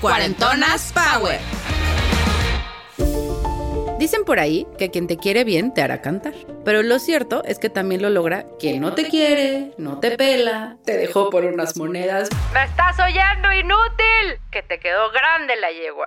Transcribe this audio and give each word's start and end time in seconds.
Cuarentonas 0.00 0.92
Power. 0.92 1.40
Dicen 3.98 4.24
por 4.24 4.38
ahí 4.38 4.64
que 4.78 4.92
quien 4.92 5.08
te 5.08 5.16
quiere 5.16 5.42
bien 5.42 5.74
te 5.74 5.82
hará 5.82 6.00
cantar. 6.00 6.34
Pero 6.64 6.84
lo 6.84 7.00
cierto 7.00 7.42
es 7.44 7.58
que 7.58 7.68
también 7.68 8.00
lo 8.00 8.08
logra 8.08 8.46
quien 8.60 8.80
no 8.80 8.94
te 8.94 9.08
quiere, 9.08 9.72
no 9.76 9.98
te 9.98 10.16
pela, 10.16 10.76
te 10.84 10.96
dejó 10.96 11.30
por 11.30 11.44
unas 11.44 11.76
monedas. 11.76 12.28
¡Me 12.54 12.62
estás 12.62 12.96
oyendo, 13.00 13.52
inútil! 13.52 14.40
Que 14.52 14.62
te 14.62 14.78
quedó 14.78 15.10
grande 15.10 15.56
la 15.56 15.72
yegua. 15.72 16.04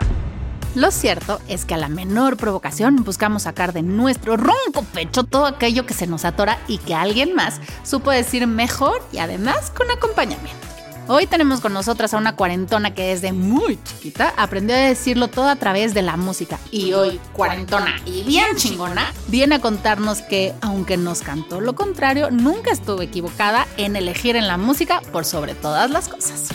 Lo 0.74 0.90
cierto 0.92 1.42
es 1.50 1.66
que 1.66 1.74
a 1.74 1.78
la 1.78 1.90
menor 1.90 2.38
provocación 2.38 3.04
buscamos 3.04 3.44
sacar 3.44 3.74
de 3.74 3.82
nuestro 3.82 4.38
ronco 4.38 4.86
pecho 4.94 5.26
todo 5.26 5.46
aquello 5.46 5.86
que 5.86 5.94
se 5.94 6.08
nos 6.08 6.24
atora 6.24 6.60
y 6.70 6.78
que 6.78 6.96
alguien 6.96 7.36
más 7.36 7.60
supo 7.84 8.12
decir 8.12 8.48
mejor 8.48 9.04
y 9.12 9.18
además 9.18 9.70
con 9.70 9.92
acompañamiento. 9.92 10.71
Hoy 11.14 11.28
tenemos 11.28 11.59
con 11.59 11.73
nosotras 11.73 12.14
a 12.14 12.17
una 12.17 12.38
cuarentona 12.38 12.94
que 12.94 13.08
desde 13.08 13.34
muy 13.34 13.78
chiquita 13.84 14.34
aprendió 14.38 14.78
a 14.78 14.80
decirlo 14.80 15.28
todo 15.28 15.50
a 15.50 15.58
través 15.58 15.94
de 15.94 16.02
la 16.02 16.16
música. 16.16 16.58
Y 16.72 16.94
hoy, 16.94 17.20
cuarentona 17.34 17.98
y 18.06 18.23
bien 18.23 18.56
chingona, 18.56 19.12
viene 19.28 19.56
a 19.56 19.59
contarnos 19.59 20.22
que, 20.22 20.53
aunque 20.62 20.95
nos 20.95 21.20
cantó 21.20 21.59
lo 21.59 21.76
contrario, 21.76 22.31
nunca 22.31 22.72
estuvo 22.72 23.02
equivocada 23.02 23.68
en 23.76 23.98
elegir 23.98 24.38
en 24.38 24.48
la 24.48 24.56
música 24.56 25.02
por 25.12 25.26
sobre 25.26 25.53
todas 25.53 25.92
las 25.92 26.08
cosas. 26.08 26.48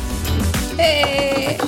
Eh, 0.78 1.58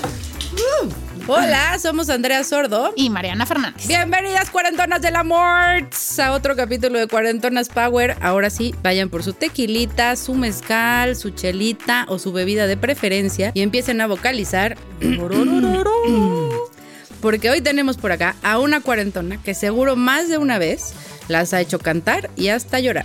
uh, 0.82 1.07
Hola, 1.30 1.78
somos 1.78 2.08
Andrea 2.08 2.42
Sordo. 2.42 2.94
Y 2.96 3.10
Mariana 3.10 3.44
Fernández. 3.44 3.86
Bienvenidas 3.86 4.48
cuarentonas 4.48 5.02
del 5.02 5.14
amor 5.14 5.36
a 5.36 6.32
otro 6.32 6.56
capítulo 6.56 6.98
de 6.98 7.06
Cuarentonas 7.06 7.68
Power. 7.68 8.16
Ahora 8.22 8.48
sí, 8.48 8.74
vayan 8.82 9.10
por 9.10 9.22
su 9.22 9.34
tequilita, 9.34 10.16
su 10.16 10.32
mezcal, 10.32 11.16
su 11.16 11.28
chelita 11.28 12.06
o 12.08 12.18
su 12.18 12.32
bebida 12.32 12.66
de 12.66 12.78
preferencia 12.78 13.50
y 13.52 13.60
empiecen 13.60 14.00
a 14.00 14.06
vocalizar. 14.06 14.78
Porque 17.20 17.50
hoy 17.50 17.60
tenemos 17.60 17.98
por 17.98 18.12
acá 18.12 18.34
a 18.42 18.58
una 18.58 18.80
cuarentona 18.80 19.36
que 19.42 19.52
seguro 19.52 19.96
más 19.96 20.30
de 20.30 20.38
una 20.38 20.58
vez 20.58 20.94
las 21.28 21.52
ha 21.52 21.60
hecho 21.60 21.78
cantar 21.78 22.30
y 22.36 22.48
hasta 22.48 22.80
llorar. 22.80 23.04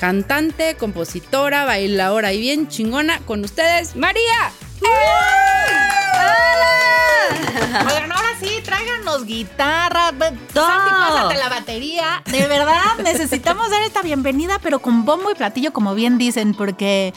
Cantante, 0.00 0.74
compositora, 0.74 1.64
bailadora 1.64 2.32
y 2.32 2.40
bien 2.40 2.66
chingona 2.66 3.20
con 3.20 3.44
ustedes, 3.44 3.94
María. 3.94 4.50
Oigan, 7.86 8.12
ahora 8.12 8.28
sí, 8.40 8.60
tráiganos 8.64 9.24
guitarra. 9.24 10.08
Santi, 10.08 10.54
pásate 10.54 11.38
la 11.38 11.48
batería. 11.48 12.22
De 12.26 12.46
verdad, 12.46 12.98
necesitamos 13.02 13.70
dar 13.70 13.82
esta 13.82 14.02
bienvenida, 14.02 14.58
pero 14.62 14.80
con 14.80 15.04
bombo 15.04 15.30
y 15.30 15.34
platillo, 15.34 15.72
como 15.72 15.94
bien 15.94 16.18
dicen, 16.18 16.54
porque 16.54 17.12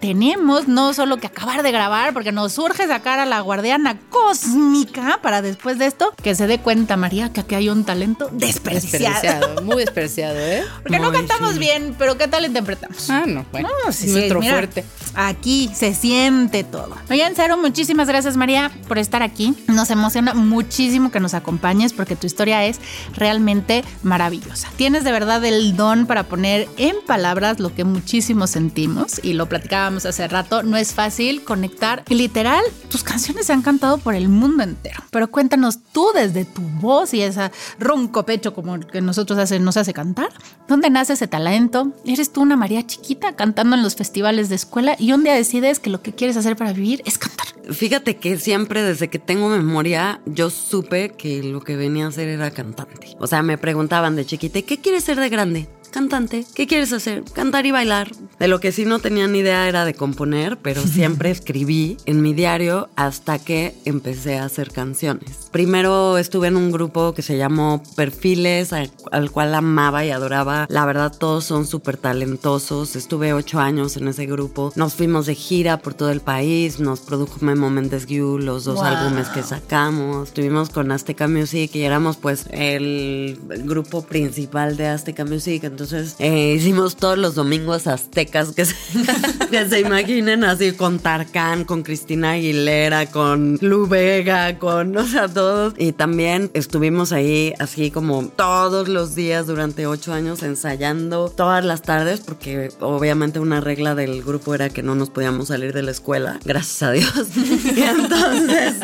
tenemos 0.00 0.68
no 0.68 0.94
solo 0.94 1.16
que 1.18 1.26
acabar 1.26 1.62
de 1.62 1.72
grabar, 1.72 2.12
porque 2.12 2.32
nos 2.32 2.52
surge 2.52 2.86
sacar 2.86 3.18
a 3.18 3.26
la 3.26 3.40
guardiana 3.40 3.98
cósmica 4.10 5.18
para 5.22 5.42
después 5.42 5.78
de 5.78 5.86
esto 5.86 6.14
que 6.22 6.34
se 6.34 6.46
dé 6.46 6.58
cuenta, 6.58 6.96
María, 6.96 7.32
que 7.32 7.40
aquí 7.40 7.54
hay 7.54 7.68
un 7.68 7.84
talento 7.84 8.28
desperdiciado. 8.32 9.04
Desperdiciado, 9.04 9.62
muy 9.62 9.76
desperdiciado, 9.76 10.38
¿eh? 10.38 10.64
Porque 10.82 10.98
no 10.98 11.10
cantamos 11.10 11.54
sí. 11.54 11.58
bien, 11.58 11.94
pero 11.98 12.16
¿qué 12.16 12.28
tal 12.28 12.44
interpretamos? 12.44 13.10
Ah, 13.10 13.24
no, 13.26 13.44
bueno. 13.50 13.68
No, 13.84 13.92
sí, 13.92 14.06
es 14.06 14.12
sí, 14.12 14.18
nuestro 14.18 14.40
mira, 14.40 14.52
fuerte. 14.52 14.84
Aquí 15.14 15.70
se 15.74 15.94
siente 15.94 16.64
todo. 16.64 16.96
Oye, 17.10 17.26
en 17.26 17.34
serio, 17.34 17.56
muchísimas 17.56 18.08
gracias 18.08 18.36
María 18.36 18.70
por 18.86 18.98
estar 18.98 19.22
aquí. 19.22 19.54
Nos 19.66 19.90
emociona 19.90 20.34
muchísimo 20.34 21.10
que 21.10 21.20
nos 21.20 21.34
acompañes 21.34 21.92
porque 21.92 22.16
tu 22.16 22.26
historia 22.26 22.64
es 22.64 22.80
realmente 23.14 23.84
maravillosa. 24.02 24.68
Tienes 24.76 25.04
de 25.04 25.12
verdad 25.12 25.44
el 25.44 25.76
don 25.76 26.06
para 26.06 26.24
poner 26.24 26.68
en 26.76 26.96
palabras 27.06 27.58
lo 27.58 27.74
que 27.74 27.84
muchísimo 27.84 28.46
sentimos 28.46 29.20
y 29.22 29.32
lo 29.32 29.48
platicábamos 29.48 29.87
hace 29.96 30.28
rato. 30.28 30.62
No 30.62 30.76
es 30.76 30.94
fácil 30.94 31.42
conectar 31.44 32.04
y 32.08 32.14
literal, 32.14 32.62
tus 32.90 33.02
canciones 33.02 33.46
se 33.46 33.52
han 33.52 33.62
cantado 33.62 33.98
por 33.98 34.14
el 34.14 34.28
mundo 34.28 34.62
entero. 34.62 35.02
Pero 35.10 35.30
cuéntanos 35.30 35.78
tú 35.92 36.08
desde 36.14 36.44
tu 36.44 36.62
voz 36.62 37.14
y 37.14 37.22
esa 37.22 37.50
ronco 37.78 38.24
pecho 38.24 38.54
como 38.54 38.78
que 38.80 39.00
nosotros 39.00 39.38
hace, 39.38 39.58
nos 39.58 39.76
hace 39.76 39.92
cantar. 39.92 40.28
¿Dónde 40.68 40.90
nace 40.90 41.14
ese 41.14 41.28
talento? 41.28 41.92
¿Eres 42.04 42.32
tú 42.32 42.42
una 42.42 42.56
María 42.56 42.86
chiquita 42.86 43.34
cantando 43.34 43.76
en 43.76 43.82
los 43.82 43.96
festivales 43.96 44.48
de 44.48 44.56
escuela 44.56 44.96
y 44.98 45.12
un 45.12 45.24
día 45.24 45.34
decides 45.34 45.80
que 45.80 45.90
lo 45.90 46.02
que 46.02 46.12
quieres 46.12 46.36
hacer 46.36 46.56
para 46.56 46.72
vivir 46.72 47.02
es 47.04 47.18
cantar? 47.18 47.46
Fíjate 47.70 48.16
que 48.16 48.38
siempre 48.38 48.82
desde 48.82 49.08
que 49.08 49.18
tengo 49.18 49.48
memoria 49.48 50.20
yo 50.24 50.50
supe 50.50 51.10
que 51.10 51.42
lo 51.42 51.60
que 51.60 51.76
venía 51.76 52.06
a 52.06 52.08
hacer 52.08 52.28
era 52.28 52.50
cantante. 52.50 53.16
O 53.18 53.26
sea, 53.26 53.42
me 53.42 53.58
preguntaban 53.58 54.16
de 54.16 54.24
chiquita, 54.24 54.62
¿qué 54.62 54.78
quieres 54.78 55.04
ser 55.04 55.18
de 55.20 55.28
grande? 55.28 55.68
Cantante. 55.90 56.44
¿Qué 56.54 56.66
quieres 56.66 56.92
hacer? 56.92 57.24
Cantar 57.32 57.66
y 57.66 57.70
bailar. 57.70 58.10
De 58.38 58.48
lo 58.48 58.60
que 58.60 58.72
sí 58.72 58.84
no 58.84 58.98
tenía 58.98 59.26
ni 59.26 59.38
idea 59.38 59.68
era 59.68 59.84
de 59.84 59.94
componer, 59.94 60.58
pero 60.58 60.82
siempre 60.82 61.30
escribí 61.32 61.96
en 62.06 62.22
mi 62.22 62.34
diario 62.34 62.88
hasta 62.96 63.38
que 63.38 63.74
empecé 63.84 64.38
a 64.38 64.44
hacer 64.44 64.70
canciones. 64.70 65.47
Primero 65.50 66.18
estuve 66.18 66.48
en 66.48 66.56
un 66.56 66.70
grupo 66.70 67.14
que 67.14 67.22
se 67.22 67.36
llamó 67.38 67.82
Perfiles, 67.96 68.72
al, 68.72 68.90
al 69.10 69.30
cual 69.30 69.54
amaba 69.54 70.04
y 70.04 70.10
adoraba. 70.10 70.66
La 70.68 70.84
verdad, 70.86 71.12
todos 71.16 71.44
son 71.44 71.66
súper 71.66 71.96
talentosos. 71.96 72.96
Estuve 72.96 73.32
ocho 73.32 73.58
años 73.60 73.96
en 73.96 74.08
ese 74.08 74.26
grupo. 74.26 74.72
Nos 74.76 74.94
fuimos 74.94 75.26
de 75.26 75.34
gira 75.34 75.78
por 75.78 75.94
todo 75.94 76.10
el 76.10 76.20
país. 76.20 76.80
Nos 76.80 77.00
produjo 77.00 77.38
Memo 77.40 77.70
Méndez 77.70 78.06
Guiú 78.06 78.38
los 78.38 78.64
dos 78.64 78.76
Wow. 78.76 78.84
álbumes 78.84 79.28
que 79.28 79.42
sacamos. 79.42 80.28
Estuvimos 80.28 80.70
con 80.70 80.92
Azteca 80.92 81.26
Music 81.28 81.70
y 81.74 81.82
éramos 81.82 82.16
pues 82.16 82.46
el, 82.50 83.38
el 83.50 83.62
grupo 83.64 84.02
principal 84.02 84.76
de 84.76 84.86
Azteca 84.88 85.24
Music. 85.24 85.64
Entonces 85.64 86.14
eh, 86.18 86.54
hicimos 86.56 86.96
todos 86.96 87.18
los 87.18 87.34
domingos 87.34 87.86
aztecas 87.86 88.52
que 88.52 88.64
se, 88.66 88.74
que 89.50 89.68
se 89.68 89.80
imaginen 89.80 90.44
así 90.44 90.72
con 90.72 90.98
Tarkan, 90.98 91.64
con 91.64 91.82
Cristina 91.82 92.32
Aguilera, 92.32 93.06
con 93.10 93.58
Lu 93.60 93.86
Vega, 93.86 94.58
con, 94.58 94.96
o 94.96 95.06
sea, 95.06 95.28
todos. 95.38 95.74
Y 95.78 95.92
también 95.92 96.50
estuvimos 96.54 97.12
ahí 97.12 97.54
así 97.60 97.90
como 97.92 98.24
todos 98.28 98.88
los 98.88 99.14
días 99.14 99.46
durante 99.46 99.86
ocho 99.86 100.12
años 100.12 100.42
ensayando 100.42 101.28
todas 101.30 101.64
las 101.64 101.82
tardes 101.82 102.20
porque 102.20 102.70
obviamente 102.80 103.38
una 103.38 103.60
regla 103.60 103.94
del 103.94 104.22
grupo 104.24 104.54
era 104.54 104.68
que 104.68 104.82
no 104.82 104.94
nos 104.96 105.10
podíamos 105.10 105.48
salir 105.48 105.72
de 105.72 105.82
la 105.82 105.92
escuela, 105.92 106.40
gracias 106.44 106.82
a 106.82 106.90
Dios. 106.90 107.12
Y 107.78 107.80
entonces, 107.82 108.74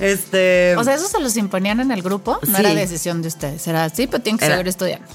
este... 0.00 0.74
O 0.78 0.84
sea, 0.84 0.94
eso 0.94 1.08
se 1.08 1.20
los 1.20 1.36
imponían 1.36 1.80
en 1.80 1.90
el 1.90 2.02
grupo, 2.02 2.38
no 2.46 2.56
Sí. 2.56 2.60
era 2.60 2.74
decisión 2.74 3.20
de 3.20 3.28
ustedes, 3.28 3.66
era 3.66 3.84
así, 3.84 4.06
pero 4.06 4.22
tienen 4.22 4.38
que 4.38 4.46
Era- 4.46 4.54
seguir 4.56 4.68
estudiando. 4.68 5.06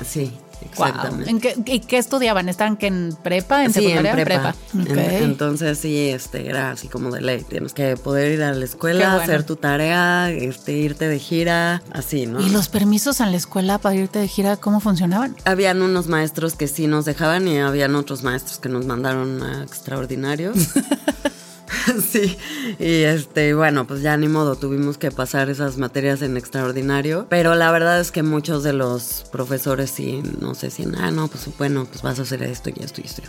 Wow. 0.78 0.88
exactamente. 0.88 1.30
¿En 1.30 1.40
qué, 1.40 1.56
¿Y 1.66 1.80
qué 1.82 1.98
estudiaban? 1.98 2.50
¿Estaban 2.50 2.78
que 2.78 2.88
en 2.88 3.16
prepa, 3.24 3.64
en 3.66 3.74
Sí, 3.74 3.86
en 3.86 3.90
secundaria? 3.92 4.24
prepa. 4.26 4.56
En- 4.74 5.24
entonces 5.24 5.78
sí, 5.78 6.10
este 6.10 6.50
era 6.50 6.72
así 6.72 6.88
como 6.88 7.12
de 7.12 7.22
ley. 7.22 7.44
Tienes 7.48 7.74
que 7.74 7.96
poder 7.98 8.32
ir 8.34 8.44
a 8.44 8.54
la 8.54 8.66
escuela, 8.66 9.10
bueno. 9.10 9.22
hacer 9.24 9.44
tu 9.44 9.56
tarea, 9.56 10.30
este, 10.32 10.74
irte 10.74 11.08
de 11.08 11.20
gira, 11.20 11.82
así, 11.92 12.26
¿no? 12.26 12.40
¿Y 12.42 12.50
los 12.50 12.70
permisos 12.70 13.20
en 13.20 13.32
la 13.32 13.38
escuela 13.38 13.78
para 13.78 13.96
irte 13.96 14.20
de 14.20 14.28
gira, 14.28 14.58
cómo 14.58 14.80
funcionaban? 14.80 15.36
Habían 15.46 15.82
unos 15.82 16.08
maestros 16.08 16.56
que 16.56 16.68
sí 16.68 16.88
nos 16.88 17.06
dejaban 17.06 17.48
y 17.48 17.60
habían 17.60 17.96
otros 17.96 18.24
maestros 18.24 18.60
que 18.60 18.70
nos 18.70 18.86
mandaron 18.86 19.42
a 19.44 19.64
extraordinarios. 19.64 20.56
sí, 22.12 22.38
y 22.80 23.04
este, 23.04 23.54
bueno, 23.54 23.86
pues 23.88 24.02
ya 24.02 24.16
ni 24.18 24.28
modo, 24.28 24.56
tuvimos 24.56 24.98
que 24.98 25.12
pasar 25.12 25.50
esas 25.50 25.78
materias 25.78 26.22
en 26.22 26.38
extraordinario, 26.38 27.28
pero 27.30 27.56
la 27.56 27.72
verdad 27.72 28.00
es 28.00 28.12
que 28.12 28.24
muchos 28.24 28.64
de 28.64 28.74
los 28.74 29.26
profesores 29.32 29.90
sí 29.90 30.22
nos 30.40 30.62
decían, 30.62 30.96
ah, 30.96 31.12
no, 31.12 31.28
pues 31.28 31.48
bueno, 31.58 31.86
pues 31.86 32.02
vas 32.02 32.20
a 32.20 32.24
hacer 32.24 32.44
esto 32.44 32.70
y 32.70 32.84
esto 32.84 33.02
y 33.02 33.06
esto. 33.06 33.22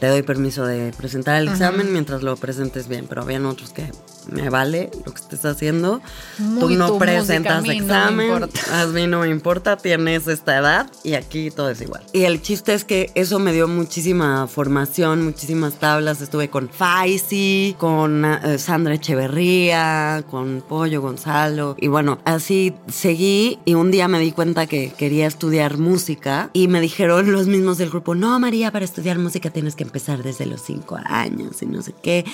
Te 0.00 0.08
doy 0.08 0.22
permiso 0.22 0.66
de 0.66 0.92
presentar 0.92 1.40
el 1.40 1.48
examen 1.48 1.92
mientras 1.92 2.22
lo 2.22 2.36
presentes 2.36 2.88
bien, 2.88 3.06
pero 3.08 3.22
habían 3.22 3.46
otros 3.46 3.72
que 3.72 3.90
me 4.30 4.50
vale 4.50 4.90
lo 5.04 5.12
que 5.12 5.20
estés 5.20 5.44
haciendo. 5.44 6.00
Muy 6.38 6.60
Tú 6.60 6.70
no 6.70 6.86
tu 6.86 6.94
música, 6.94 7.12
presentas 7.12 7.58
a 7.58 7.60
mí 7.60 7.68
no 7.68 7.74
me 7.74 7.82
examen, 7.82 8.26
importa. 8.26 8.60
a 8.82 8.86
mí 8.86 9.06
no 9.06 9.20
me 9.20 9.28
importa, 9.28 9.76
tienes 9.76 10.26
esta 10.28 10.58
edad 10.58 10.90
y 11.02 11.14
aquí 11.14 11.50
todo 11.50 11.70
es 11.70 11.80
igual. 11.80 12.02
Y 12.12 12.24
el 12.24 12.42
chiste 12.42 12.74
es 12.74 12.84
que 12.84 13.10
eso 13.14 13.38
me 13.38 13.52
dio 13.52 13.68
muchísima 13.68 14.46
formación, 14.46 15.24
muchísimas 15.24 15.74
tablas. 15.74 16.20
Estuve 16.20 16.48
con 16.48 16.68
Faisy, 16.68 17.76
con 17.78 18.24
eh, 18.24 18.58
Sandra 18.58 18.94
Echeverría, 18.94 20.24
con 20.30 20.62
Pollo 20.66 21.00
Gonzalo. 21.00 21.76
Y 21.78 21.88
bueno, 21.88 22.18
así 22.24 22.74
seguí 22.88 23.58
y 23.64 23.74
un 23.74 23.90
día 23.90 24.08
me 24.08 24.18
di 24.18 24.32
cuenta 24.32 24.66
que 24.66 24.92
quería 24.96 25.26
estudiar 25.26 25.78
música 25.78 26.50
y 26.52 26.68
me 26.68 26.80
dijeron 26.80 27.32
los 27.32 27.46
mismos 27.46 27.78
del 27.78 27.90
grupo, 27.90 28.14
no 28.14 28.38
María, 28.38 28.70
para 28.70 28.84
estudiar 28.84 29.18
música 29.18 29.50
tienes 29.50 29.76
que 29.76 29.84
empezar 29.84 30.22
desde 30.22 30.46
los 30.46 30.62
cinco 30.62 30.98
años 31.04 31.62
y 31.62 31.66
no 31.66 31.82
sé 31.82 31.94
qué. 32.02 32.24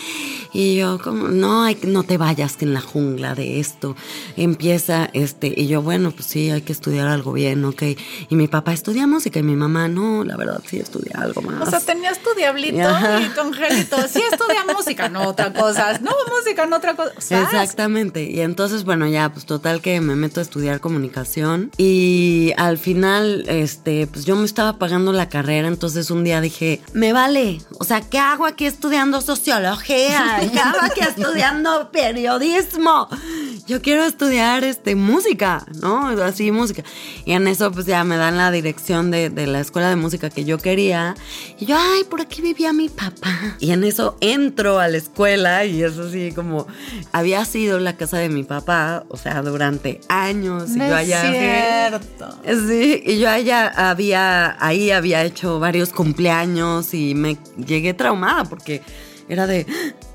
Y 0.53 0.77
yo 0.77 0.99
como, 1.03 1.29
no, 1.29 1.63
hay, 1.63 1.75
no 1.85 2.03
te 2.03 2.19
vayas 2.19 2.57
en 2.61 2.75
la 2.75 2.81
jungla 2.81 3.35
de 3.35 3.61
esto. 3.61 3.97
Empieza 4.37 5.11
este, 5.13 5.53
y 5.57 5.67
yo, 5.67 5.83
bueno, 5.83 6.11
pues 6.11 6.27
sí, 6.27 6.51
hay 6.51 6.63
que 6.63 6.73
estudiar 6.73 7.09
algo 7.09 7.33
bien, 7.33 7.65
ok. 7.65 7.83
Y 8.29 8.37
mi 8.37 8.49
papá 8.49 8.73
estudia 8.73 9.07
música 9.07 9.41
y 9.41 9.43
mi 9.43 9.57
mamá, 9.57 9.89
no, 9.89 10.25
la 10.25 10.37
verdad 10.37 10.61
sí 10.67 10.79
estudia 10.79 11.19
algo 11.19 11.43
más. 11.43 11.67
O 11.67 11.71
sea, 11.71 11.81
tenías 11.81 12.19
tu 12.19 12.31
diablito 12.37 12.81
Ajá. 12.81 13.21
y 13.21 13.29
tu 13.29 13.41
angelito. 13.41 13.97
Sí 14.09 14.23
estudia 14.31 14.65
música, 14.75 15.09
no 15.09 15.29
otra 15.29 15.53
cosa. 15.53 15.99
No 16.01 16.11
música, 16.37 16.67
no 16.67 16.77
otra 16.77 16.95
cosa. 16.95 17.13
¿Sabes? 17.19 17.49
Exactamente. 17.49 18.31
Y 18.31 18.41
entonces, 18.41 18.85
bueno, 18.85 19.07
ya, 19.07 19.33
pues 19.33 19.47
total 19.47 19.81
que 19.81 20.01
me 20.01 20.17
meto 20.17 20.41
a 20.41 20.43
estudiar 20.43 20.81
comunicación. 20.81 21.71
Y 21.77 22.53
al 22.57 22.79
final, 22.79 23.45
este, 23.49 24.07
pues 24.07 24.25
yo 24.25 24.37
me 24.37 24.45
estaba 24.45 24.79
pagando 24.79 25.13
la 25.13 25.29
carrera. 25.29 25.69
Entonces 25.69 26.11
un 26.11 26.25
día 26.25 26.41
dije, 26.41 26.81
me 26.93 27.13
vale. 27.13 27.61
O 27.79 27.85
sea, 27.85 28.01
¿qué 28.01 28.19
hago 28.19 28.47
aquí 28.47 28.67
estudiando 28.67 29.21
sociología? 29.21 30.41
¿Qué 30.53 30.59
hago 30.59 30.79
aquí 30.83 31.01
estudiando 31.01 31.70
periodismo? 31.93 33.09
Yo 33.67 33.81
quiero 33.83 34.05
estudiar 34.05 34.65
este, 34.65 34.95
música, 34.97 35.65
¿no? 35.81 36.09
Así, 36.09 36.51
música. 36.51 36.83
Y 37.25 37.33
en 37.33 37.47
eso, 37.47 37.71
pues 37.71 37.87
ya 37.87 38.03
me 38.05 38.17
dan 38.17 38.37
la 38.37 38.51
dirección 38.51 39.11
de, 39.11 39.31
de 39.31 39.47
la 39.47 39.61
escuela 39.61 39.89
de 39.89 39.97
música 39.97 40.29
que 40.31 40.45
yo 40.45 40.59
quería. 40.59 41.15
Y 41.59 41.67
yo, 41.67 41.77
ay, 41.79 42.03
por 42.05 42.21
aquí 42.21 42.43
vivía 42.43 42.73
mi 42.73 42.89
papá. 42.89 43.57
Y 43.61 43.71
en 43.71 43.85
eso 43.85 44.17
entro 44.21 44.81
a 44.81 44.89
la 44.89 44.97
escuela 44.97 45.65
y 45.65 45.83
es 45.83 45.97
así 45.99 46.33
como, 46.33 46.67
había 47.13 47.45
sido 47.45 47.79
la 47.79 47.97
casa 47.97 48.19
de 48.19 48.29
mi 48.29 48.43
papá, 48.43 49.05
o 49.09 49.17
sea, 49.17 49.41
durante 49.43 50.01
años. 50.09 50.71
Y 50.71 50.79
No 50.79 50.89
yo 50.89 50.97
es 50.99 51.13
allá. 51.15 51.31
cierto. 51.31 52.39
Sí, 52.69 53.03
y 53.07 53.19
yo 53.19 53.31
allá 53.31 53.69
había, 53.91 54.57
ahí 54.65 54.91
había 54.91 55.23
hecho 55.25 55.61
varios 55.61 55.91
cumpleaños 55.91 56.93
y 56.95 57.15
me 57.15 57.39
llegué 57.57 57.95
traumada 57.95 58.45
porque 58.45 58.83
era 59.29 59.47
de, 59.47 59.65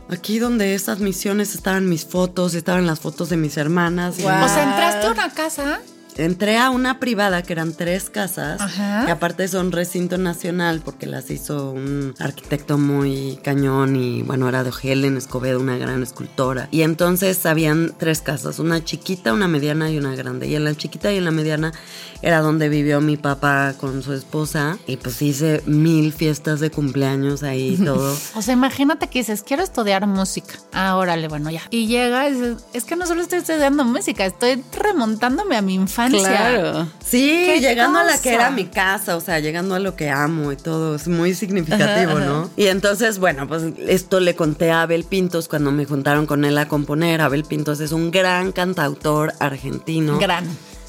aquí 0.09 0.39
donde 0.39 0.75
esas 0.75 0.99
misiones 0.99 1.55
estaban 1.55 1.89
mis 1.89 2.05
fotos, 2.05 2.53
estaban 2.53 2.85
las 2.85 2.99
fotos 2.99 3.29
de 3.29 3.37
mis 3.37 3.57
hermanas. 3.57 4.15
O 4.15 4.21
sea, 4.21 4.63
entraste 4.63 5.07
a 5.07 5.11
una 5.11 5.33
casa. 5.33 5.81
Entré 6.17 6.57
a 6.57 6.69
una 6.69 6.99
privada 6.99 7.43
que 7.43 7.53
eran 7.53 7.73
tres 7.73 8.09
casas, 8.09 8.61
Ajá. 8.61 9.05
que 9.05 9.11
aparte 9.11 9.47
son 9.47 9.71
recinto 9.71 10.17
nacional 10.17 10.81
porque 10.83 11.05
las 11.07 11.29
hizo 11.29 11.71
un 11.71 12.15
arquitecto 12.19 12.77
muy 12.77 13.37
cañón 13.43 13.95
y 13.95 14.21
bueno, 14.21 14.47
era 14.47 14.63
de 14.63 14.71
Helen 14.81 15.17
Escobedo, 15.17 15.59
una 15.59 15.77
gran 15.77 16.01
escultora. 16.03 16.69
Y 16.71 16.83
entonces 16.83 17.45
habían 17.45 17.93
tres 17.97 18.21
casas, 18.21 18.59
una 18.59 18.83
chiquita, 18.83 19.33
una 19.33 19.47
mediana 19.47 19.91
y 19.91 19.97
una 19.97 20.15
grande. 20.15 20.47
Y 20.47 20.55
en 20.55 20.63
la 20.63 20.73
chiquita 20.75 21.11
y 21.11 21.17
en 21.17 21.25
la 21.25 21.31
mediana 21.31 21.73
era 22.21 22.39
donde 22.39 22.69
vivió 22.69 23.01
mi 23.01 23.17
papá 23.17 23.75
con 23.79 24.01
su 24.01 24.13
esposa 24.13 24.77
y 24.87 24.97
pues 24.97 25.21
hice 25.21 25.61
mil 25.65 26.13
fiestas 26.13 26.59
de 26.59 26.71
cumpleaños 26.71 27.43
ahí 27.43 27.75
y 27.79 27.83
todo. 27.83 28.15
O 28.35 28.41
sea, 28.41 28.53
imagínate 28.53 29.07
que 29.07 29.19
dices, 29.19 29.43
quiero 29.43 29.63
estudiar 29.63 30.05
música. 30.07 30.55
Ah, 30.73 30.95
órale, 30.97 31.27
bueno, 31.27 31.49
ya. 31.49 31.61
Y 31.69 31.87
llega 31.87 32.27
y 32.27 32.33
dices, 32.33 32.65
es 32.73 32.83
que 32.83 32.95
no 32.95 33.05
solo 33.05 33.21
estoy 33.21 33.39
estudiando 33.39 33.83
música, 33.85 34.25
estoy 34.25 34.63
remontándome 34.77 35.55
a 35.55 35.61
mi 35.61 35.73
infancia. 35.75 36.04
Claro. 36.09 36.87
Sí, 37.03 37.43
¡Qué 37.45 37.59
llegando 37.59 37.99
a 37.99 38.03
la 38.03 38.19
que 38.19 38.33
era 38.33 38.51
mi 38.51 38.65
casa, 38.65 39.15
o 39.15 39.21
sea, 39.21 39.39
llegando 39.39 39.75
a 39.75 39.79
lo 39.79 39.95
que 39.95 40.09
amo 40.09 40.51
y 40.51 40.57
todo, 40.57 40.95
es 40.95 41.07
muy 41.07 41.33
significativo, 41.33 42.19
¿no? 42.19 42.49
Y 42.57 42.67
entonces, 42.67 43.19
bueno, 43.19 43.47
pues 43.47 43.63
esto 43.87 44.19
le 44.19 44.35
conté 44.35 44.71
a 44.71 44.83
Abel 44.83 45.03
Pintos 45.03 45.47
cuando 45.47 45.71
me 45.71 45.85
juntaron 45.85 46.25
con 46.25 46.45
él 46.45 46.57
a 46.57 46.67
componer. 46.67 47.21
Abel 47.21 47.43
Pintos 47.43 47.79
es 47.79 47.91
un 47.91 48.11
gran 48.11 48.51
cantautor 48.51 49.33
argentino. 49.39 50.17
Gran. 50.19 50.45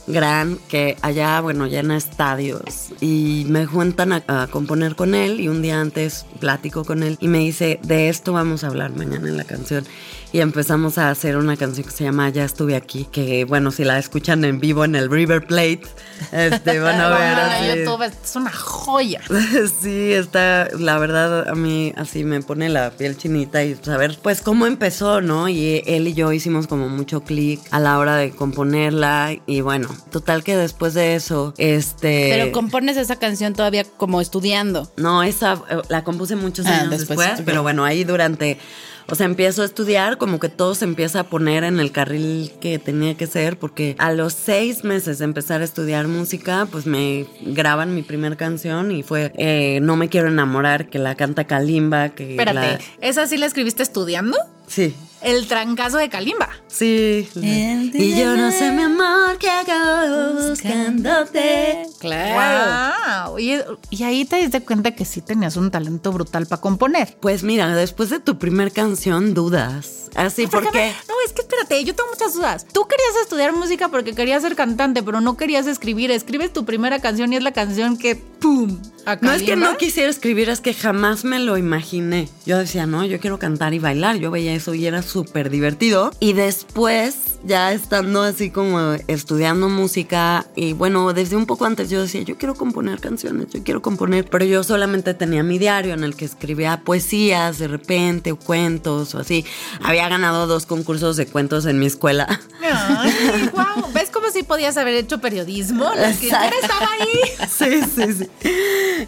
gran 0.07 0.59
que 0.69 0.97
allá, 1.03 1.41
bueno, 1.41 1.67
llena 1.67 1.97
estadios 1.97 2.91
y 3.01 3.45
me 3.49 3.67
juntan 3.67 4.13
a, 4.13 4.23
a 4.29 4.47
componer 4.47 4.95
con 4.95 5.15
él 5.15 5.41
y 5.41 5.49
un 5.49 5.63
día 5.63 5.81
antes 5.81 6.27
platico 6.39 6.85
con 6.85 7.03
él 7.03 7.19
y 7.21 7.29
me 7.29 7.39
dice, 7.39 7.81
de 7.83 8.09
esto 8.09 8.33
vamos 8.33 8.63
a 8.63 8.69
hablar 8.69 8.95
mañana 8.95 9.29
en 9.29 9.37
la 9.37 9.45
canción. 9.45 9.85
Y 10.37 10.43
empezamos 10.43 10.99
a 10.99 11.09
hacer 11.09 11.39
una 11.39 11.57
canción 11.57 11.87
que 11.87 11.93
se 11.95 12.05
llama 12.05 12.29
Ya 12.29 12.45
estuve 12.45 12.77
aquí, 12.77 13.09
que 13.11 13.47
bueno, 13.47 13.71
si 13.71 13.85
la 13.85 13.99
escuchan 13.99 14.45
en 14.45 14.61
vivo 14.61 14.85
en 14.85 14.95
el 14.95 15.11
River 15.11 15.47
Plate, 15.47 15.81
este, 16.31 16.79
van 16.79 17.01
a 17.01 17.09
ver 17.09 17.39
así. 17.39 17.81
YouTube 17.81 18.03
es 18.03 18.37
una 18.37 18.53
joya. 18.53 19.23
Sí, 19.81 20.13
está, 20.13 20.69
la 20.79 20.99
verdad 20.99 21.49
a 21.49 21.55
mí 21.55 21.95
así 21.97 22.23
me 22.23 22.43
pone 22.43 22.69
la 22.69 22.91
piel 22.91 23.17
chinita 23.17 23.65
y 23.65 23.77
saber 23.77 24.19
pues 24.23 24.43
cómo 24.43 24.67
empezó, 24.67 25.23
¿no? 25.23 25.49
Y 25.49 25.83
él 25.87 26.07
y 26.09 26.13
yo 26.13 26.31
hicimos 26.33 26.67
como 26.67 26.91
mucho 26.91 27.23
clic 27.23 27.61
a 27.71 27.81
la 27.81 27.99
hora 27.99 28.17
de 28.17 28.31
componerla 28.33 29.35
y 29.47 29.63
bueno, 29.63 29.89
total 30.11 30.45
que 30.45 30.55
después 30.55 30.93
de 30.93 31.15
eso, 31.15 31.55
este... 31.57 32.29
Pero 32.31 32.53
compones 32.53 32.99
esa 32.99 33.17
canción 33.17 33.55
todavía 33.55 33.85
como 33.97 34.21
estudiando. 34.21 34.93
No, 34.99 35.23
esa 35.23 35.55
eh, 35.71 35.81
la 35.89 36.05
compuse 36.05 36.37
muchos 36.37 36.67
Ah, 36.67 36.83
años 36.83 36.91
después, 36.91 37.41
pero 37.47 37.63
bueno, 37.63 37.87
ahí 37.87 38.05
durante, 38.05 38.59
o 39.09 39.15
sea, 39.15 39.27
empiezo 39.27 39.63
a 39.63 39.65
estudiar, 39.65 40.19
como 40.19 40.39
que 40.41 40.49
todo 40.49 40.75
se 40.75 40.85
empieza 40.85 41.21
a 41.21 41.25
poner 41.25 41.65
en 41.65 41.79
el 41.81 41.93
carril 41.93 42.53
que 42.61 42.79
tenía 42.79 43.17
que 43.17 43.27
ser, 43.27 43.59
porque 43.59 43.95
a 43.99 44.13
los 44.13 44.33
seis 44.33 44.85
meses 44.85 45.19
de 45.19 45.25
empezar 45.25 45.61
a 45.61 45.65
estudiar 45.65 46.09
música, 46.09 46.67
pues 46.71 46.87
me 46.87 47.27
graban 47.43 47.95
mi 47.95 48.03
primer 48.03 48.37
canción 48.37 48.91
y 48.93 49.03
fue 49.03 49.33
eh, 49.37 49.79
No 49.83 49.97
me 49.97 50.09
quiero 50.09 50.29
enamorar, 50.29 50.89
que 50.91 50.99
la 50.99 51.15
canta 51.15 51.45
Kalimba, 51.45 52.11
que 52.11 52.31
Espérate, 52.33 52.55
la- 52.59 52.79
¿esa 53.01 53.27
sí 53.27 53.37
la 53.37 53.47
escribiste 53.47 53.83
estudiando? 53.83 54.37
sí. 54.67 54.95
El 55.27 55.49
trancazo 55.49 55.97
de 55.99 56.09
Kalimba. 56.09 56.49
Sí. 56.69 57.29
Y 57.35 58.17
yo 58.19 58.37
no 58.37 58.51
sé, 58.53 58.71
mi 58.71 58.83
amor, 58.83 59.37
qué 59.39 59.51
hago 59.51 60.35
buscándote. 60.49 61.87
Claro. 61.99 63.27
Wow. 63.31 63.39
Y, 63.41 63.57
y 63.91 64.03
ahí 64.05 64.25
te 64.25 64.37
diste 64.37 64.61
cuenta 64.63 64.93
que 64.93 65.05
sí 65.05 65.21
tenías 65.21 65.57
un 65.57 65.71
talento 65.71 66.13
brutal 66.13 66.47
para 66.47 66.61
componer. 66.61 67.17
Pues 67.21 67.43
mira, 67.43 67.75
después 67.75 68.11
de 68.11 68.21
tu 68.21 68.39
primer 68.39 68.73
canción, 68.73 69.35
dudas. 69.35 70.05
Así, 70.15 70.47
¿por 70.47 70.63
Déjame- 70.65 70.73
qué? 70.73 70.93
No, 71.09 71.15
es 71.27 71.33
que 71.33 71.43
espérate, 71.43 71.85
yo 71.85 71.95
tengo 71.95 72.09
muchas 72.11 72.33
dudas. 72.35 72.65
Tú 72.73 72.87
querías 72.87 73.11
estudiar 73.23 73.53
música 73.53 73.89
porque 73.89 74.15
querías 74.15 74.43
ser 74.43 74.55
cantante, 74.57 75.03
pero 75.03 75.21
no 75.21 75.37
querías 75.37 75.67
escribir. 75.67 76.11
Escribes 76.11 76.53
tu 76.53 76.65
primera 76.65 77.01
canción 77.01 77.33
y 77.33 77.37
es 77.37 77.43
la 77.43 77.53
canción 77.53 77.99
que 77.99 78.15
¡pum! 78.17 78.79
No 79.21 79.33
es 79.33 79.43
que 79.43 79.55
no 79.57 79.77
quisiera 79.77 80.11
escribir, 80.11 80.49
es 80.49 80.61
que 80.61 80.75
jamás 80.75 81.25
me 81.25 81.39
lo 81.39 81.57
imaginé. 81.59 82.29
Yo 82.45 82.59
decía, 82.59 82.87
no, 82.87 83.05
yo 83.05 83.21
quiero 83.21 83.39
cantar 83.39 83.73
y 83.75 83.79
bailar. 83.79 84.17
Yo 84.17 84.31
veía 84.31 84.53
eso 84.55 84.75
y 84.75 84.85
era 84.87 85.03
súper 85.17 85.49
divertido. 85.49 86.11
Y 86.21 86.35
después, 86.35 87.36
ya 87.45 87.73
estando 87.73 88.23
así 88.23 88.51
como 88.51 88.95
estudiando 89.07 89.69
música, 89.69 90.47
y 90.55 90.73
bueno, 90.73 91.13
desde 91.13 91.37
un 91.37 91.47
poco 91.47 91.65
antes 91.65 91.91
yo 91.91 92.03
decía, 92.03 92.23
yo 92.23 92.37
quiero 92.37 92.55
componer 92.55 93.01
canciones, 93.01 93.49
yo 93.53 93.63
quiero 93.63 93.83
componer. 93.83 94.29
Pero 94.29 94.45
yo 94.45 94.63
solamente 94.63 95.15
tenía 95.15 95.43
mi 95.43 95.59
diario 95.59 95.95
en 95.95 96.05
el 96.05 96.17
que 96.17 96.25
escribía 96.25 96.83
poesías 96.85 97.59
de 97.59 97.69
repente, 97.69 98.33
o 98.33 98.37
cuentos 98.37 99.15
o 99.15 99.19
así. 99.19 99.45
Había 99.83 100.09
ganado 100.09 100.47
dos 100.47 100.67
concursos 100.67 101.17
de 101.17 101.27
cuentos 101.27 101.67
en 101.67 101.79
mi 101.79 101.87
escuela. 101.87 102.41
Ay, 102.63 103.51
wow. 103.55 103.93
¿Ves 103.93 104.11
cómo 104.11 104.31
sí 104.31 104.43
podías 104.43 104.77
haber 104.77 104.95
hecho 104.95 105.21
periodismo? 105.21 105.85
La 105.95 106.11
escritora 106.11 106.51
estaba 106.61 106.89
ahí. 107.01 107.07
Sí, 107.57 107.81
sí, 107.83 108.13
sí. 108.13 108.29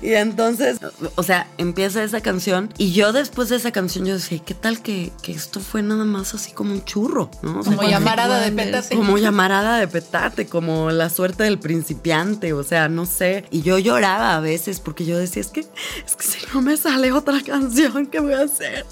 Y 0.02 0.14
entonces, 0.14 0.78
o 1.16 1.22
sea, 1.22 1.48
empieza 1.58 2.02
esa 2.02 2.20
canción 2.20 2.72
y 2.78 2.92
yo 2.92 3.12
después 3.12 3.48
de 3.48 3.56
esa 3.56 3.72
canción 3.72 4.06
yo 4.06 4.14
decía, 4.14 4.38
¿qué 4.38 4.54
tal 4.54 4.80
que, 4.80 5.12
que 5.22 5.32
esto 5.32 5.60
fue 5.60 5.82
nada 5.82 6.04
más 6.04 6.34
así 6.34 6.52
como 6.52 6.72
un 6.72 6.84
churro? 6.84 7.30
¿no? 7.42 7.60
O 7.60 7.62
sea, 7.62 7.76
Como 7.76 7.88
llamarada 8.18 8.44
de 8.44 8.52
petate. 8.52 8.96
Como 8.96 9.18
llamarada 9.18 9.78
de 9.78 9.88
petate, 9.88 10.46
como 10.46 10.90
la 10.90 11.10
suerte 11.10 11.44
del 11.44 11.58
principiante, 11.58 12.52
o 12.52 12.62
sea, 12.62 12.88
no 12.88 13.06
sé. 13.06 13.44
Y 13.50 13.62
yo 13.62 13.78
lloraba 13.78 14.36
a 14.36 14.40
veces 14.40 14.80
porque 14.80 15.04
yo 15.04 15.18
decía, 15.18 15.40
es 15.40 15.48
que, 15.48 15.60
es 15.60 16.16
que 16.16 16.24
si 16.24 16.38
no 16.52 16.62
me 16.62 16.76
sale 16.76 17.12
otra 17.12 17.40
canción, 17.42 18.06
¿qué 18.06 18.20
voy 18.20 18.34
a 18.34 18.42
hacer? 18.42 18.84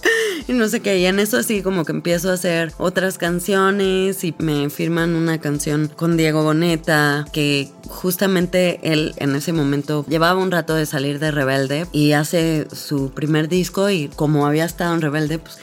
Y 0.49 0.52
no 0.52 0.68
sé 0.68 0.80
qué, 0.80 0.99
y 0.99 1.06
en 1.06 1.18
eso 1.18 1.38
así 1.38 1.62
como 1.62 1.85
que 1.85 1.92
empiezo 1.92 2.30
a 2.30 2.35
hacer 2.35 2.73
otras 2.78 3.18
canciones 3.18 4.23
y 4.25 4.35
me 4.38 4.71
firman 4.71 5.14
una 5.14 5.40
canción 5.40 5.88
con 5.88 6.16
Diego 6.16 6.42
Boneta, 6.42 7.26
que 7.33 7.71
justamente 7.88 8.80
él 8.83 9.14
en 9.18 9.35
ese 9.35 9.52
momento 9.52 10.04
llevaba 10.09 10.40
un 10.40 10.50
rato 10.50 10.75
de 10.75 10.87
salir 10.87 11.18
de 11.18 11.30
Rebelde 11.30 11.87
y 11.92 12.12
hace 12.12 12.66
su 12.73 13.11
primer 13.11 13.49
disco 13.49 13.90
y 13.90 14.09
como 14.09 14.47
había 14.47 14.64
estado 14.64 14.95
en 14.95 15.00
Rebelde, 15.00 15.38
pues 15.38 15.59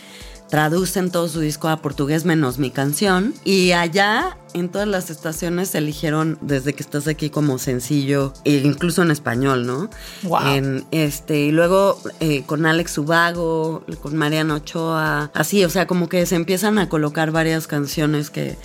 traducen 0.50 1.10
todo 1.10 1.28
su 1.28 1.40
disco 1.40 1.68
a 1.68 1.82
portugués 1.82 2.26
menos 2.26 2.60
mi 2.60 2.70
canción. 2.70 3.34
Y 3.44 3.72
allá 3.72 4.38
en 4.54 4.70
todas 4.70 4.88
las 4.88 5.10
estaciones 5.10 5.74
eligieron 5.76 6.38
desde 6.42 6.74
que 6.74 6.84
estás 6.84 7.08
aquí 7.08 7.30
como 7.30 7.58
sencillo, 7.58 8.34
e 8.46 8.58
incluso 8.58 9.02
en 9.02 9.12
español, 9.12 9.66
¿no? 9.66 9.90
Wow. 10.24 10.48
En, 10.48 10.86
este, 10.92 11.40
y 11.42 11.52
luego 11.52 12.00
eh, 12.20 12.44
con 12.46 12.66
Alex 12.66 12.98
Ubago, 12.98 13.84
con 14.02 14.16
Mariano 14.16 14.56
Ochoa, 14.56 15.32
así, 15.34 15.66
o 15.66 15.70
sea, 15.70 15.88
como 15.88 16.08
que 16.08 16.26
se 16.26 16.36
empiezan 16.36 16.78
a 16.78 16.88
colocar 16.90 17.32
varias 17.32 17.68
canciones 17.68 18.30
que, 18.30 18.58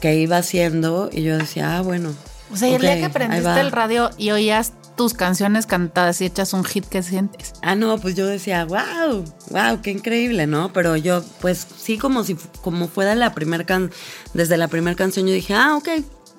que 0.00 0.16
iba 0.16 0.38
haciendo 0.38 1.10
y 1.12 1.22
yo 1.22 1.36
decía, 1.36 1.76
ah, 1.76 1.82
bueno. 1.82 2.10
O 2.52 2.56
sea, 2.56 2.68
y 2.68 2.74
el 2.74 2.82
día 2.82 2.96
que 2.96 3.06
aprendiste 3.06 3.60
el 3.60 3.72
radio 3.72 4.10
y 4.16 4.30
oías 4.30 4.72
tus 4.96 5.14
canciones 5.14 5.66
cantadas 5.66 6.20
y 6.20 6.26
echas 6.26 6.52
un 6.52 6.64
hit 6.64 6.86
que 6.86 7.02
sientes. 7.02 7.54
Ah, 7.62 7.74
no, 7.74 7.98
pues 7.98 8.14
yo 8.14 8.26
decía, 8.26 8.64
wow, 8.64 9.24
wow, 9.50 9.80
qué 9.82 9.90
increíble, 9.90 10.46
¿no? 10.46 10.72
Pero 10.72 10.96
yo, 10.96 11.22
pues 11.40 11.66
sí, 11.76 11.98
como 11.98 12.24
si 12.24 12.36
como 12.62 12.88
fue 12.88 13.04
de 13.04 13.14
la 13.14 13.34
primer 13.34 13.66
can 13.66 13.90
desde 14.32 14.56
la 14.56 14.68
primera 14.68 14.96
canción, 14.96 15.26
yo 15.26 15.32
dije, 15.32 15.54
ah, 15.54 15.76
ok, 15.76 15.88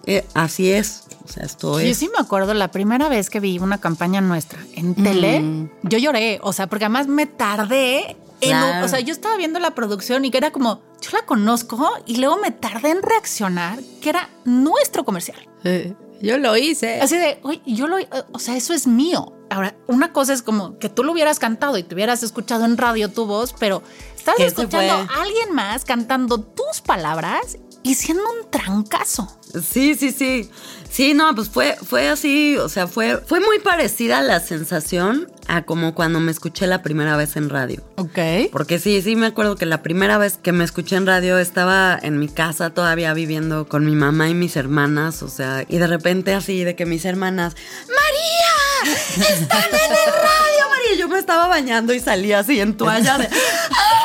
eh, 0.05 0.25
así 0.33 0.71
es. 0.71 1.03
O 1.23 1.27
sea, 1.27 1.43
esto 1.43 1.81
Yo 1.81 1.93
sí 1.95 2.07
me 2.07 2.23
acuerdo 2.23 2.53
la 2.53 2.69
primera 2.69 3.09
vez 3.09 3.29
que 3.29 3.39
vi 3.39 3.57
una 3.57 3.79
campaña 3.79 4.21
nuestra 4.21 4.59
en 4.75 4.93
tele, 4.93 5.69
yo 5.81 5.97
lloré, 5.97 6.39
o 6.43 6.53
sea, 6.53 6.67
porque 6.67 6.85
además 6.85 7.07
me 7.07 7.25
tardé 7.25 8.15
en, 8.41 8.55
o 8.83 8.87
sea, 8.87 8.99
yo 8.99 9.11
estaba 9.11 9.35
viendo 9.37 9.59
la 9.59 9.71
producción 9.71 10.23
y 10.23 10.29
que 10.29 10.37
era 10.37 10.51
como, 10.51 10.81
yo 11.01 11.09
la 11.13 11.25
conozco 11.25 11.91
y 12.05 12.17
luego 12.17 12.37
me 12.37 12.51
tardé 12.51 12.91
en 12.91 13.01
reaccionar 13.01 13.79
que 14.01 14.09
era 14.09 14.29
nuestro 14.43 15.03
comercial. 15.03 15.39
Eh, 15.63 15.95
yo 16.25 16.37
lo 16.37 16.57
hice. 16.57 16.99
Así 17.01 17.17
de, 17.17 17.39
oye, 17.43 17.61
yo 17.65 17.87
lo, 17.87 17.97
o 18.31 18.39
sea, 18.39 18.55
eso 18.55 18.73
es 18.73 18.87
mío. 18.87 19.33
Ahora, 19.49 19.75
una 19.87 20.11
cosa 20.11 20.33
es 20.33 20.41
como 20.41 20.77
que 20.79 20.89
tú 20.89 21.03
lo 21.03 21.11
hubieras 21.11 21.39
cantado 21.39 21.77
y 21.77 21.83
te 21.83 21.93
hubieras 21.93 22.23
escuchado 22.23 22.65
en 22.65 22.77
radio 22.77 23.09
tu 23.09 23.25
voz, 23.25 23.53
pero 23.59 23.83
estás 24.15 24.39
escuchando 24.39 24.93
a 24.93 25.21
alguien 25.21 25.53
más 25.53 25.85
cantando 25.85 26.39
tus 26.39 26.81
palabras 26.81 27.57
y 27.85 27.93
siendo 27.95 28.23
un 28.23 28.49
trancazo. 28.49 29.27
Sí, 29.63 29.95
sí, 29.95 30.11
sí. 30.11 30.49
Sí, 30.89 31.13
no, 31.13 31.33
pues 31.35 31.49
fue, 31.49 31.77
fue 31.87 32.09
así, 32.09 32.57
o 32.57 32.67
sea, 32.67 32.87
fue, 32.87 33.17
fue 33.17 33.39
muy 33.41 33.59
parecida 33.59 34.21
la 34.21 34.39
sensación 34.39 35.31
a 35.47 35.63
como 35.63 35.93
cuando 35.93 36.19
me 36.19 36.31
escuché 36.31 36.65
la 36.67 36.81
primera 36.81 37.15
vez 37.15 37.35
en 37.35 37.49
radio. 37.49 37.83
Ok. 37.97 38.17
Porque 38.51 38.79
sí, 38.79 39.01
sí 39.01 39.15
me 39.15 39.27
acuerdo 39.27 39.55
que 39.55 39.65
la 39.65 39.83
primera 39.83 40.17
vez 40.17 40.37
que 40.41 40.51
me 40.51 40.63
escuché 40.63 40.95
en 40.95 41.05
radio 41.05 41.37
estaba 41.37 41.97
en 42.01 42.17
mi 42.17 42.27
casa 42.27 42.71
todavía 42.71 43.13
viviendo 43.13 43.67
con 43.67 43.85
mi 43.85 43.93
mamá 43.95 44.29
y 44.29 44.33
mis 44.33 44.55
hermanas, 44.55 45.21
o 45.21 45.27
sea, 45.29 45.63
y 45.67 45.77
de 45.77 45.87
repente 45.87 46.33
así 46.33 46.63
de 46.63 46.75
que 46.75 46.85
mis 46.85 47.05
hermanas, 47.05 47.55
María, 47.87 48.95
están 49.29 49.63
en 49.69 49.91
el 49.91 50.13
radio, 50.13 50.69
María. 50.69 50.95
Y 50.95 50.97
Yo 50.97 51.07
me 51.09 51.19
estaba 51.19 51.47
bañando 51.47 51.93
y 51.93 51.99
salía 51.99 52.39
así 52.39 52.59
en 52.59 52.75
toalla 52.77 53.17
de, 53.17 53.27
"Ah, 53.27 53.31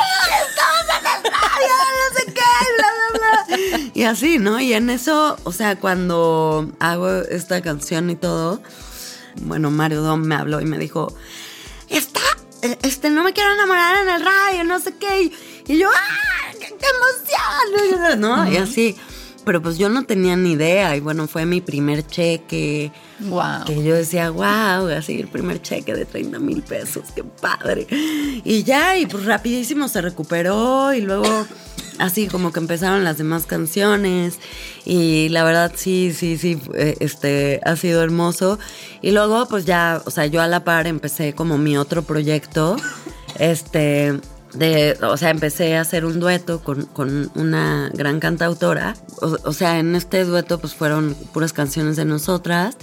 Y 3.94 4.04
así, 4.04 4.38
¿no? 4.38 4.60
Y 4.60 4.72
en 4.72 4.90
eso, 4.90 5.36
o 5.44 5.52
sea, 5.52 5.76
cuando 5.76 6.70
hago 6.78 7.08
esta 7.08 7.60
canción 7.60 8.10
y 8.10 8.16
todo, 8.16 8.62
bueno, 9.42 9.70
Mario 9.70 10.02
Dom 10.02 10.22
me 10.22 10.34
habló 10.34 10.60
y 10.60 10.64
me 10.64 10.78
dijo, 10.78 11.14
está, 11.88 12.20
este, 12.82 13.10
no 13.10 13.24
me 13.24 13.32
quiero 13.32 13.52
enamorar 13.52 14.02
en 14.02 14.14
el 14.14 14.24
radio, 14.24 14.64
no 14.64 14.78
sé 14.78 14.94
qué. 14.96 15.32
Y, 15.66 15.78
yo, 15.78 15.88
¡ah! 15.88 16.52
¡Qué, 16.58 16.66
emoción! 16.66 18.20
¿No? 18.20 18.50
Y 18.50 18.56
así. 18.56 18.96
Pero 19.44 19.62
pues 19.62 19.78
yo 19.78 19.88
no 19.88 20.04
tenía 20.04 20.36
ni 20.36 20.52
idea. 20.52 20.94
Y 20.96 21.00
bueno, 21.00 21.26
fue 21.26 21.46
mi 21.46 21.60
primer 21.60 22.06
cheque. 22.06 22.92
Wow. 23.20 23.64
Que 23.66 23.82
yo 23.82 23.94
decía, 23.94 24.30
wow, 24.30 24.88
así 24.96 25.18
el 25.18 25.28
primer 25.28 25.62
cheque 25.62 25.94
de 25.94 26.04
30 26.04 26.38
mil 26.38 26.62
pesos, 26.62 27.04
qué 27.14 27.24
padre. 27.24 27.86
Y 27.90 28.62
ya, 28.64 28.96
y 28.98 29.06
pues 29.06 29.24
rapidísimo 29.24 29.88
se 29.88 30.02
recuperó 30.02 30.92
y 30.92 31.00
luego 31.00 31.46
así 32.00 32.26
como 32.26 32.52
que 32.52 32.58
empezaron 32.60 33.04
las 33.04 33.18
demás 33.18 33.46
canciones 33.46 34.38
y 34.84 35.28
la 35.28 35.44
verdad 35.44 35.72
sí, 35.76 36.12
sí, 36.16 36.38
sí, 36.38 36.60
eh, 36.74 36.96
este 37.00 37.60
ha 37.64 37.76
sido 37.76 38.02
hermoso. 38.02 38.58
Y 39.02 39.12
luego 39.12 39.46
pues 39.46 39.64
ya, 39.66 40.02
o 40.04 40.10
sea, 40.10 40.26
yo 40.26 40.40
a 40.40 40.48
la 40.48 40.64
par 40.64 40.86
empecé 40.86 41.34
como 41.34 41.58
mi 41.58 41.76
otro 41.76 42.02
proyecto, 42.02 42.76
este... 43.38 44.18
De, 44.52 44.98
o 45.02 45.16
sea, 45.16 45.30
empecé 45.30 45.76
a 45.76 45.82
hacer 45.82 46.04
un 46.04 46.18
dueto 46.18 46.60
con, 46.60 46.86
con 46.86 47.30
una 47.36 47.88
gran 47.94 48.18
cantautora. 48.18 48.96
O, 49.20 49.36
o 49.44 49.52
sea, 49.52 49.78
en 49.78 49.94
este 49.94 50.24
dueto 50.24 50.58
pues 50.58 50.74
fueron 50.74 51.14
puras 51.32 51.52
canciones 51.52 51.94
de 51.94 52.04
nosotras. 52.04 52.76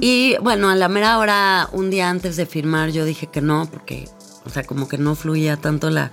Y 0.00 0.36
bueno, 0.40 0.70
a 0.70 0.76
la 0.76 0.88
mera 0.88 1.18
hora, 1.18 1.68
un 1.72 1.90
día 1.90 2.08
antes 2.08 2.36
de 2.36 2.46
firmar, 2.46 2.88
yo 2.88 3.04
dije 3.04 3.26
que 3.26 3.42
no, 3.42 3.68
porque, 3.70 4.08
o 4.46 4.48
sea, 4.48 4.62
como 4.62 4.88
que 4.88 4.96
no 4.96 5.14
fluía 5.14 5.58
tanto 5.58 5.90
la, 5.90 6.10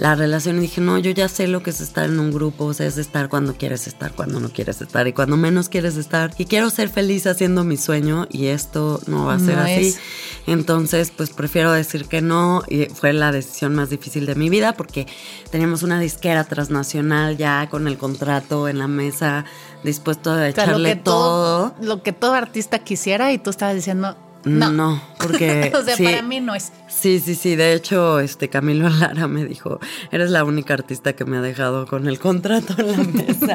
la 0.00 0.14
relación. 0.14 0.56
Y 0.56 0.60
dije, 0.62 0.80
no, 0.80 0.98
yo 0.98 1.10
ya 1.10 1.28
sé 1.28 1.46
lo 1.46 1.62
que 1.62 1.68
es 1.70 1.80
estar 1.82 2.06
en 2.06 2.18
un 2.18 2.30
grupo, 2.32 2.64
o 2.64 2.74
sea, 2.74 2.86
es 2.86 2.96
estar 2.96 3.28
cuando 3.28 3.54
quieres 3.56 3.86
estar, 3.86 4.12
cuando 4.14 4.40
no 4.40 4.48
quieres 4.48 4.80
estar 4.80 5.06
y 5.06 5.12
cuando 5.12 5.36
menos 5.36 5.68
quieres 5.68 5.96
estar. 5.96 6.32
Y 6.38 6.46
quiero 6.46 6.70
ser 6.70 6.88
feliz 6.88 7.26
haciendo 7.26 7.64
mi 7.64 7.76
sueño 7.76 8.26
y 8.30 8.46
esto 8.46 9.00
no 9.06 9.26
va 9.26 9.34
a 9.34 9.38
ser 9.38 9.56
No 9.56 9.62
así. 9.62 9.88
es. 9.88 9.98
Entonces, 10.46 11.12
pues 11.14 11.30
prefiero 11.30 11.70
decir 11.72 12.06
que 12.06 12.22
no 12.22 12.62
y 12.66 12.86
fue 12.86 13.12
la 13.12 13.30
decisión 13.30 13.74
más 13.74 13.90
difícil 13.90 14.24
de 14.24 14.34
mi 14.34 14.48
vida 14.48 14.72
porque 14.72 15.06
teníamos 15.50 15.82
una 15.82 16.00
disquera 16.00 16.44
transnacional 16.44 17.36
ya 17.36 17.68
con 17.70 17.86
el 17.86 17.98
contrato 17.98 18.68
en 18.68 18.78
la 18.78 18.88
mesa, 18.88 19.44
dispuesto 19.84 20.30
a 20.30 20.34
O 20.34 20.36
sea, 20.38 20.48
echarle 20.48 20.96
todo. 20.96 21.74
lo 21.82 22.02
que 22.02 22.12
todo 22.12 22.32
artista 22.32 22.78
quisiera 22.78 23.32
y 23.32 23.38
tú 23.38 23.50
estabas 23.50 23.74
diciendo, 23.74 24.16
No, 24.44 24.70
no. 24.70 25.02
porque 25.18 25.70
o 25.76 25.82
sea, 25.82 25.96
sí, 25.96 26.04
para 26.04 26.22
mí 26.22 26.40
no 26.40 26.54
es. 26.54 26.72
Sí, 26.88 27.20
sí, 27.20 27.34
sí. 27.34 27.56
De 27.56 27.74
hecho, 27.74 28.20
este 28.20 28.48
Camilo 28.48 28.88
Lara 29.00 29.28
me 29.28 29.44
dijo, 29.44 29.80
eres 30.10 30.30
la 30.30 30.44
única 30.44 30.74
artista 30.74 31.12
que 31.14 31.24
me 31.24 31.36
ha 31.36 31.42
dejado 31.42 31.86
con 31.86 32.08
el 32.08 32.18
contrato 32.18 32.74
en 32.78 32.92
la 32.92 32.98
mesa. 33.24 33.54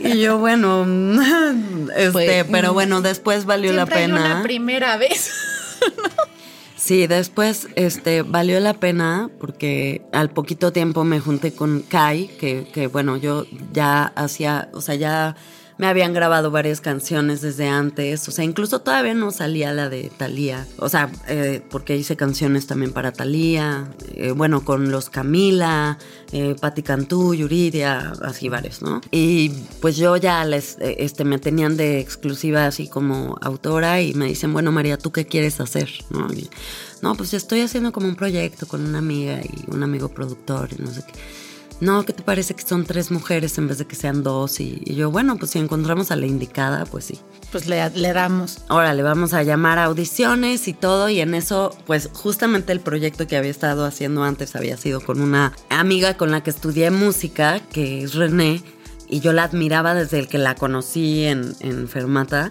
y 0.00 0.20
yo, 0.20 0.38
bueno, 0.38 0.86
este, 1.96 2.10
Pues, 2.12 2.46
pero 2.50 2.72
bueno, 2.72 3.00
después 3.02 3.44
valió 3.44 3.72
la 3.72 3.84
Siempre 3.84 4.04
hay 4.04 4.06
pena. 4.06 4.24
una 4.34 4.42
primera 4.42 4.96
vez. 4.96 5.30
Sí, 6.76 7.06
después 7.06 7.68
este, 7.74 8.22
valió 8.22 8.60
la 8.60 8.72
pena 8.72 9.28
porque 9.40 10.02
al 10.12 10.30
poquito 10.30 10.72
tiempo 10.72 11.04
me 11.04 11.18
junté 11.20 11.52
con 11.52 11.80
Kai, 11.82 12.28
que, 12.38 12.68
que 12.72 12.86
bueno, 12.86 13.16
yo 13.16 13.44
ya 13.72 14.04
hacía, 14.16 14.68
o 14.72 14.80
sea, 14.80 14.94
ya 14.94 15.34
me 15.78 15.86
habían 15.86 16.12
grabado 16.12 16.50
varias 16.50 16.80
canciones 16.80 17.40
desde 17.40 17.68
antes, 17.68 18.28
o 18.28 18.32
sea, 18.32 18.44
incluso 18.44 18.80
todavía 18.80 19.14
no 19.14 19.30
salía 19.30 19.72
la 19.72 19.88
de 19.88 20.10
Thalía, 20.16 20.66
o 20.76 20.88
sea, 20.88 21.10
eh, 21.28 21.62
porque 21.70 21.96
hice 21.96 22.16
canciones 22.16 22.66
también 22.66 22.92
para 22.92 23.12
Thalía, 23.12 23.88
eh, 24.14 24.32
bueno, 24.32 24.64
con 24.64 24.90
los 24.90 25.08
Camila, 25.08 25.98
eh, 26.32 26.56
Cantú, 26.84 27.34
Yuridia, 27.34 28.12
así 28.22 28.48
varios, 28.48 28.82
¿no? 28.82 29.00
Y 29.10 29.50
pues 29.80 29.96
yo 29.96 30.16
ya 30.16 30.44
les, 30.44 30.76
eh, 30.80 30.96
este, 30.98 31.24
me 31.24 31.38
tenían 31.38 31.76
de 31.76 32.00
exclusiva 32.00 32.66
así 32.66 32.88
como 32.88 33.38
autora 33.40 34.00
y 34.00 34.14
me 34.14 34.26
dicen, 34.26 34.52
bueno, 34.52 34.72
María, 34.72 34.98
¿tú 34.98 35.12
qué 35.12 35.26
quieres 35.26 35.60
hacer? 35.60 35.88
¿No? 36.10 36.32
Y, 36.32 36.50
no, 37.02 37.14
pues 37.14 37.34
estoy 37.34 37.60
haciendo 37.60 37.92
como 37.92 38.08
un 38.08 38.16
proyecto 38.16 38.66
con 38.66 38.84
una 38.84 38.98
amiga 38.98 39.40
y 39.42 39.70
un 39.70 39.82
amigo 39.82 40.08
productor 40.08 40.70
y 40.76 40.82
no 40.82 40.90
sé 40.90 41.02
qué. 41.06 41.47
No, 41.80 42.04
¿qué 42.04 42.12
te 42.12 42.24
parece 42.24 42.54
que 42.54 42.66
son 42.66 42.84
tres 42.84 43.12
mujeres 43.12 43.56
en 43.56 43.68
vez 43.68 43.78
de 43.78 43.86
que 43.86 43.94
sean 43.94 44.24
dos? 44.24 44.58
Y, 44.58 44.82
y 44.84 44.96
yo, 44.96 45.12
bueno, 45.12 45.36
pues 45.36 45.52
si 45.52 45.60
encontramos 45.60 46.10
a 46.10 46.16
la 46.16 46.26
indicada, 46.26 46.84
pues 46.86 47.04
sí. 47.04 47.20
Pues 47.52 47.66
le, 47.68 47.88
le 47.90 48.12
damos. 48.12 48.58
Ahora 48.68 48.94
le 48.94 49.02
vamos 49.04 49.32
a 49.32 49.44
llamar 49.44 49.78
a 49.78 49.84
audiciones 49.84 50.66
y 50.66 50.72
todo. 50.72 51.08
Y 51.08 51.20
en 51.20 51.34
eso, 51.34 51.76
pues 51.86 52.10
justamente 52.12 52.72
el 52.72 52.80
proyecto 52.80 53.28
que 53.28 53.36
había 53.36 53.50
estado 53.50 53.84
haciendo 53.84 54.24
antes 54.24 54.56
había 54.56 54.76
sido 54.76 55.00
con 55.00 55.20
una 55.20 55.52
amiga 55.70 56.16
con 56.16 56.32
la 56.32 56.42
que 56.42 56.50
estudié 56.50 56.90
música, 56.90 57.60
que 57.72 58.02
es 58.02 58.14
René. 58.14 58.60
Y 59.08 59.20
yo 59.20 59.32
la 59.32 59.44
admiraba 59.44 59.94
desde 59.94 60.18
el 60.18 60.28
que 60.28 60.38
la 60.38 60.56
conocí 60.56 61.24
en, 61.24 61.54
en 61.60 61.88
Fermata. 61.88 62.50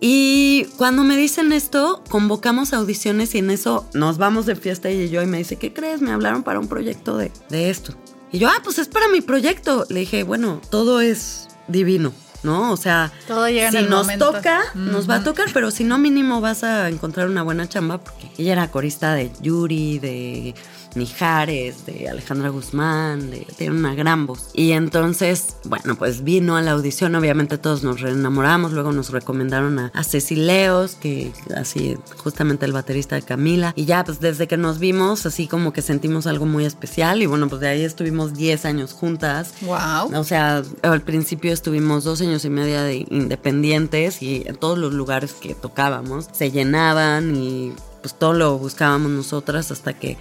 Y 0.00 0.66
cuando 0.78 1.02
me 1.04 1.16
dicen 1.16 1.52
esto, 1.52 2.02
convocamos 2.08 2.72
audiciones 2.72 3.34
y 3.34 3.38
en 3.38 3.50
eso 3.50 3.86
nos 3.92 4.16
vamos 4.16 4.46
de 4.46 4.56
fiesta 4.56 4.90
y 4.90 5.10
yo 5.10 5.20
y 5.20 5.26
me 5.26 5.38
dice, 5.38 5.56
¿qué 5.56 5.74
crees? 5.74 6.00
Me 6.00 6.10
hablaron 6.10 6.42
para 6.42 6.58
un 6.58 6.68
proyecto 6.68 7.18
de, 7.18 7.30
de 7.50 7.68
esto. 7.68 7.94
Y 8.32 8.38
yo, 8.38 8.48
ah, 8.48 8.60
pues 8.62 8.78
es 8.78 8.88
para 8.88 9.08
mi 9.08 9.20
proyecto. 9.20 9.86
Le 9.88 10.00
dije, 10.00 10.22
bueno, 10.22 10.60
todo 10.70 11.00
es 11.00 11.48
divino, 11.68 12.12
¿no? 12.42 12.72
O 12.72 12.76
sea, 12.76 13.12
Todo 13.26 13.48
llega 13.48 13.66
en 13.66 13.72
si 13.72 13.78
el 13.78 13.90
nos 13.90 14.02
momento. 14.02 14.30
toca, 14.32 14.60
nos 14.74 15.08
va 15.10 15.16
a 15.16 15.24
tocar, 15.24 15.48
pero 15.52 15.70
si 15.70 15.84
no, 15.84 15.98
mínimo 15.98 16.40
vas 16.40 16.62
a 16.64 16.88
encontrar 16.88 17.28
una 17.28 17.42
buena 17.42 17.68
chamba 17.68 17.98
porque 17.98 18.30
ella 18.38 18.52
era 18.52 18.70
corista 18.70 19.14
de 19.14 19.30
Yuri, 19.40 19.98
de 19.98 20.54
Mijares, 20.94 21.86
de 21.86 22.08
Alejandra 22.08 22.48
Guzmán, 22.48 23.30
de, 23.30 23.46
tiene 23.56 23.76
una 23.76 23.94
gran 23.94 24.26
voz. 24.26 24.50
Y 24.54 24.72
entonces, 24.72 25.56
bueno, 25.64 25.96
pues 25.96 26.24
vino 26.24 26.56
a 26.56 26.62
la 26.62 26.72
audición, 26.72 27.14
obviamente 27.14 27.58
todos 27.58 27.82
nos 27.82 28.00
enamoramos, 28.02 28.72
luego 28.72 28.92
nos 28.92 29.10
recomendaron 29.10 29.78
a, 29.78 29.92
a 29.94 30.04
Ceci 30.04 30.36
Leos, 30.36 30.96
que 30.96 31.32
así, 31.56 31.96
justamente 32.18 32.66
el 32.66 32.72
baterista 32.72 33.16
de 33.16 33.22
Camila, 33.22 33.72
y 33.76 33.84
ya 33.84 34.04
pues 34.04 34.20
desde 34.20 34.48
que 34.48 34.56
nos 34.56 34.78
vimos, 34.78 35.26
así 35.26 35.46
como 35.46 35.72
que 35.72 35.82
sentimos 35.82 36.26
algo 36.26 36.46
muy 36.46 36.64
especial, 36.64 37.22
y 37.22 37.26
bueno, 37.26 37.48
pues 37.48 37.60
de 37.60 37.68
ahí 37.68 37.84
estuvimos 37.84 38.34
10 38.34 38.64
años 38.64 38.92
juntas. 38.92 39.54
Wow. 39.62 40.18
O 40.18 40.24
sea, 40.24 40.62
al 40.82 41.00
principio 41.02 41.52
estuvimos 41.52 42.04
dos 42.04 42.20
años 42.20 42.44
y 42.44 42.50
media 42.50 42.82
de 42.82 43.06
independientes 43.10 44.22
y 44.22 44.42
en 44.46 44.56
todos 44.56 44.78
los 44.78 44.92
lugares 44.92 45.32
que 45.34 45.54
tocábamos 45.54 46.28
se 46.32 46.50
llenaban 46.50 47.36
y 47.36 47.72
pues 48.00 48.14
todo 48.14 48.32
lo 48.32 48.58
buscábamos 48.58 49.10
nosotras 49.10 49.70
hasta 49.70 49.92
que 49.92 50.16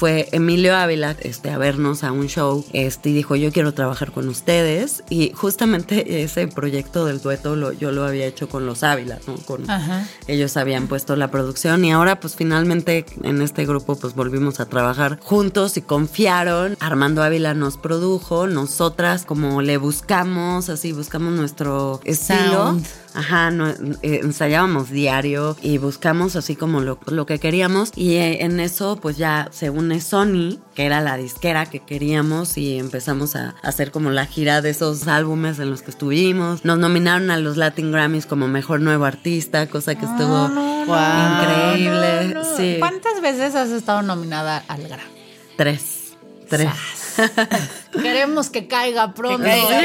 fue 0.00 0.30
Emilio 0.32 0.74
Ávila 0.74 1.14
este, 1.20 1.50
a 1.50 1.58
vernos 1.58 2.04
a 2.04 2.10
un 2.10 2.26
show 2.26 2.64
este, 2.72 3.10
y 3.10 3.12
dijo, 3.12 3.36
yo 3.36 3.52
quiero 3.52 3.74
trabajar 3.74 4.12
con 4.12 4.30
ustedes. 4.30 5.04
Y 5.10 5.32
justamente 5.34 6.22
ese 6.22 6.48
proyecto 6.48 7.04
del 7.04 7.20
dueto 7.20 7.54
lo, 7.54 7.72
yo 7.72 7.92
lo 7.92 8.06
había 8.06 8.24
hecho 8.24 8.48
con 8.48 8.64
los 8.64 8.82
Ávila, 8.82 9.18
¿no? 9.26 9.34
Con, 9.44 9.66
ellos 10.26 10.56
habían 10.56 10.86
puesto 10.86 11.16
la 11.16 11.30
producción 11.30 11.84
y 11.84 11.92
ahora 11.92 12.18
pues 12.18 12.34
finalmente 12.34 13.04
en 13.22 13.42
este 13.42 13.66
grupo 13.66 13.94
pues 13.94 14.14
volvimos 14.14 14.58
a 14.58 14.64
trabajar 14.64 15.20
juntos 15.22 15.76
y 15.76 15.82
confiaron. 15.82 16.78
Armando 16.80 17.22
Ávila 17.22 17.52
nos 17.52 17.76
produjo, 17.76 18.46
nosotras 18.46 19.26
como 19.26 19.60
le 19.60 19.76
buscamos, 19.76 20.70
así 20.70 20.92
buscamos 20.92 21.34
nuestro 21.34 22.00
estilo. 22.04 22.80
Ajá, 23.14 23.50
no, 23.50 23.68
eh, 23.68 24.20
ensayábamos 24.22 24.90
diario 24.90 25.56
y 25.62 25.78
buscamos 25.78 26.36
así 26.36 26.56
como 26.56 26.80
lo, 26.80 26.98
lo 27.06 27.26
que 27.26 27.38
queríamos 27.38 27.92
y 27.96 28.14
eh, 28.14 28.44
en 28.44 28.60
eso 28.60 28.98
pues 29.00 29.16
ya 29.16 29.48
se 29.50 29.70
une 29.70 30.00
Sony, 30.00 30.58
que 30.74 30.86
era 30.86 31.00
la 31.00 31.16
disquera 31.16 31.66
que 31.66 31.80
queríamos 31.80 32.56
y 32.56 32.78
empezamos 32.78 33.36
a 33.36 33.56
hacer 33.62 33.90
como 33.90 34.10
la 34.10 34.26
gira 34.26 34.62
de 34.62 34.70
esos 34.70 35.08
álbumes 35.08 35.58
en 35.58 35.70
los 35.70 35.82
que 35.82 35.90
estuvimos. 35.90 36.64
Nos 36.64 36.78
nominaron 36.78 37.30
a 37.30 37.36
los 37.36 37.56
Latin 37.56 37.92
Grammys 37.92 38.26
como 38.26 38.48
Mejor 38.48 38.80
Nuevo 38.80 39.04
Artista, 39.04 39.66
cosa 39.66 39.94
que 39.94 40.04
estuvo 40.04 40.46
increíble. 40.84 42.36
Sí. 42.56 42.76
¿Cuántas 42.78 43.20
veces 43.20 43.54
has 43.54 43.70
estado 43.70 44.02
nominada 44.02 44.64
al 44.68 44.82
Grammy? 44.86 45.02
Tres. 45.56 46.14
Tres. 46.48 46.68
Queremos 47.92 48.50
que 48.50 48.66
caiga 48.66 49.14
pronto. 49.14 49.44
Sí, 49.44 49.76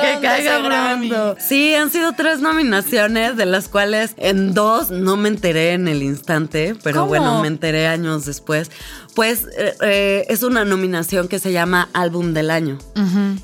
que 0.00 0.18
caiga 0.20 0.62
pronto. 0.62 1.36
Sí, 1.38 1.74
han 1.74 1.90
sido 1.90 2.12
tres 2.12 2.40
nominaciones, 2.40 3.36
de 3.36 3.46
las 3.46 3.68
cuales 3.68 4.14
en 4.16 4.54
dos 4.54 4.90
no 4.90 5.16
me 5.16 5.28
enteré 5.28 5.72
en 5.72 5.88
el 5.88 6.02
instante, 6.02 6.76
pero 6.82 7.06
bueno, 7.06 7.40
me 7.40 7.48
enteré 7.48 7.86
años 7.86 8.24
después. 8.24 8.70
Pues 9.14 9.46
eh, 9.56 9.74
eh, 9.80 10.26
es 10.28 10.42
una 10.42 10.64
nominación 10.64 11.28
que 11.28 11.38
se 11.38 11.52
llama 11.52 11.88
Álbum 11.92 12.34
del 12.34 12.50
Año. 12.50 12.78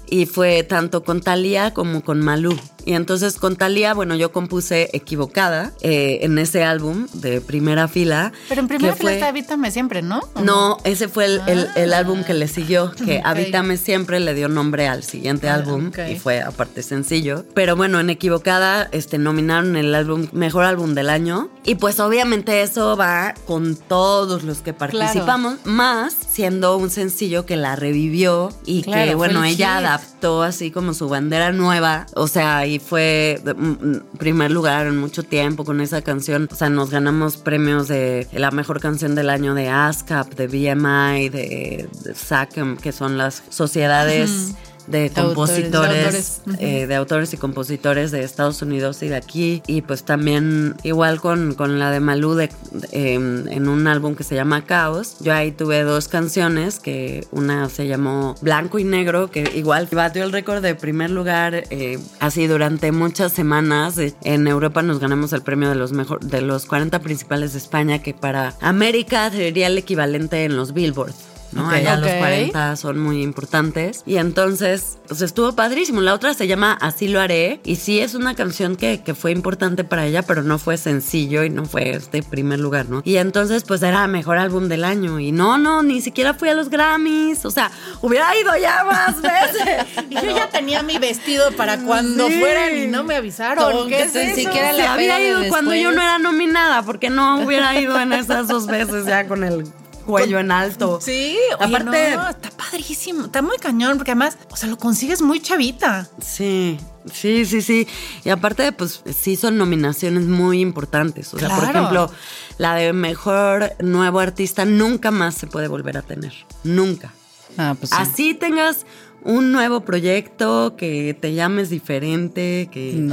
Y 0.09 0.27
fue 0.27 0.63
tanto 0.63 1.05
con 1.05 1.21
Thalía 1.21 1.73
como 1.73 2.03
con 2.03 2.21
Malú. 2.21 2.59
Y 2.85 2.95
entonces 2.95 3.37
con 3.37 3.57
Talía, 3.57 3.95
bueno, 3.95 4.15
yo 4.15 4.33
compuse 4.33 4.89
Equivocada 4.93 5.73
eh, 5.81 6.21
en 6.23 6.39
ese 6.39 6.65
álbum 6.65 7.07
de 7.13 7.41
primera 7.41 7.89
fila. 7.89 8.33
Pero 8.49 8.63
en 8.63 8.69
primera 8.69 8.95
fila 8.95 9.13
está 9.13 9.29
Habítame 9.29 9.71
Siempre, 9.71 10.03
¿no? 10.03 10.21
No, 10.43 10.79
ese 10.85 11.09
fue 11.09 11.27
el, 11.47 11.93
álbum 11.93 12.25
que 12.25 12.35
le 12.35 12.49
siguió, 12.49 12.93
que 12.93 13.21
Habítame 13.23 13.77
Siempre 13.81 14.21
le 14.21 14.35
dio 14.35 14.49
nombre 14.49 14.89
al 14.89 15.03
siguiente 15.03 15.49
ah, 15.49 15.55
álbum 15.55 15.91
y 16.09 16.17
fue 16.17 16.41
aparte 16.41 16.83
sencillo. 16.83 17.45
Pero 17.55 17.77
bueno, 17.77 17.99
en 17.99 18.11
Equivocada 18.11 18.89
este, 18.93 19.19
nominaron 19.19 19.77
el 19.77 19.95
álbum 19.95 20.29
Mejor 20.33 20.65
Álbum 20.65 20.95
del 20.95 21.09
Año. 21.11 21.51
Y 21.65 21.77
pues 21.77 22.01
obviamente 22.01 22.63
eso 22.63 22.97
va 22.97 23.35
con 23.47 23.77
todos 23.77 24.43
los 24.43 24.59
que 24.59 24.73
participamos, 24.73 25.59
más 25.65 26.15
siendo 26.31 26.77
un 26.77 26.91
sencillo 26.91 27.47
que 27.47 27.57
la 27.57 27.77
revivió 27.77 28.51
y 28.65 28.83
que, 28.83 29.15
bueno, 29.15 29.45
ella 29.45 29.79
adaptó 29.79 30.43
así 30.43 30.71
como 30.71 30.95
su 30.95 31.09
bandera 31.09 31.53
nueva. 31.53 32.07
O 32.15 32.29
sea, 32.29 32.67
y 32.67 32.79
fue 32.79 33.41
mm, 33.45 33.61
mm, 33.61 34.01
primer 34.19 34.51
lugar 34.51 34.87
en 34.87 34.97
mucho 34.97 35.23
tiempo 35.23 35.65
con 35.65 35.81
esa 35.81 36.03
canción. 36.03 36.49
O 36.51 36.55
sea, 36.55 36.71
nos 36.71 36.91
ganamos 36.91 37.37
premios 37.37 37.89
de 37.89 38.27
la 38.33 38.51
mejor 38.51 38.81
canción 38.81 39.15
del 39.15 39.31
año 39.31 39.55
de 39.55 39.69
ASCAP, 39.69 40.35
de 40.35 40.47
BMI, 40.47 41.29
de, 41.29 41.89
de 42.05 42.15
SACM, 42.15 42.77
que 42.77 42.93
son 42.93 43.19
las 43.19 43.43
sociedades 43.71 44.57
de 44.89 45.11
compositores, 45.11 46.43
eh, 46.59 46.89
de 46.89 46.95
autores 46.97 47.33
y 47.33 47.37
compositores 47.37 48.11
de 48.11 48.25
Estados 48.25 48.61
Unidos 48.63 49.01
y 49.05 49.09
de 49.09 49.15
aquí. 49.15 49.63
Y 49.69 49.83
pues 49.83 50.03
también 50.03 50.75
igual 50.83 51.21
con, 51.21 51.55
con 51.55 51.79
la 51.79 51.93
de 51.93 52.01
Malú 52.01 52.35
de, 52.35 52.51
em, 52.91 53.47
en 53.47 53.69
un 53.69 53.87
álbum 53.87 54.17
que 54.17 54.25
se 54.25 54.35
llama 54.35 54.65
Caos. 54.65 55.19
Yo 55.21 55.33
ahí 55.33 55.53
tuve 55.53 55.85
dos 55.85 56.09
canciones, 56.09 56.81
que 56.81 57.25
una 57.31 57.69
se 57.69 57.87
llamó 57.87 58.35
Blanco 58.41 58.81
y 58.81 58.85
Negro, 58.85 59.31
que 59.31 59.49
igual 59.55 59.89
batió 59.93 60.25
el 60.25 60.33
récord 60.33 60.61
de 60.61 60.75
primer 60.75 61.11
lugar 61.11 61.55
eh, 61.71 62.01
así 62.19 62.49
durante 62.49 62.91
muchas 62.91 63.33
semanas. 63.33 63.95
En 64.25 64.49
Europa 64.49 64.83
nos 64.83 64.99
ganamos 64.99 65.33
el 65.33 65.43
premio 65.43 65.69
de 65.69 65.77
los, 65.77 65.93
mejor, 65.93 66.19
de 66.21 66.41
los 66.41 66.67
40 66.67 66.99
principales 66.99 67.53
de 67.53 67.59
España, 67.59 68.03
que 68.03 68.13
para 68.13 68.57
América 68.61 69.31
sería 69.31 69.69
el 69.69 69.79
equivalente 69.79 70.45
en 70.45 70.57
los 70.57 70.73
Billboard. 70.73 71.15
¿No? 71.53 71.69
Allá 71.69 71.97
los 71.97 72.11
40 72.11 72.77
son 72.77 72.99
muy 72.99 73.23
importantes. 73.23 74.03
Y 74.07 74.17
entonces, 74.17 74.99
pues 75.07 75.23
estuvo 75.23 75.55
padrísimo. 75.55 76.01
La 76.01 76.15
otra 76.15 76.35
se 76.35 76.47
llama 76.47 76.77
Así 76.81 77.09
lo 77.09 77.21
haré. 77.21 77.61
Y 77.65 77.77
sí 77.77 78.01
es 78.01 78.15
una 78.15 78.35
canción 78.35 78.77
que, 78.77 79.03
que 79.03 79.15
fue 79.15 79.33
importante 79.33 79.85
para 79.85 80.07
ella, 80.07 80.23
pero 80.23 80.43
no 80.43 80.59
fue 80.59 80.77
sencillo 80.77 81.45
y 81.45 81.51
no 81.51 81.65
fue 81.65 81.91
este 81.91 82.23
primer 82.23 82.61
lugar, 82.61 82.89
¿no? 82.89 83.03
Y 83.05 83.17
entonces, 83.17 83.65
pues 83.65 83.83
era 83.83 84.07
mejor 84.07 84.39
álbum 84.39 84.69
del 84.69 84.85
año. 84.85 85.21
Y 85.21 85.33
no, 85.33 85.59
no, 85.59 85.83
ni 85.83 86.01
siquiera 86.01 86.35
fui 86.35 86.49
a 86.49 86.55
los 86.55 86.71
Grammys. 86.71 87.45
O 87.45 87.51
sea, 87.51 87.71
hubiera 88.01 88.37
ido 88.37 88.57
ya 88.57 88.85
más 88.85 89.21
veces. 89.23 89.87
y 90.09 90.15
yo 90.15 90.37
ya 90.37 90.49
tenía 90.49 90.83
mi 90.83 90.99
vestido 90.99 91.53
para 91.53 91.79
cuando 91.79 92.29
fueran 92.29 92.77
y 92.77 92.87
no 92.87 93.05
me 93.05 93.17
avisaron. 93.17 93.89
Que 93.89 94.07
ni 94.07 94.35
siquiera 94.35 94.73
le 94.73 94.87
había 94.87 95.21
ido 95.21 95.49
cuando 95.49 95.75
yo 95.75 95.93
no 95.93 96.01
era 96.01 96.19
nominada, 96.19 96.83
porque 96.83 97.11
no 97.11 97.41
hubiera 97.45 97.79
ido 97.81 97.99
en 98.01 98.13
esas 98.13 98.49
dos 98.49 98.67
veces 98.67 99.07
ya 99.07 99.27
con 99.27 99.45
el 99.45 99.65
cuello 100.11 100.39
en 100.39 100.51
alto. 100.51 101.01
Sí, 101.01 101.37
aparte 101.59 102.15
está 102.15 102.51
padrísimo, 102.57 103.27
está 103.27 103.43
muy 103.43 103.57
cañón 103.59 103.97
porque 103.97 104.13
además, 104.13 104.39
o 104.51 104.57
sea, 104.57 104.69
lo 104.69 104.77
consigues 104.77 105.23
muy 105.23 105.41
chavita. 105.41 106.09
Sí. 106.21 106.79
Sí, 107.13 107.47
sí, 107.47 107.63
sí. 107.63 107.89
Y 108.25 108.29
aparte, 108.29 108.73
pues 108.73 109.03
sí 109.19 109.37
son 109.37 109.57
nominaciones 109.57 110.27
muy 110.27 110.61
importantes. 110.61 111.33
O 111.33 111.39
sea, 111.39 111.49
por 111.49 111.65
ejemplo, 111.65 112.11
la 112.59 112.75
de 112.75 112.93
mejor 112.93 113.73
nuevo 113.81 114.21
artista 114.21 114.67
nunca 114.67 115.11
más 115.11 115.35
se 115.35 115.47
puede 115.47 115.69
volver 115.69 115.97
a 115.97 116.03
tener. 116.03 116.33
Nunca. 116.63 117.15
Ah, 117.57 117.75
pues 117.79 117.93
Así 117.93 118.35
tengas 118.35 118.85
un 119.23 119.53
nuevo 119.53 119.81
proyecto, 119.81 120.77
que 120.77 121.17
te 121.19 121.35
llames 121.35 121.71
diferente, 121.71 122.69
que 122.71 123.09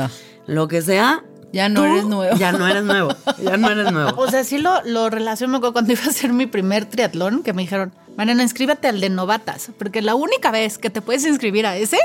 lo 0.46 0.68
que 0.68 0.82
sea, 0.82 1.24
ya 1.54 1.70
no 1.70 1.86
eres 1.86 2.06
nuevo. 2.06 2.38
Ya 2.38 2.52
no 2.52 2.68
eres 2.68 2.84
nuevo. 2.84 3.16
Ya 3.44 3.58
no 3.58 3.70
eres 3.70 3.92
nuevo. 3.92 4.20
O 4.22 4.30
sea, 4.30 4.44
sí 4.44 4.58
lo, 4.58 4.82
lo 4.84 5.10
relaciono 5.10 5.62
con 5.62 5.74
cuando 5.74 5.94
iba 5.94 6.04
a 6.04 6.10
hacer 6.10 6.34
mi 6.34 6.46
primer 6.46 6.86
triatlón, 6.86 7.44
que 7.44 7.54
me 7.54 7.62
dijeron, 7.64 7.94
Mariana, 8.18 8.44
inscríbete 8.44 8.88
al 8.88 9.00
de 9.00 9.10
novatas, 9.10 9.70
porque 9.78 10.02
la 10.02 10.16
única 10.16 10.52
vez 10.52 10.78
que 10.78 10.90
te 10.90 11.02
puedes 11.02 11.26
inscribir 11.26 11.66
a 11.66 11.78
ese... 11.78 11.98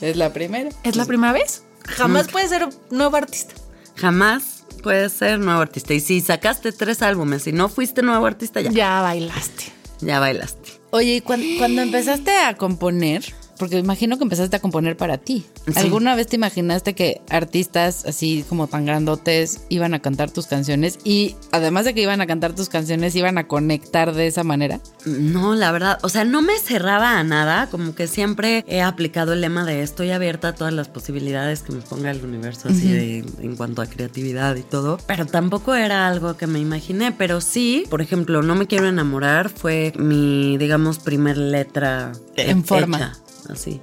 Es 0.00 0.16
la 0.16 0.32
primera. 0.32 0.70
¿Es 0.82 0.96
la 0.96 1.04
primera 1.06 1.32
vez? 1.32 1.64
Jamás 1.86 2.28
puedes 2.28 2.50
ser 2.50 2.68
nuevo 2.90 3.16
artista. 3.16 3.54
Jamás 3.96 4.64
puedes 4.82 5.12
ser 5.12 5.38
nuevo 5.38 5.60
artista. 5.60 5.94
Y 5.94 6.00
si 6.00 6.20
sacaste 6.20 6.72
tres 6.72 7.02
álbumes 7.02 7.46
y 7.46 7.52
no 7.52 7.68
fuiste 7.68 8.02
nuevo 8.02 8.26
artista, 8.26 8.60
ya. 8.60 8.70
Ya 8.70 9.02
bailaste. 9.02 9.64
Ya 10.00 10.20
bailaste. 10.20 10.72
Oye, 10.90 11.22
cuando 11.22 11.82
empezaste 11.82 12.36
a 12.38 12.56
componer, 12.56 13.24
porque 13.58 13.78
imagino 13.78 14.18
que 14.18 14.24
empezaste 14.24 14.56
a 14.56 14.60
componer 14.60 14.96
para 14.96 15.18
ti. 15.18 15.46
¿Alguna 15.74 16.14
vez 16.14 16.26
te 16.26 16.36
imaginaste 16.36 16.94
que 16.94 17.20
artistas 17.28 18.04
así 18.06 18.44
como 18.48 18.66
tan 18.66 18.86
grandotes 18.86 19.60
iban 19.68 19.94
a 19.94 20.00
cantar 20.00 20.30
tus 20.30 20.46
canciones 20.46 20.98
y 21.04 21.36
además 21.52 21.84
de 21.84 21.94
que 21.94 22.02
iban 22.02 22.20
a 22.20 22.26
cantar 22.26 22.54
tus 22.54 22.68
canciones, 22.68 23.14
iban 23.14 23.38
a 23.38 23.46
conectar 23.46 24.14
de 24.14 24.26
esa 24.26 24.44
manera? 24.44 24.80
No, 25.04 25.54
la 25.54 25.72
verdad, 25.72 25.98
o 26.02 26.08
sea, 26.08 26.24
no 26.24 26.42
me 26.42 26.58
cerraba 26.58 27.18
a 27.18 27.24
nada, 27.24 27.68
como 27.70 27.94
que 27.94 28.06
siempre 28.06 28.64
he 28.68 28.82
aplicado 28.82 29.32
el 29.32 29.40
lema 29.40 29.64
de 29.64 29.82
estoy 29.82 30.10
abierta 30.10 30.48
a 30.48 30.54
todas 30.54 30.72
las 30.72 30.88
posibilidades 30.88 31.62
que 31.62 31.72
me 31.72 31.80
ponga 31.80 32.10
el 32.10 32.24
universo 32.24 32.68
así 32.68 33.24
en 33.40 33.56
cuanto 33.56 33.82
a 33.82 33.86
creatividad 33.86 34.56
y 34.56 34.62
todo, 34.62 34.98
pero 35.06 35.26
tampoco 35.26 35.74
era 35.74 36.08
algo 36.08 36.36
que 36.36 36.46
me 36.46 36.58
imaginé, 36.58 37.12
pero 37.12 37.40
sí, 37.40 37.84
por 37.88 38.02
ejemplo, 38.02 38.42
No 38.42 38.54
me 38.54 38.66
quiero 38.66 38.86
enamorar 38.86 39.48
fue 39.48 39.92
mi, 39.98 40.56
digamos, 40.58 40.98
primer 40.98 41.36
letra 41.36 42.12
en 42.36 42.64
forma 42.64 43.12
así. 43.50 43.80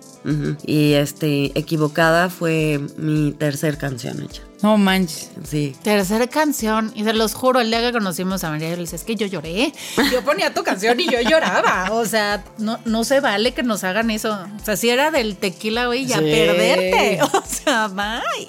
Y 0.66 0.94
este, 0.94 1.58
Equivocada 1.58 2.30
fue 2.30 2.80
mi 2.98 3.32
tercer 3.32 3.78
canción 3.78 4.22
hecha. 4.24 4.42
No 4.62 4.78
manches. 4.78 5.30
Sí. 5.44 5.76
Tercera 5.84 6.28
canción. 6.28 6.94
Y 6.96 7.04
se 7.04 7.14
los 7.14 7.34
juro, 7.34 7.60
el 7.60 7.70
día 7.70 7.82
que 7.82 7.92
conocimos 7.92 8.46
a 8.46 8.50
María, 8.50 8.70
le 8.70 8.78
dice, 8.78 8.96
es 8.96 9.04
que 9.04 9.16
yo 9.16 9.28
lloré. 9.28 9.74
Yo 10.12 10.24
ponía 10.24 10.54
tu 10.54 10.64
canción 10.64 10.98
y 11.02 11.10
yo 11.10 11.20
lloraba. 11.20 11.90
O 11.92 12.06
sea, 12.06 12.44
no, 12.58 12.80
no 12.86 13.04
se 13.04 13.20
vale 13.20 13.52
que 13.54 13.62
nos 13.62 13.84
hagan 13.84 14.10
eso. 14.10 14.32
O 14.32 14.64
sea, 14.64 14.78
si 14.78 14.90
era 14.90 15.12
del 15.12 15.36
tequila, 15.36 15.88
güey, 15.88 16.06
ya 16.06 16.20
perderte. 16.20 17.20
O 17.34 17.44
sea, 17.46 17.90
bye. 17.90 18.48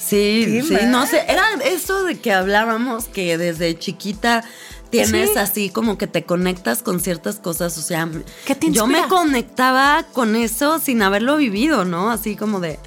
Sí, 0.00 0.62
sí, 0.66 0.74
no 0.86 1.06
sé, 1.06 1.24
era 1.28 1.44
eso 1.64 2.04
de 2.04 2.18
que 2.18 2.32
hablábamos 2.32 3.04
que 3.04 3.36
desde 3.36 3.78
chiquita 3.78 4.42
tienes 4.88 5.36
así 5.36 5.70
como 5.70 5.98
que 5.98 6.06
te 6.06 6.24
conectas 6.24 6.82
con 6.82 7.00
ciertas 7.00 7.36
cosas, 7.36 7.76
o 7.78 7.82
sea, 7.82 8.08
yo 8.70 8.86
me 8.86 9.06
conectaba 9.08 10.04
con 10.12 10.36
eso 10.36 10.78
sin 10.80 11.02
haberlo 11.02 11.36
vivido, 11.36 11.84
¿no? 11.84 12.10
Así 12.10 12.34
como 12.34 12.60
de... 12.60 12.78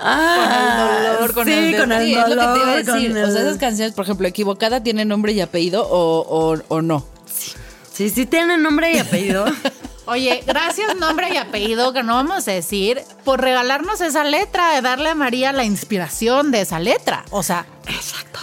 Ah, 0.00 0.76
con 0.78 0.94
el 0.94 1.12
dolor, 1.12 1.34
con 1.34 1.48
el, 1.48 1.76
con 1.76 1.92
el 1.92 2.14
dolor. 2.14 2.30
Es 2.30 2.36
lo 2.36 2.40
que 2.40 2.46
te 2.46 2.60
iba 2.60 2.72
a 2.72 2.76
decir. 2.76 3.10
O 3.10 3.32
sea, 3.32 3.40
esas 3.42 3.58
canciones, 3.58 3.94
por 3.94 4.04
ejemplo, 4.04 4.28
equivocada, 4.28 4.80
¿tiene 4.80 5.04
nombre 5.04 5.32
y 5.32 5.40
apellido 5.40 5.84
o, 5.90 6.56
o, 6.68 6.82
no? 6.82 7.04
Sí. 7.26 7.52
sí, 7.92 8.10
sí 8.10 8.26
tiene 8.26 8.58
nombre 8.58 8.92
y 8.92 8.98
apellido. 8.98 9.44
Oye, 10.08 10.42
gracias 10.46 10.96
nombre 10.96 11.28
y 11.32 11.36
apellido, 11.36 11.92
que 11.92 12.02
no 12.02 12.14
vamos 12.14 12.48
a 12.48 12.52
decir, 12.52 13.00
por 13.24 13.40
regalarnos 13.40 14.00
esa 14.00 14.24
letra, 14.24 14.74
de 14.74 14.80
darle 14.82 15.10
a 15.10 15.14
María 15.14 15.52
la 15.52 15.64
inspiración 15.64 16.50
de 16.50 16.62
esa 16.62 16.80
letra. 16.80 17.24
O 17.30 17.42
sea, 17.42 17.66
exacto. 17.86 18.40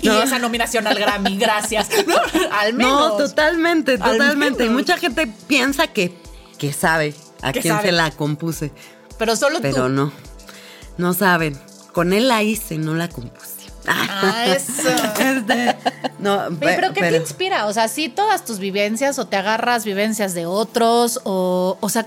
y 0.00 0.08
esa 0.08 0.38
nominación 0.38 0.86
al 0.86 0.98
Grammy, 0.98 1.36
gracias. 1.38 1.88
No, 2.06 2.16
al 2.52 2.74
menos. 2.74 3.12
No, 3.12 3.16
totalmente, 3.16 3.92
Al 4.00 4.12
totalmente. 4.18 4.64
Y 4.64 4.68
mucha 4.68 4.96
gente 4.98 5.26
piensa 5.46 5.86
que, 5.88 6.12
que 6.58 6.72
sabe 6.72 7.14
a 7.42 7.52
Que 7.52 7.60
quién 7.60 7.74
sabe. 7.74 7.88
se 7.88 7.92
la 7.92 8.10
compuse, 8.10 8.72
Pero 9.18 9.36
solo 9.36 9.60
pero 9.62 9.84
tú. 9.84 9.88
no. 9.90 10.12
No 10.98 11.12
saben. 11.14 11.56
Con 11.92 12.12
él 12.12 12.26
la 12.28 12.42
hice, 12.42 12.78
no 12.78 12.94
la 12.94 13.08
compuse. 13.08 13.55
Ah, 13.88 14.46
eso. 14.54 14.88
Este, 15.20 15.76
no, 16.18 16.46
Oye, 16.46 16.56
pe- 16.56 16.72
pero 16.76 16.92
¿qué 16.92 17.00
te 17.00 17.16
inspira? 17.16 17.66
O 17.66 17.72
sea, 17.72 17.88
sí, 17.88 18.08
todas 18.08 18.44
tus 18.44 18.58
vivencias 18.58 19.18
o 19.18 19.26
te 19.26 19.36
agarras 19.36 19.84
vivencias 19.84 20.34
de 20.34 20.46
otros 20.46 21.20
o, 21.24 21.76
o 21.80 21.88
sea, 21.88 22.06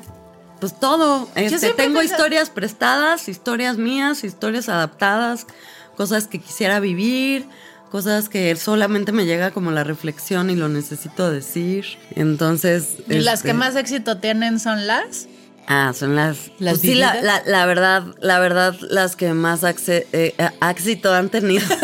Pues 0.59 0.77
todo. 0.79 1.29
Este, 1.35 1.73
tengo 1.73 2.01
historias 2.01 2.49
prestadas, 2.49 3.29
historias 3.29 3.77
mías, 3.77 4.23
historias 4.23 4.67
adaptadas, 4.67 5.47
cosas 5.95 6.27
que 6.27 6.39
quisiera 6.39 6.79
vivir, 6.81 7.45
cosas 7.91 8.27
que 8.29 8.53
solamente 8.57 9.11
me 9.13 9.25
llega 9.25 9.51
como 9.51 9.71
la 9.71 9.83
reflexión 9.85 10.49
y 10.49 10.55
lo 10.55 10.67
necesito 10.67 11.31
decir. 11.31 11.85
Entonces. 12.15 12.97
y 13.07 13.19
las 13.19 13.35
este, 13.35 13.49
que 13.49 13.53
más 13.53 13.75
éxito 13.75 14.17
tienen 14.17 14.59
son 14.59 14.85
las. 14.85 15.27
Ah, 15.71 15.93
son 15.95 16.15
las. 16.15 16.49
¿Las 16.57 16.79
pues 16.79 16.81
sí, 16.81 16.95
la, 16.95 17.21
la, 17.21 17.43
la 17.45 17.65
verdad, 17.67 18.03
la 18.21 18.39
verdad, 18.39 18.75
las 18.89 19.15
que 19.15 19.33
más 19.33 19.61
acce- 19.61 20.07
eh, 20.13 20.33
éxito 20.67 21.13
han 21.13 21.29
tenido. 21.29 21.63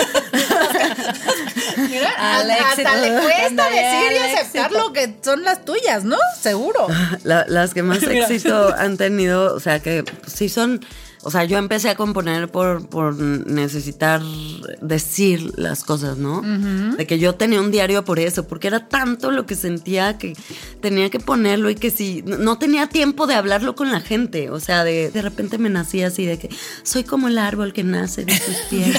Mira, 1.78 2.10
Al 2.18 2.50
hasta 2.52 2.82
éxito. 2.82 2.90
le 3.02 3.22
cuesta 3.22 3.70
decir 3.70 4.12
y 4.12 4.18
aceptar 4.18 4.72
lo 4.72 4.92
que 4.94 5.16
son 5.24 5.44
las 5.44 5.64
tuyas, 5.66 6.04
¿no? 6.04 6.18
Seguro. 6.42 6.88
La- 7.24 7.46
las 7.48 7.74
que 7.74 7.84
más 7.84 8.02
éxito 8.04 8.74
han 8.78 8.98
tenido, 8.98 9.54
o 9.54 9.60
sea, 9.60 9.80
que 9.80 10.04
sí 10.26 10.50
son, 10.50 10.84
o 11.26 11.32
sea, 11.32 11.44
yo 11.44 11.58
empecé 11.58 11.90
a 11.90 11.96
componer 11.96 12.50
por, 12.50 12.88
por 12.88 13.16
necesitar 13.16 14.22
decir 14.80 15.54
las 15.58 15.84
cosas, 15.84 16.18
¿no? 16.18 16.44
De 16.96 17.08
que 17.08 17.18
yo 17.18 17.34
tenía 17.34 17.60
un 17.60 17.72
diario 17.72 18.06
por 18.06 18.20
eso, 18.20 18.48
porque 18.48 18.68
era 18.68 18.88
tanto 18.88 19.32
lo 19.32 19.48
que 19.48 19.56
sentía 19.56 20.20
que 20.20 20.36
tenía 20.82 21.10
que 21.10 21.20
ponerlo 21.20 21.72
y 21.72 21.76
que 21.76 21.90
si 21.90 22.22
no 22.22 22.60
tenía 22.60 22.86
tiempo 22.86 23.26
de 23.26 23.34
hablarlo 23.34 23.76
con 23.76 23.92
la 23.92 24.02
gente, 24.02 24.52
o 24.52 24.60
sea, 24.60 24.84
de, 24.84 25.10
de 25.10 25.22
repente 25.24 25.58
me 25.58 25.72
nacía 25.72 26.08
así 26.08 26.28
de 26.28 26.38
que 26.38 26.50
soy 26.84 27.04
como 27.04 27.28
el 27.28 27.40
árbol 27.40 27.74
que 27.74 27.84
nace 27.84 28.24
de 28.24 28.38
sus 28.38 28.58
pies 28.70 28.96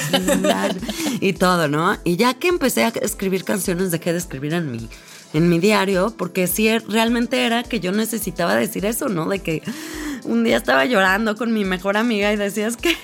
y 1.21 1.31
todo, 1.31 1.69
¿no? 1.69 1.97
Y 2.03 2.17
ya 2.17 2.33
que 2.33 2.49
empecé 2.49 2.83
a 2.83 2.89
escribir 2.89 3.45
canciones, 3.45 3.89
dejé 3.89 4.11
de 4.11 4.19
escribir 4.19 4.53
en 4.53 4.69
mi 4.69 4.89
en 5.33 5.49
mi 5.49 5.59
diario, 5.59 6.13
porque 6.17 6.47
sí 6.47 6.77
realmente 6.79 7.45
era 7.45 7.63
que 7.63 7.79
yo 7.79 7.91
necesitaba 7.91 8.55
decir 8.55 8.85
eso, 8.85 9.09
¿no? 9.09 9.27
De 9.27 9.39
que 9.39 9.61
un 10.27 10.43
día 10.43 10.57
estaba 10.57 10.85
llorando 10.85 11.35
con 11.35 11.53
mi 11.53 11.65
mejor 11.65 11.97
amiga 11.97 12.31
y 12.31 12.35
decía, 12.35 12.67
es 12.67 12.77
que, 12.77 12.95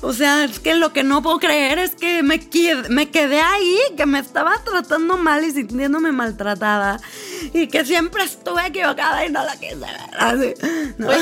o 0.00 0.12
sea, 0.12 0.44
es 0.44 0.58
que 0.58 0.74
lo 0.74 0.92
que 0.92 1.04
no 1.04 1.22
puedo 1.22 1.38
creer 1.38 1.78
es 1.78 1.94
que 1.94 2.22
me, 2.22 2.40
me 2.88 3.10
quedé 3.10 3.40
ahí, 3.40 3.78
que 3.96 4.06
me 4.06 4.18
estaba 4.18 4.62
tratando 4.64 5.16
mal 5.16 5.44
y 5.44 5.52
sintiéndome 5.52 6.12
maltratada 6.12 7.00
y 7.52 7.68
que 7.68 7.84
siempre 7.84 8.24
estuve 8.24 8.66
equivocada 8.66 9.24
y 9.24 9.30
no 9.30 9.44
la 9.44 9.56
quise 9.56 9.76
ver. 9.76 9.96
Así, 10.18 10.54
¿no? 10.98 11.08
Oye, 11.08 11.18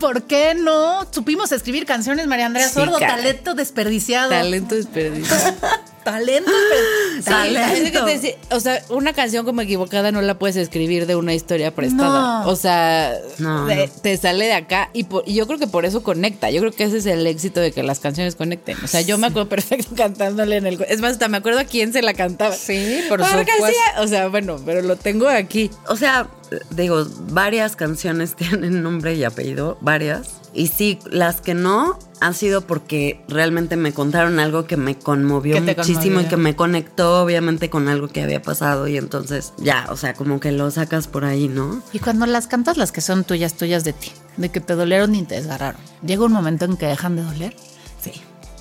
¿Por 0.00 0.22
qué 0.22 0.54
no 0.54 1.06
supimos 1.10 1.52
escribir 1.52 1.84
canciones, 1.84 2.26
María 2.26 2.46
Andrea 2.46 2.70
Sordo? 2.70 2.98
Talento 2.98 3.54
desperdiciado. 3.54 4.30
Talento 4.30 4.74
desperdiciado. 4.74 5.54
Talento 6.04 6.50
desperdiciado. 6.50 7.24
Talento. 7.24 8.06
Que 8.06 8.18
te 8.18 8.38
o 8.54 8.60
sea, 8.60 8.82
una 8.90 9.12
canción 9.12 9.44
como 9.44 9.60
equivocada 9.60 10.10
no 10.12 10.22
la 10.22 10.38
puedes 10.38 10.56
escribir 10.56 11.06
de 11.06 11.16
una 11.16 11.34
historia 11.34 11.74
prestada. 11.74 12.42
No. 12.44 12.48
O 12.50 12.56
sea, 12.56 13.14
No, 13.38 13.66
de- 13.66 13.86
no. 13.86 13.92
te 14.02 14.16
sale 14.16 14.46
de 14.46 14.52
acá 14.54 14.90
y, 14.92 15.04
por- 15.04 15.24
y 15.26 15.34
yo 15.34 15.46
creo 15.46 15.58
que 15.58 15.66
por 15.66 15.84
eso 15.84 16.02
conecta. 16.02 16.50
Yo 16.50 16.60
creo 16.60 16.72
que 16.72 16.84
ese 16.84 16.98
es 16.98 17.06
el 17.06 17.26
éxito 17.26 17.60
de 17.60 17.72
que 17.72 17.82
las 17.82 18.00
canciones 18.00 18.34
conecten. 18.36 18.76
O 18.82 18.86
sea, 18.86 19.00
yo 19.02 19.18
me 19.18 19.26
acuerdo 19.28 19.48
perfecto 19.50 19.94
cantándole 19.96 20.56
en 20.56 20.66
el... 20.66 20.80
Es 20.88 21.00
más, 21.00 21.12
hasta 21.12 21.28
me 21.28 21.36
acuerdo 21.36 21.60
a 21.60 21.64
quién 21.64 21.92
se 21.92 22.02
la 22.02 22.14
cantaba. 22.14 22.54
Sí, 22.54 23.02
por 23.08 23.20
supuesto. 23.24 23.66
o 23.98 24.06
sea, 24.08 24.28
bueno, 24.28 24.60
pero 24.64 24.82
lo 24.82 24.96
tengo 24.96 25.28
aquí. 25.28 25.70
O 25.88 25.96
sea, 25.96 26.28
digo, 26.70 27.06
varias 27.28 27.76
canciones 27.76 28.34
tienen 28.36 28.82
nombre 28.82 29.14
y 29.14 29.24
apellido, 29.24 29.76
varias. 29.80 30.39
Y 30.52 30.66
sí, 30.68 30.98
las 31.10 31.40
que 31.40 31.54
no 31.54 31.98
han 32.20 32.34
sido 32.34 32.66
porque 32.66 33.22
realmente 33.28 33.76
me 33.76 33.92
contaron 33.92 34.38
algo 34.40 34.66
que 34.66 34.76
me 34.76 34.96
conmovió 34.96 35.60
muchísimo 35.60 35.96
conmovió. 35.96 36.20
y 36.20 36.24
que 36.26 36.36
me 36.36 36.56
conectó 36.56 37.22
obviamente 37.22 37.70
con 37.70 37.88
algo 37.88 38.08
que 38.08 38.22
había 38.22 38.42
pasado 38.42 38.88
y 38.88 38.98
entonces 38.98 39.52
ya, 39.58 39.86
o 39.90 39.96
sea, 39.96 40.14
como 40.14 40.38
que 40.38 40.52
lo 40.52 40.70
sacas 40.70 41.06
por 41.06 41.24
ahí, 41.24 41.48
¿no? 41.48 41.82
Y 41.92 41.98
cuando 41.98 42.26
las 42.26 42.46
cantas, 42.46 42.76
las 42.76 42.92
que 42.92 43.00
son 43.00 43.24
tuyas, 43.24 43.54
tuyas 43.54 43.84
de 43.84 43.92
ti, 43.92 44.12
de 44.36 44.50
que 44.50 44.60
te 44.60 44.74
dolieron 44.74 45.14
y 45.14 45.22
te 45.22 45.36
desgarraron, 45.36 45.80
llega 46.04 46.24
un 46.24 46.32
momento 46.32 46.66
en 46.66 46.76
que 46.76 46.86
dejan 46.86 47.16
de 47.16 47.22
doler. 47.22 47.56
Sí. 48.02 48.12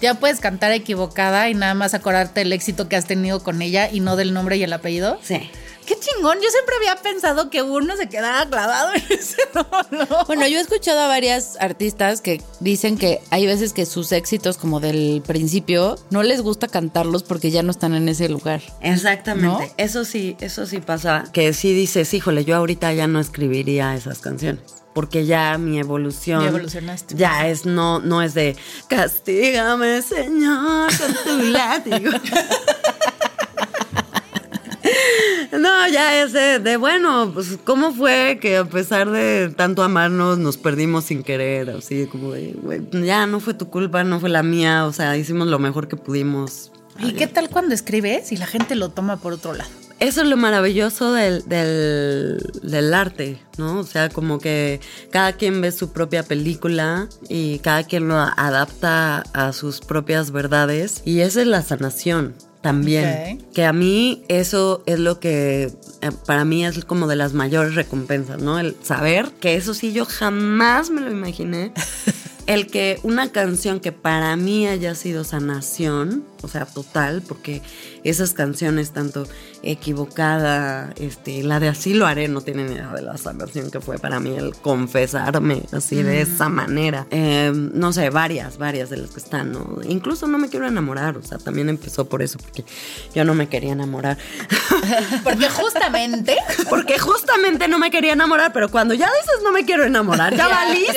Ya 0.02 0.14
puedes 0.14 0.40
cantar 0.40 0.72
equivocada 0.72 1.50
y 1.50 1.54
nada 1.54 1.74
más 1.74 1.94
acordarte 1.94 2.42
el 2.42 2.54
éxito 2.54 2.88
que 2.88 2.96
has 2.96 3.06
tenido 3.06 3.44
con 3.44 3.62
ella 3.62 3.90
y 3.92 4.00
no 4.00 4.16
del 4.16 4.34
nombre 4.34 4.56
y 4.56 4.64
el 4.64 4.72
apellido. 4.72 5.20
Sí. 5.22 5.50
Qué 5.90 5.96
chingón. 6.00 6.38
Yo 6.38 6.48
siempre 6.52 6.76
había 6.76 6.96
pensado 6.98 7.50
que 7.50 7.64
uno 7.64 7.98
se 7.98 8.08
quedara 8.08 8.48
clavado 8.48 8.94
en 8.94 9.04
ese 9.10 9.38
no, 9.56 10.26
Bueno, 10.28 10.48
yo 10.48 10.60
he 10.60 10.62
escuchado 10.62 11.00
a 11.00 11.08
varias 11.08 11.58
artistas 11.60 12.22
que 12.22 12.44
dicen 12.60 12.96
que 12.96 13.22
hay 13.32 13.48
veces 13.48 13.74
que 13.74 13.88
sus 13.88 14.12
éxitos 14.12 14.60
como 14.60 14.82
del 14.82 15.24
principio 15.26 15.98
no 16.12 16.22
les 16.22 16.42
gusta 16.42 16.68
cantarlos 16.68 17.24
porque 17.24 17.50
ya 17.50 17.64
no 17.64 17.72
están 17.72 17.96
en 17.96 18.08
ese 18.08 18.30
lugar. 18.30 18.62
Exactamente. 18.82 19.48
¿No? 19.48 19.74
Eso 19.78 20.06
sí, 20.06 20.38
eso 20.42 20.68
sí 20.68 20.80
pasa. 20.80 21.24
Que 21.34 21.54
sí 21.54 21.74
dices, 21.74 22.14
híjole, 22.14 22.46
yo 22.46 22.56
ahorita 22.56 22.94
ya 22.94 23.08
no 23.08 23.20
escribiría 23.20 23.96
esas 23.96 24.20
canciones. 24.20 24.62
Porque 24.94 25.26
ya 25.26 25.58
mi 25.58 25.80
evolución. 25.80 26.44
Ya 26.44 26.50
evolucionaste. 26.50 27.16
Ya 27.16 27.48
es, 27.48 27.66
no, 27.66 27.98
no 28.00 28.22
es 28.22 28.36
de 28.36 28.56
castígame, 28.88 30.04
Señor, 30.04 30.92
con 30.96 31.14
tu 31.24 31.46
látigo. 31.46 32.12
No, 35.52 35.88
ya 35.88 36.22
es 36.22 36.32
de, 36.32 36.60
de, 36.60 36.78
bueno, 36.78 37.32
pues 37.34 37.58
cómo 37.64 37.92
fue 37.92 38.38
que 38.40 38.58
a 38.58 38.66
pesar 38.66 39.10
de 39.10 39.50
tanto 39.56 39.82
amarnos 39.82 40.38
nos 40.38 40.58
perdimos 40.58 41.06
sin 41.06 41.24
querer, 41.24 41.72
así 41.72 42.06
como 42.06 42.34
de, 42.34 42.56
ya 43.04 43.26
no 43.26 43.40
fue 43.40 43.56
tu 43.56 43.70
culpa, 43.70 44.04
no 44.04 44.20
fue 44.20 44.30
la 44.30 44.44
mía, 44.44 44.86
o 44.86 44.94
sea, 44.94 45.18
hicimos 45.18 45.48
lo 45.48 45.58
mejor 45.58 45.88
que 45.88 45.96
pudimos. 45.96 46.72
¿Y 47.00 47.14
qué 47.14 47.28
tal 47.28 47.50
cuando 47.50 47.74
escribes 47.74 48.32
y 48.32 48.38
la 48.38 48.46
gente 48.46 48.76
lo 48.76 48.90
toma 48.90 49.18
por 49.18 49.34
otro 49.34 49.54
lado? 49.54 49.70
Eso 50.00 50.22
es 50.22 50.28
lo 50.28 50.38
maravilloso 50.38 51.14
del, 51.14 51.44
del, 51.50 52.38
del 52.62 52.94
arte, 52.94 53.42
¿no? 53.58 53.80
O 53.80 53.84
sea, 53.84 54.10
como 54.10 54.40
que 54.40 54.80
cada 55.12 55.34
quien 55.34 55.60
ve 55.60 55.74
su 55.74 55.92
propia 55.92 56.24
película 56.24 57.10
y 57.28 57.60
cada 57.60 57.84
quien 57.84 58.08
lo 58.08 58.16
adapta 58.16 59.24
a 59.34 59.52
sus 59.52 59.82
propias 59.82 60.32
verdades 60.32 61.02
y 61.06 61.20
esa 61.20 61.42
es 61.42 61.48
la 61.48 61.64
sanación 61.64 62.36
también. 62.62 63.42
Que 63.54 63.66
a 63.66 63.74
mí 63.74 64.24
eso 64.28 64.84
es 64.86 65.00
lo 65.00 65.20
que 65.20 65.72
eh, 66.02 66.12
para 66.26 66.46
mí 66.46 66.66
es 66.66 66.84
como 66.86 67.08
de 67.08 67.16
las 67.16 67.34
mayores 67.34 67.76
recompensas, 67.76 68.42
¿no? 68.42 68.60
El 68.60 68.76
saber 68.84 69.32
que 69.40 69.56
eso 69.56 69.74
sí 69.74 69.94
yo 69.94 70.06
jamás 70.06 70.90
me 70.90 71.02
lo 71.02 71.12
imaginé. 71.12 71.72
El 72.48 72.66
que 72.66 73.00
una 73.04 73.32
canción 73.32 73.80
que 73.80 73.92
para 73.92 74.36
mí 74.36 74.68
haya 74.68 74.96
sido 74.96 75.24
sanación, 75.24 76.24
o 76.42 76.48
sea, 76.48 76.66
total, 76.66 77.22
porque 77.28 77.62
esas 78.04 78.34
canciones, 78.34 78.92
tanto 78.92 79.28
equivocada, 79.62 80.94
este, 80.98 81.44
la 81.44 81.60
de 81.60 81.70
así 81.70 81.94
lo 81.94 82.08
haré, 82.08 82.28
no 82.28 82.42
tienen 82.42 82.72
idea 82.72 82.92
de 82.94 83.02
la 83.02 83.18
sanación 83.18 83.72
que 83.72 83.82
fue 83.82 83.98
para 84.00 84.20
mí 84.20 84.36
el 84.36 84.56
confesarme 84.56 85.64
así 85.72 86.02
de 86.02 86.22
esa 86.22 86.50
manera. 86.50 87.08
Eh, 87.12 87.52
no 87.54 87.92
sé, 87.94 88.10
varias, 88.10 88.58
varias 88.58 88.90
de 88.90 88.98
las 88.98 89.12
que 89.12 89.20
están, 89.20 89.52
¿no? 89.52 89.80
Incluso 89.84 90.28
no 90.28 90.38
me 90.38 90.50
quiero 90.50 90.68
enamorar, 90.68 91.18
o 91.18 91.24
sea, 91.24 91.38
también 91.38 91.70
empezó 91.70 92.08
por 92.08 92.22
eso, 92.22 92.40
porque 92.40 92.64
yo 93.14 93.26
no 93.26 93.34
me 93.34 93.50
quería 93.50 93.74
enamorar. 93.74 94.18
Porque 95.24 95.50
justamente 95.50 96.38
porque 96.70 97.00
justamente 97.00 97.68
no 97.68 97.78
me 97.78 97.92
quería 97.92 98.14
enamorar, 98.14 98.54
pero 98.54 98.70
cuando 98.70 98.94
ya 98.94 99.08
dices 99.08 99.44
no 99.44 99.52
me 99.52 99.66
quiero 99.66 99.84
enamorar, 99.84 100.36
ya, 100.36 100.48
valiste. 100.48 100.94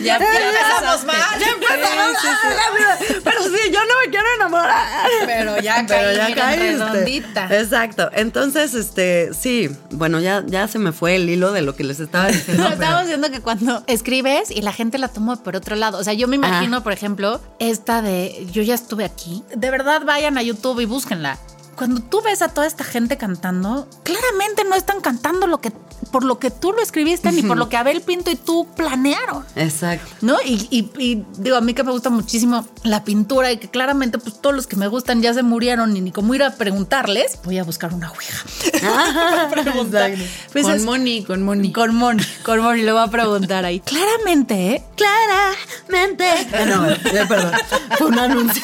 Ya, 0.00 0.18
ya 0.18 0.48
empezamos 0.48 1.04
mal. 1.04 1.16
Ya 1.40 1.50
empezamos 1.50 2.24
mal. 2.24 3.22
Pero 3.24 3.42
sí, 3.42 3.70
yo 3.72 3.80
no 3.80 3.94
me 4.04 4.10
quiero 4.10 4.26
enamorar. 4.36 4.37
Pero 5.26 5.58
ya 5.60 5.84
Pero 5.88 6.12
ya 6.12 6.34
caíste. 6.34 6.72
redondita. 6.72 7.48
Exacto. 7.58 8.10
Entonces, 8.12 8.74
este, 8.74 9.30
sí, 9.38 9.70
bueno, 9.90 10.20
ya, 10.20 10.42
ya 10.46 10.68
se 10.68 10.78
me 10.78 10.92
fue 10.92 11.16
el 11.16 11.28
hilo 11.28 11.52
de 11.52 11.62
lo 11.62 11.74
que 11.76 11.84
les 11.84 12.00
estaba 12.00 12.26
diciendo. 12.28 12.62
Pero- 12.64 12.74
estábamos 12.74 13.02
diciendo 13.04 13.30
que 13.30 13.40
cuando 13.40 13.82
escribes 13.86 14.50
y 14.50 14.62
la 14.62 14.72
gente 14.72 14.98
la 14.98 15.08
toma 15.08 15.36
por 15.42 15.56
otro 15.56 15.76
lado. 15.76 15.98
O 15.98 16.04
sea, 16.04 16.12
yo 16.12 16.28
me 16.28 16.36
imagino, 16.36 16.82
por 16.82 16.92
ejemplo, 16.92 17.40
esta 17.58 18.02
de 18.02 18.46
yo 18.52 18.62
ya 18.62 18.74
estuve 18.74 19.04
aquí. 19.04 19.42
De 19.54 19.70
verdad, 19.70 20.02
vayan 20.04 20.38
a 20.38 20.42
YouTube 20.42 20.80
y 20.80 20.84
búsquenla. 20.84 21.38
Cuando 21.78 22.00
tú 22.02 22.20
ves 22.22 22.42
a 22.42 22.48
toda 22.48 22.66
esta 22.66 22.82
gente 22.84 23.16
cantando, 23.16 23.88
claramente 24.02 24.64
no 24.64 24.74
están 24.74 25.00
cantando 25.00 25.46
lo 25.46 25.60
que 25.60 25.72
por 26.12 26.24
lo 26.24 26.38
que 26.38 26.50
tú 26.50 26.72
lo 26.72 26.80
escribiste 26.80 27.30
ni 27.32 27.42
por 27.42 27.56
lo 27.58 27.68
que 27.68 27.76
Abel 27.76 28.00
Pinto 28.00 28.30
y 28.30 28.36
tú 28.36 28.66
planearon. 28.76 29.44
Exacto. 29.56 30.06
¿No? 30.22 30.36
Y, 30.44 30.66
y- 30.70 30.90
y 30.98 31.24
digo, 31.38 31.56
a 31.56 31.60
mí 31.60 31.74
que 31.74 31.82
me 31.84 31.90
gusta 31.92 32.08
muchísimo 32.08 32.66
la 32.84 33.04
pintura 33.04 33.50
y 33.52 33.58
que 33.58 33.68
claramente 33.68 34.18
pues 34.18 34.40
todos 34.40 34.54
los 34.56 34.66
que 34.66 34.76
me 34.76 34.86
gustan 34.88 35.22
ya 35.22 35.34
se 35.34 35.42
murieron 35.42 35.96
y 35.96 36.00
ni 36.00 36.10
cómo 36.12 36.34
ir 36.34 36.42
a 36.44 36.54
preguntarles, 36.54 37.38
voy 37.44 37.58
a 37.58 37.64
buscar 37.64 37.92
una 37.92 38.10
ouija. 38.10 38.44
Preguntar. 39.50 40.12
Pues 40.52 40.64
con 40.64 40.74
es- 40.74 40.84
Moni, 40.84 41.24
con 41.24 41.42
Moni. 41.42 41.72
con 41.72 41.94
Moni, 41.94 42.24
con 42.44 42.60
Moni, 42.60 42.82
le 42.82 42.92
voy 42.92 43.02
a 43.02 43.08
preguntar 43.08 43.64
ahí. 43.64 43.80
Claramente, 43.80 44.74
¿eh? 44.76 44.84
Claramente. 44.96 46.28
Ah, 46.54 46.64
no, 46.64 47.28
perdón. 47.28 47.52
Fue 47.98 48.06
un 48.06 48.18
anuncio. 48.18 48.62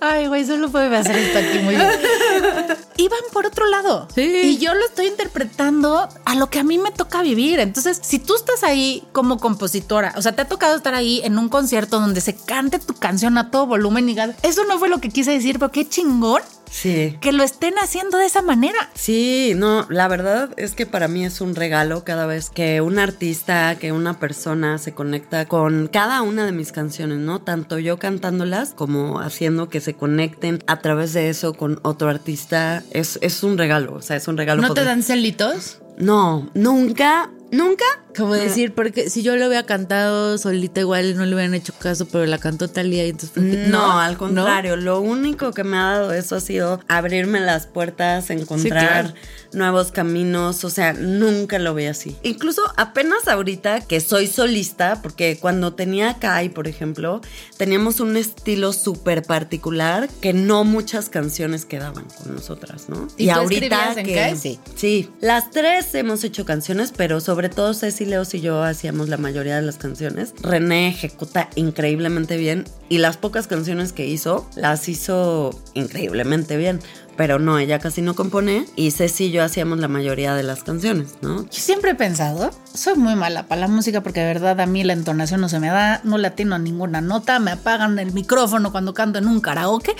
Ay, 0.00 0.28
güey, 0.28 0.46
solo 0.46 0.70
puede 0.70 0.94
hacer 0.96 1.16
esto 1.16 1.38
aquí 1.38 1.58
muy 1.58 1.74
bien. 1.74 1.88
Iban 2.96 3.20
por 3.32 3.46
otro 3.46 3.66
lado. 3.66 4.08
Sí. 4.14 4.22
Y 4.22 4.58
yo 4.58 4.74
lo 4.74 4.84
estoy 4.84 5.06
interpretando 5.06 6.08
a 6.24 6.34
lo 6.34 6.50
que 6.50 6.58
a 6.58 6.64
mí 6.64 6.78
me 6.78 6.90
toca 6.92 7.22
vivir. 7.22 7.60
Entonces, 7.60 7.98
si 8.02 8.18
tú 8.18 8.34
estás 8.34 8.62
ahí 8.62 9.04
como 9.12 9.38
compositora, 9.38 10.14
o 10.16 10.22
sea, 10.22 10.32
te 10.32 10.42
ha 10.42 10.48
tocado 10.48 10.76
estar 10.76 10.94
ahí 10.94 11.20
en 11.24 11.38
un 11.38 11.48
concierto 11.48 12.00
donde 12.00 12.20
se 12.20 12.36
cante 12.36 12.78
tu 12.78 12.94
canción 12.94 13.38
a 13.38 13.50
todo 13.50 13.66
volumen 13.66 14.08
y 14.08 14.18
eso 14.42 14.64
no 14.64 14.78
fue 14.78 14.88
lo 14.88 14.98
que 15.00 15.10
quise 15.10 15.30
decir, 15.32 15.58
pero 15.58 15.70
qué 15.70 15.88
chingón 15.88 16.42
Sí. 16.70 17.16
que 17.20 17.32
lo 17.32 17.42
estén 17.42 17.74
haciendo 17.78 18.18
de 18.18 18.26
esa 18.26 18.42
manera. 18.42 18.90
Sí, 18.94 19.52
no, 19.56 19.86
la 19.88 20.08
verdad 20.08 20.50
es 20.56 20.74
que 20.74 20.86
para 20.86 21.08
mí 21.08 21.24
es 21.24 21.40
un 21.40 21.54
regalo 21.54 22.04
cada 22.04 22.26
vez 22.26 22.50
que 22.50 22.80
un 22.80 22.98
artista, 22.98 23.76
que 23.76 23.92
una 23.92 24.18
persona 24.18 24.78
se 24.78 24.92
conecta 24.92 25.46
con 25.46 25.88
cada 25.88 26.22
una 26.22 26.46
de 26.46 26.52
mis 26.52 26.72
canciones, 26.72 27.18
¿no? 27.18 27.40
Tanto 27.40 27.78
yo 27.78 27.98
cantándolas 27.98 28.74
como 28.74 29.20
haciendo 29.20 29.68
que 29.68 29.80
se 29.80 29.94
conecten 29.94 30.62
a 30.66 30.80
través 30.80 31.12
de 31.12 31.28
eso 31.28 31.54
con 31.54 31.80
otro 31.82 32.08
artista. 32.08 32.82
Es, 32.90 33.18
es 33.22 33.42
un 33.42 33.58
regalo, 33.58 33.94
o 33.94 34.02
sea, 34.02 34.16
es 34.16 34.28
un 34.28 34.36
regalo. 34.36 34.62
¿No 34.62 34.74
te 34.74 34.84
dan 34.84 35.02
celitos? 35.02 35.80
No, 35.98 36.48
nunca, 36.54 37.30
nunca. 37.50 37.84
Como 38.16 38.34
decir, 38.34 38.74
porque 38.74 39.10
si 39.10 39.22
yo 39.22 39.36
lo 39.36 39.46
hubiera 39.46 39.64
cantado 39.64 40.38
solita 40.38 40.80
igual 40.80 41.16
no 41.16 41.24
le 41.24 41.34
hubieran 41.34 41.54
hecho 41.54 41.72
caso, 41.78 42.06
pero 42.06 42.26
la 42.26 42.38
cantó 42.38 42.66
Talía 42.68 43.06
y 43.06 43.10
entonces... 43.10 43.30
¿por 43.30 43.44
qué? 43.44 43.68
No, 43.68 44.00
al 44.00 44.16
contrario, 44.16 44.76
lo 44.76 45.00
único 45.00 45.52
que 45.52 45.62
me 45.62 45.76
ha 45.76 45.92
dado 45.92 46.12
eso 46.12 46.34
ha 46.34 46.40
sido 46.40 46.80
abrirme 46.88 47.38
las 47.38 47.66
puertas, 47.66 48.30
encontrar 48.30 49.12
claro. 49.12 49.14
nuevos 49.52 49.92
caminos, 49.92 50.64
o 50.64 50.70
sea, 50.70 50.94
nunca 50.94 51.60
lo 51.60 51.74
vi 51.74 51.84
así. 51.84 52.16
Incluso 52.24 52.62
apenas 52.76 53.28
ahorita 53.28 53.82
que 53.82 54.00
soy 54.00 54.26
solista, 54.26 55.00
porque 55.00 55.38
cuando 55.38 55.74
tenía 55.74 56.18
Kai, 56.18 56.48
por 56.48 56.66
ejemplo, 56.66 57.20
teníamos 57.56 58.00
un 58.00 58.16
estilo 58.16 58.72
súper 58.72 59.22
particular 59.22 60.08
que 60.20 60.32
no 60.32 60.64
muchas 60.64 61.08
canciones 61.08 61.64
quedaban 61.64 62.06
con 62.18 62.34
nosotras, 62.34 62.88
¿no? 62.88 63.06
¿Y 63.16 63.32
tú 63.32 63.40
escribías 63.42 63.96
en 63.96 64.12
Kai? 64.12 64.36
Sí. 64.36 64.58
Sí, 64.74 65.10
las 65.20 65.52
tres 65.52 65.94
hemos 65.94 66.24
hecho 66.24 66.44
canciones, 66.44 66.92
pero 66.96 67.20
sobre 67.20 67.37
todo 67.48 67.72
Ceci, 67.74 68.04
Leos 68.04 68.34
y 68.34 68.40
yo 68.40 68.64
hacíamos 68.64 69.08
la 69.08 69.16
mayoría 69.16 69.54
de 69.54 69.62
las 69.62 69.78
canciones. 69.78 70.34
René 70.42 70.88
ejecuta 70.88 71.48
increíblemente 71.54 72.36
bien 72.36 72.64
y 72.88 72.98
las 72.98 73.16
pocas 73.16 73.46
canciones 73.46 73.92
que 73.92 74.06
hizo 74.06 74.50
las 74.56 74.88
hizo 74.88 75.50
increíblemente 75.74 76.56
bien. 76.56 76.80
Pero 77.16 77.38
no, 77.40 77.58
ella 77.58 77.80
casi 77.80 78.00
no 78.00 78.14
compone 78.14 78.66
y 78.76 78.92
Ceci 78.92 79.26
y 79.26 79.30
yo 79.30 79.42
hacíamos 79.42 79.78
la 79.78 79.88
mayoría 79.88 80.34
de 80.34 80.44
las 80.44 80.62
canciones, 80.62 81.14
¿no? 81.20 81.44
Yo 81.44 81.48
siempre 81.50 81.92
he 81.92 81.94
pensado, 81.94 82.50
soy 82.72 82.94
muy 82.96 83.16
mala 83.16 83.48
para 83.48 83.62
la 83.62 83.68
música 83.68 84.02
porque 84.02 84.20
de 84.20 84.26
verdad 84.26 84.60
a 84.60 84.66
mí 84.66 84.84
la 84.84 84.92
entonación 84.92 85.40
no 85.40 85.48
se 85.48 85.58
me 85.58 85.66
da, 85.66 86.00
no 86.04 86.16
le 86.16 86.28
atino 86.28 86.54
a 86.54 86.58
ninguna 86.58 87.00
nota, 87.00 87.40
me 87.40 87.50
apagan 87.50 87.98
el 87.98 88.12
micrófono 88.12 88.70
cuando 88.70 88.94
canto 88.94 89.18
en 89.18 89.26
un 89.26 89.40
karaoke, 89.40 89.96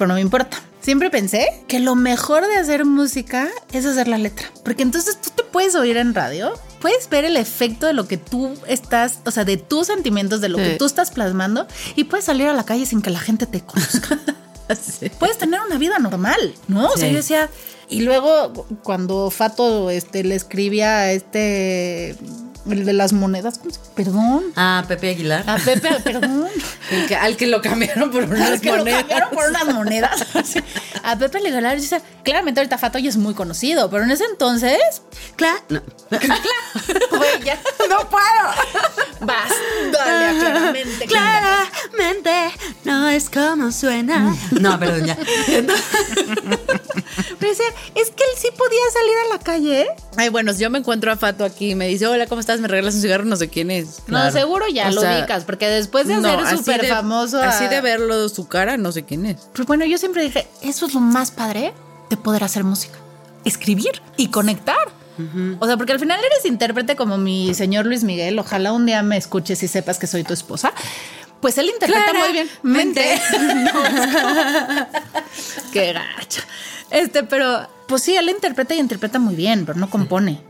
pero 0.00 0.08
no 0.08 0.14
me 0.14 0.20
importa. 0.22 0.60
Siempre 0.80 1.10
pensé 1.10 1.46
que 1.68 1.78
lo 1.78 1.94
mejor 1.94 2.46
de 2.46 2.56
hacer 2.56 2.86
música 2.86 3.48
es 3.72 3.84
hacer 3.84 4.08
la 4.08 4.16
letra, 4.16 4.46
porque 4.64 4.82
entonces 4.82 5.18
tú 5.20 5.28
te 5.36 5.42
puedes 5.42 5.74
oír 5.74 5.98
en 5.98 6.14
radio, 6.14 6.54
puedes 6.80 7.08
ver 7.10 7.26
el 7.26 7.36
efecto 7.36 7.86
de 7.86 7.92
lo 7.92 8.08
que 8.08 8.16
tú 8.16 8.54
estás, 8.66 9.18
o 9.26 9.30
sea, 9.30 9.44
de 9.44 9.58
tus 9.58 9.88
sentimientos, 9.88 10.40
de 10.40 10.48
lo 10.48 10.56
que 10.56 10.72
Sí. 10.72 10.78
tú 10.78 10.86
estás 10.86 11.10
plasmando 11.10 11.66
y 11.96 12.04
puedes 12.04 12.24
salir 12.24 12.48
a 12.48 12.54
la 12.54 12.64
calle 12.64 12.86
sin 12.86 13.02
que 13.02 13.10
la 13.10 13.20
gente 13.20 13.44
te 13.44 13.60
conozca. 13.60 14.18
puedes 15.18 15.36
tener 15.36 15.60
una 15.66 15.76
vida 15.76 15.98
normal, 15.98 16.54
¿no? 16.68 16.86
O 16.88 16.96
sea, 16.96 17.08
Sí. 17.08 17.12
yo 17.12 17.16
decía, 17.18 17.50
y 17.90 18.00
luego 18.00 18.52
cu- 18.54 18.66
cuando 18.82 19.30
Fato 19.30 19.90
este, 19.90 20.24
le 20.24 20.34
escribía 20.34 20.96
a 20.98 21.12
este, 21.12 22.16
el 22.68 22.84
de 22.84 22.92
las 22.92 23.12
monedas, 23.12 23.58
¿cómo 23.58 23.70
se- 23.70 23.80
perdón, 23.94 24.44
Ah, 24.56 24.84
Pepe 24.88 25.10
Aguilar. 25.10 25.44
a 25.48 25.56
Pepe, 25.56 25.88
perdón. 26.04 26.48
El 26.90 27.06
que- 27.06 27.16
al 27.16 27.36
que 27.36 27.46
lo 27.46 27.60
cambiaron 27.62 28.10
por 28.10 28.24
unas 28.24 28.50
Es 28.50 28.60
que 28.60 28.70
lo 28.72 28.78
monedas. 28.78 29.00
cambiaron 29.00 29.30
por 29.30 29.48
unas 29.48 29.64
monedas. 29.66 30.26
A 31.02 31.16
Pepe 31.16 31.38
dice, 31.76 32.02
claramente 32.24 32.60
ahorita 32.60 32.76
Fato 32.76 32.98
ya 32.98 33.08
es 33.08 33.16
muy 33.16 33.32
conocido, 33.34 33.88
pero 33.90 34.04
en 34.04 34.10
ese 34.10 34.24
entonces, 34.24 34.78
Claro. 35.36 35.60
No. 35.70 35.80
güey, 36.10 37.42
ya 37.44 37.58
no 37.88 38.08
puedo. 38.10 38.20
Vas, 39.20 39.50
dale, 39.92 40.38
claramente. 40.38 41.06
Claramente 41.06 42.30
no 42.84 43.08
es 43.08 43.30
como 43.30 43.70
suena. 43.72 44.36
No, 44.50 44.78
perdón, 44.78 45.06
ya. 45.06 45.16
Pero 47.38 47.52
es 47.52 47.58
que 48.10 48.24
él 48.24 48.36
sí 48.36 48.48
podía 48.56 48.80
salir 48.92 49.14
a 49.26 49.28
la 49.34 49.38
calle. 49.42 49.86
Ay, 50.16 50.28
bueno, 50.28 50.52
yo 50.52 50.68
me 50.70 50.78
encuentro 50.78 51.10
a 51.12 51.16
Fato 51.16 51.44
aquí 51.44 51.70
y 51.70 51.74
me 51.74 51.86
dice, 51.88 52.06
hola, 52.06 52.26
¿cómo 52.26 52.40
estás? 52.40 52.49
¿Me 52.58 52.66
regalas 52.68 52.94
un 52.96 53.02
cigarro? 53.02 53.24
No 53.24 53.36
sé 53.36 53.48
quién 53.48 53.70
es. 53.70 54.00
No, 54.08 54.30
seguro 54.32 54.66
ya 54.68 54.88
O 54.88 54.92
lo 54.92 55.00
sea, 55.02 55.18
ubicas, 55.18 55.44
porque 55.44 55.68
después 55.68 56.08
de 56.08 56.16
No, 56.16 56.44
ser 56.46 56.56
súper 56.58 56.86
famoso. 56.86 57.40
Así 57.40 57.64
a- 57.64 57.68
de 57.68 57.80
verlo 57.80 58.28
su 58.28 58.48
cara, 58.48 58.76
no 58.76 58.90
sé 58.90 59.04
quién 59.04 59.26
es. 59.26 59.36
Pero 59.52 59.66
bueno, 59.66 59.84
yo 59.84 59.96
siempre 59.98 60.22
dije, 60.24 60.48
eso 60.62 60.86
es 60.86 60.94
lo 60.94 61.00
más 61.00 61.30
padre 61.30 61.72
de 62.08 62.16
poder 62.16 62.42
hacer 62.42 62.64
música. 62.64 62.98
Escribir 63.44 64.02
y 64.16 64.28
conectar. 64.28 64.98
O 65.58 65.66
sea, 65.66 65.76
porque 65.76 65.92
al 65.92 66.00
final 66.00 66.18
eres 66.18 66.46
intérprete 66.46 66.96
como 66.96 67.18
mi 67.18 67.52
señor 67.52 67.84
Luis 67.84 68.04
Miguel. 68.04 68.38
Ojalá 68.38 68.72
un 68.72 68.86
día 68.86 69.02
me 69.02 69.18
escuches 69.18 69.62
y 69.62 69.68
sepas 69.68 69.98
que 69.98 70.06
soy 70.06 70.24
tu 70.24 70.32
esposa. 70.32 70.72
Pues 71.42 71.58
él 71.58 71.66
interpreta 71.70 72.12
muy 72.14 72.32
bien. 72.32 72.48
Como- 72.62 72.72
Qué 75.72 75.92
gacho. 75.92 76.42
Este, 76.90 77.22
pero 77.24 77.68
pues 77.86 78.02
sí, 78.02 78.16
él 78.16 78.28
interpreta 78.30 78.74
y 78.74 78.78
interpreta 78.78 79.18
muy 79.18 79.34
bien, 79.34 79.64
pero 79.66 79.78
no 79.78 79.90
compone. 79.90 80.40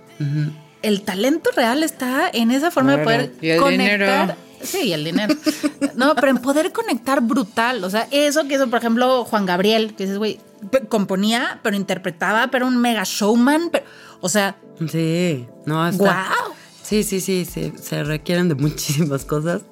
El 0.82 1.02
talento 1.02 1.50
real 1.54 1.82
está 1.82 2.30
en 2.32 2.50
esa 2.50 2.70
forma 2.70 2.96
de 2.96 3.04
poder 3.04 3.32
Y 3.40 3.50
el 3.50 3.60
conectar. 3.60 3.98
dinero. 3.98 4.34
Sí, 4.62 4.78
y 4.88 4.92
el 4.92 5.04
dinero. 5.04 5.34
No, 5.94 6.14
pero 6.14 6.28
en 6.28 6.38
poder 6.38 6.72
conectar 6.72 7.20
brutal. 7.20 7.82
O 7.84 7.90
sea, 7.90 8.06
eso 8.10 8.46
que 8.46 8.54
hizo, 8.54 8.68
por 8.68 8.78
ejemplo, 8.78 9.24
Juan 9.24 9.44
Gabriel, 9.46 9.94
que 9.94 10.04
dices, 10.04 10.18
güey, 10.18 10.40
componía, 10.88 11.60
pero 11.62 11.76
interpretaba, 11.76 12.48
pero 12.48 12.66
un 12.66 12.76
mega 12.78 13.02
showman. 13.04 13.68
Pero, 13.70 13.84
o 14.20 14.28
sea, 14.28 14.56
Sí, 14.90 15.46
no, 15.66 15.86
está. 15.86 16.02
wow. 16.04 16.54
Sí, 16.82 17.02
sí, 17.04 17.20
sí, 17.20 17.44
sí, 17.44 17.72
se 17.80 18.02
requieren 18.02 18.48
de 18.48 18.54
muchísimas 18.54 19.24
cosas. 19.26 19.62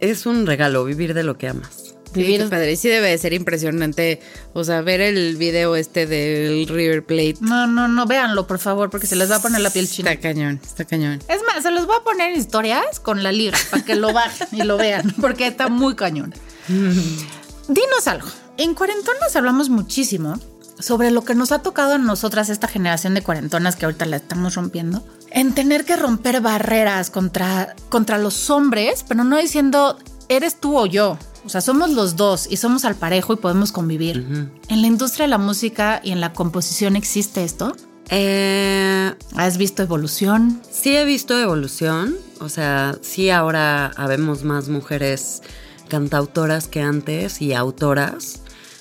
Es 0.00 0.24
un 0.26 0.46
regalo 0.46 0.84
vivir 0.84 1.12
de 1.14 1.22
lo 1.24 1.36
que 1.38 1.48
amas. 1.48 1.83
Vivir 2.14 2.42
es 2.42 2.50
padre. 2.50 2.76
Sí 2.76 2.88
debe 2.88 3.10
de 3.10 3.18
ser 3.18 3.32
impresionante. 3.32 4.20
O 4.52 4.64
sea, 4.64 4.80
ver 4.82 5.00
el 5.00 5.36
video 5.36 5.76
este 5.76 6.06
del 6.06 6.66
River 6.68 7.04
Plate. 7.04 7.36
No, 7.40 7.66
no, 7.66 7.88
no, 7.88 8.06
véanlo, 8.06 8.46
por 8.46 8.58
favor, 8.58 8.90
porque 8.90 9.06
se 9.06 9.16
les 9.16 9.30
va 9.30 9.36
a 9.36 9.42
poner 9.42 9.60
la 9.60 9.70
piel 9.70 9.88
china. 9.88 10.12
Está 10.12 10.28
cañón, 10.28 10.60
está 10.64 10.84
cañón. 10.84 11.20
Es 11.28 11.40
más, 11.46 11.62
se 11.62 11.70
los 11.70 11.86
voy 11.86 11.96
a 12.00 12.04
poner 12.04 12.36
historias 12.36 13.00
con 13.00 13.22
la 13.22 13.32
liga 13.32 13.58
para 13.70 13.84
que 13.84 13.94
lo 13.94 14.12
bajen 14.12 14.48
y 14.52 14.62
lo 14.62 14.76
vean, 14.76 15.14
porque 15.20 15.46
está 15.46 15.68
muy 15.68 15.94
cañón. 15.94 16.34
Dinos 16.68 18.06
algo. 18.06 18.28
En 18.56 18.74
Cuarentonas 18.74 19.34
hablamos 19.34 19.68
muchísimo 19.68 20.38
sobre 20.78 21.10
lo 21.10 21.24
que 21.24 21.34
nos 21.34 21.52
ha 21.52 21.60
tocado 21.60 21.94
a 21.94 21.98
nosotras, 21.98 22.48
esta 22.48 22.68
generación 22.68 23.14
de 23.14 23.22
cuarentonas 23.22 23.76
que 23.76 23.84
ahorita 23.84 24.06
la 24.06 24.16
estamos 24.16 24.54
rompiendo, 24.54 25.04
en 25.30 25.54
tener 25.54 25.84
que 25.84 25.96
romper 25.96 26.40
barreras 26.40 27.10
contra, 27.10 27.74
contra 27.88 28.18
los 28.18 28.50
hombres, 28.50 29.04
pero 29.06 29.24
no 29.24 29.36
diciendo 29.36 29.98
eres 30.28 30.60
tú 30.60 30.78
o 30.78 30.86
yo. 30.86 31.18
O 31.44 31.48
sea, 31.48 31.60
somos 31.60 31.90
los 31.90 32.16
dos 32.16 32.46
y 32.50 32.56
somos 32.56 32.84
al 32.84 32.94
parejo 32.94 33.34
y 33.34 33.36
podemos 33.36 33.70
convivir. 33.70 34.50
En 34.68 34.80
la 34.80 34.86
industria 34.86 35.24
de 35.24 35.30
la 35.30 35.38
música 35.38 36.00
y 36.02 36.10
en 36.12 36.20
la 36.20 36.32
composición 36.32 36.96
existe 36.96 37.44
esto. 37.44 37.76
Eh, 38.10 39.12
¿Has 39.34 39.56
visto 39.56 39.82
evolución? 39.82 40.60
sí 40.70 40.94
he 40.94 41.04
visto 41.04 41.38
evolución, 41.38 42.16
o 42.38 42.50
sea, 42.50 42.98
sí 43.00 43.30
ahora 43.30 43.92
habemos 43.96 44.44
más 44.44 44.68
mujeres 44.68 45.42
cantautoras 45.88 46.68
que 46.68 46.82
antes 46.82 47.40
y 47.40 47.54
autoras 47.54 48.40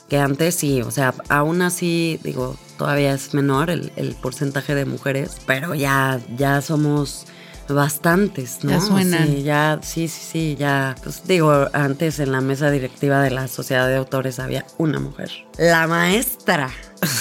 que 0.09 0.17
antes, 0.17 0.55
sí, 0.55 0.81
o 0.81 0.91
sea, 0.91 1.13
aún 1.29 1.61
así, 1.61 2.19
digo, 2.23 2.57
todavía 2.77 3.13
es 3.13 3.33
menor 3.33 3.69
el, 3.69 3.91
el 3.95 4.13
porcentaje 4.15 4.75
de 4.75 4.85
mujeres, 4.85 5.37
pero 5.47 5.73
ya, 5.73 6.19
ya 6.37 6.61
somos 6.61 7.25
bastantes, 7.73 8.63
¿no? 8.63 8.71
Ya 8.71 8.79
suenan. 8.81 9.27
Sí, 9.27 9.43
ya, 9.43 9.79
sí, 9.81 10.07
sí, 10.07 10.21
sí, 10.31 10.55
ya, 10.57 10.95
pues 11.03 11.23
digo, 11.25 11.67
antes 11.73 12.19
en 12.19 12.31
la 12.31 12.41
mesa 12.41 12.71
directiva 12.71 13.21
de 13.21 13.31
la 13.31 13.47
Sociedad 13.47 13.87
de 13.87 13.95
Autores 13.95 14.39
había 14.39 14.65
una 14.77 14.99
mujer, 14.99 15.31
la 15.57 15.87
maestra 15.87 16.69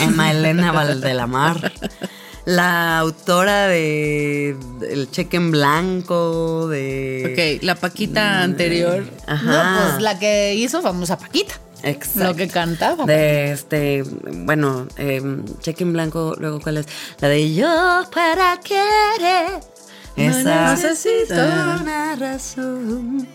Emma 0.01 0.31
Elena 0.31 0.73
Valdelamar. 0.73 1.73
La 2.45 2.99
autora 2.99 3.69
de 3.69 4.57
El 4.91 5.09
cheque 5.12 5.37
en 5.37 5.53
blanco, 5.53 6.67
de... 6.67 7.59
Ok, 7.59 7.65
la 7.65 7.77
Paquita 7.77 8.43
anterior. 8.43 9.05
Ajá. 9.29 9.45
No, 9.45 9.91
pues 9.91 10.03
la 10.03 10.19
que 10.19 10.55
hizo 10.57 10.83
famosa 10.83 11.17
Paquita. 11.17 11.55
Exacto. 11.83 12.25
Lo 12.31 12.35
que 12.37 12.49
cantaba. 12.49 13.05
De 13.05 13.53
este, 13.53 14.03
bueno, 14.03 14.87
eh, 14.97 15.23
cheque 15.61 15.85
en 15.85 15.93
blanco, 15.93 16.35
luego 16.38 16.61
cuál 16.61 16.79
es? 16.79 16.87
La 17.21 17.29
de 17.29 17.55
Yo 17.55 18.05
para 18.12 18.59
querer. 18.61 19.61
Esa 20.16 20.75
necesito 20.75 21.35
una 21.35 22.16
razón. 22.16 23.27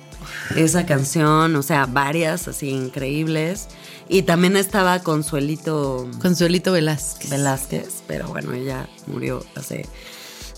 Esa 0.56 0.86
canción, 0.86 1.56
o 1.56 1.64
sea, 1.64 1.86
varias 1.86 2.48
así 2.48 2.70
increíbles. 2.70 3.68
Y 4.10 4.24
también 4.24 4.56
estaba 4.56 5.00
Consuelito 5.00 6.10
Consuelito 6.22 6.72
Velázquez. 6.72 7.30
Velázquez, 7.30 8.04
pero 8.08 8.28
bueno, 8.30 8.54
ella 8.54 8.88
murió 9.08 9.44
hace 9.56 9.86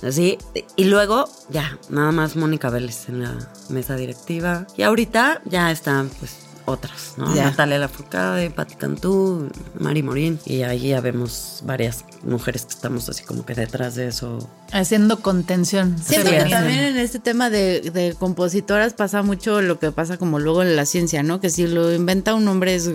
así. 0.03 0.37
Y 0.75 0.85
luego, 0.85 1.29
ya, 1.49 1.77
nada 1.89 2.11
más 2.11 2.35
Mónica 2.35 2.69
Vélez 2.69 3.09
en 3.09 3.23
la 3.23 3.51
mesa 3.69 3.95
directiva. 3.95 4.67
Y 4.77 4.83
ahorita 4.83 5.41
ya 5.45 5.71
están, 5.71 6.09
pues, 6.09 6.48
otras, 6.69 7.13
¿no? 7.17 7.33
Natalia 7.33 7.77
Lafourcade, 7.77 8.49
Patti 8.51 8.75
Cantú, 8.75 9.49
Mari 9.79 10.03
Morín. 10.03 10.39
Y 10.45 10.63
ahí 10.63 10.89
ya 10.89 11.01
vemos 11.01 11.61
varias 11.65 12.05
mujeres 12.23 12.65
que 12.65 12.73
estamos 12.73 13.09
así 13.09 13.23
como 13.23 13.45
que 13.45 13.53
detrás 13.53 13.95
de 13.95 14.07
eso. 14.07 14.49
Haciendo 14.71 15.21
contención. 15.21 15.97
Siento 15.97 16.29
que 16.29 16.45
también 16.45 16.79
en 16.79 16.97
este 16.97 17.19
tema 17.19 17.49
de, 17.49 17.81
de, 17.81 18.15
compositoras 18.17 18.93
pasa 18.93 19.21
mucho 19.23 19.61
lo 19.61 19.79
que 19.79 19.91
pasa 19.91 20.17
como 20.17 20.39
luego 20.39 20.61
en 20.61 20.75
la 20.75 20.85
ciencia, 20.85 21.23
¿no? 21.23 21.39
Que 21.39 21.49
si 21.49 21.67
lo 21.67 21.93
inventa 21.93 22.33
un 22.33 22.47
hombre 22.47 22.75
es 22.75 22.89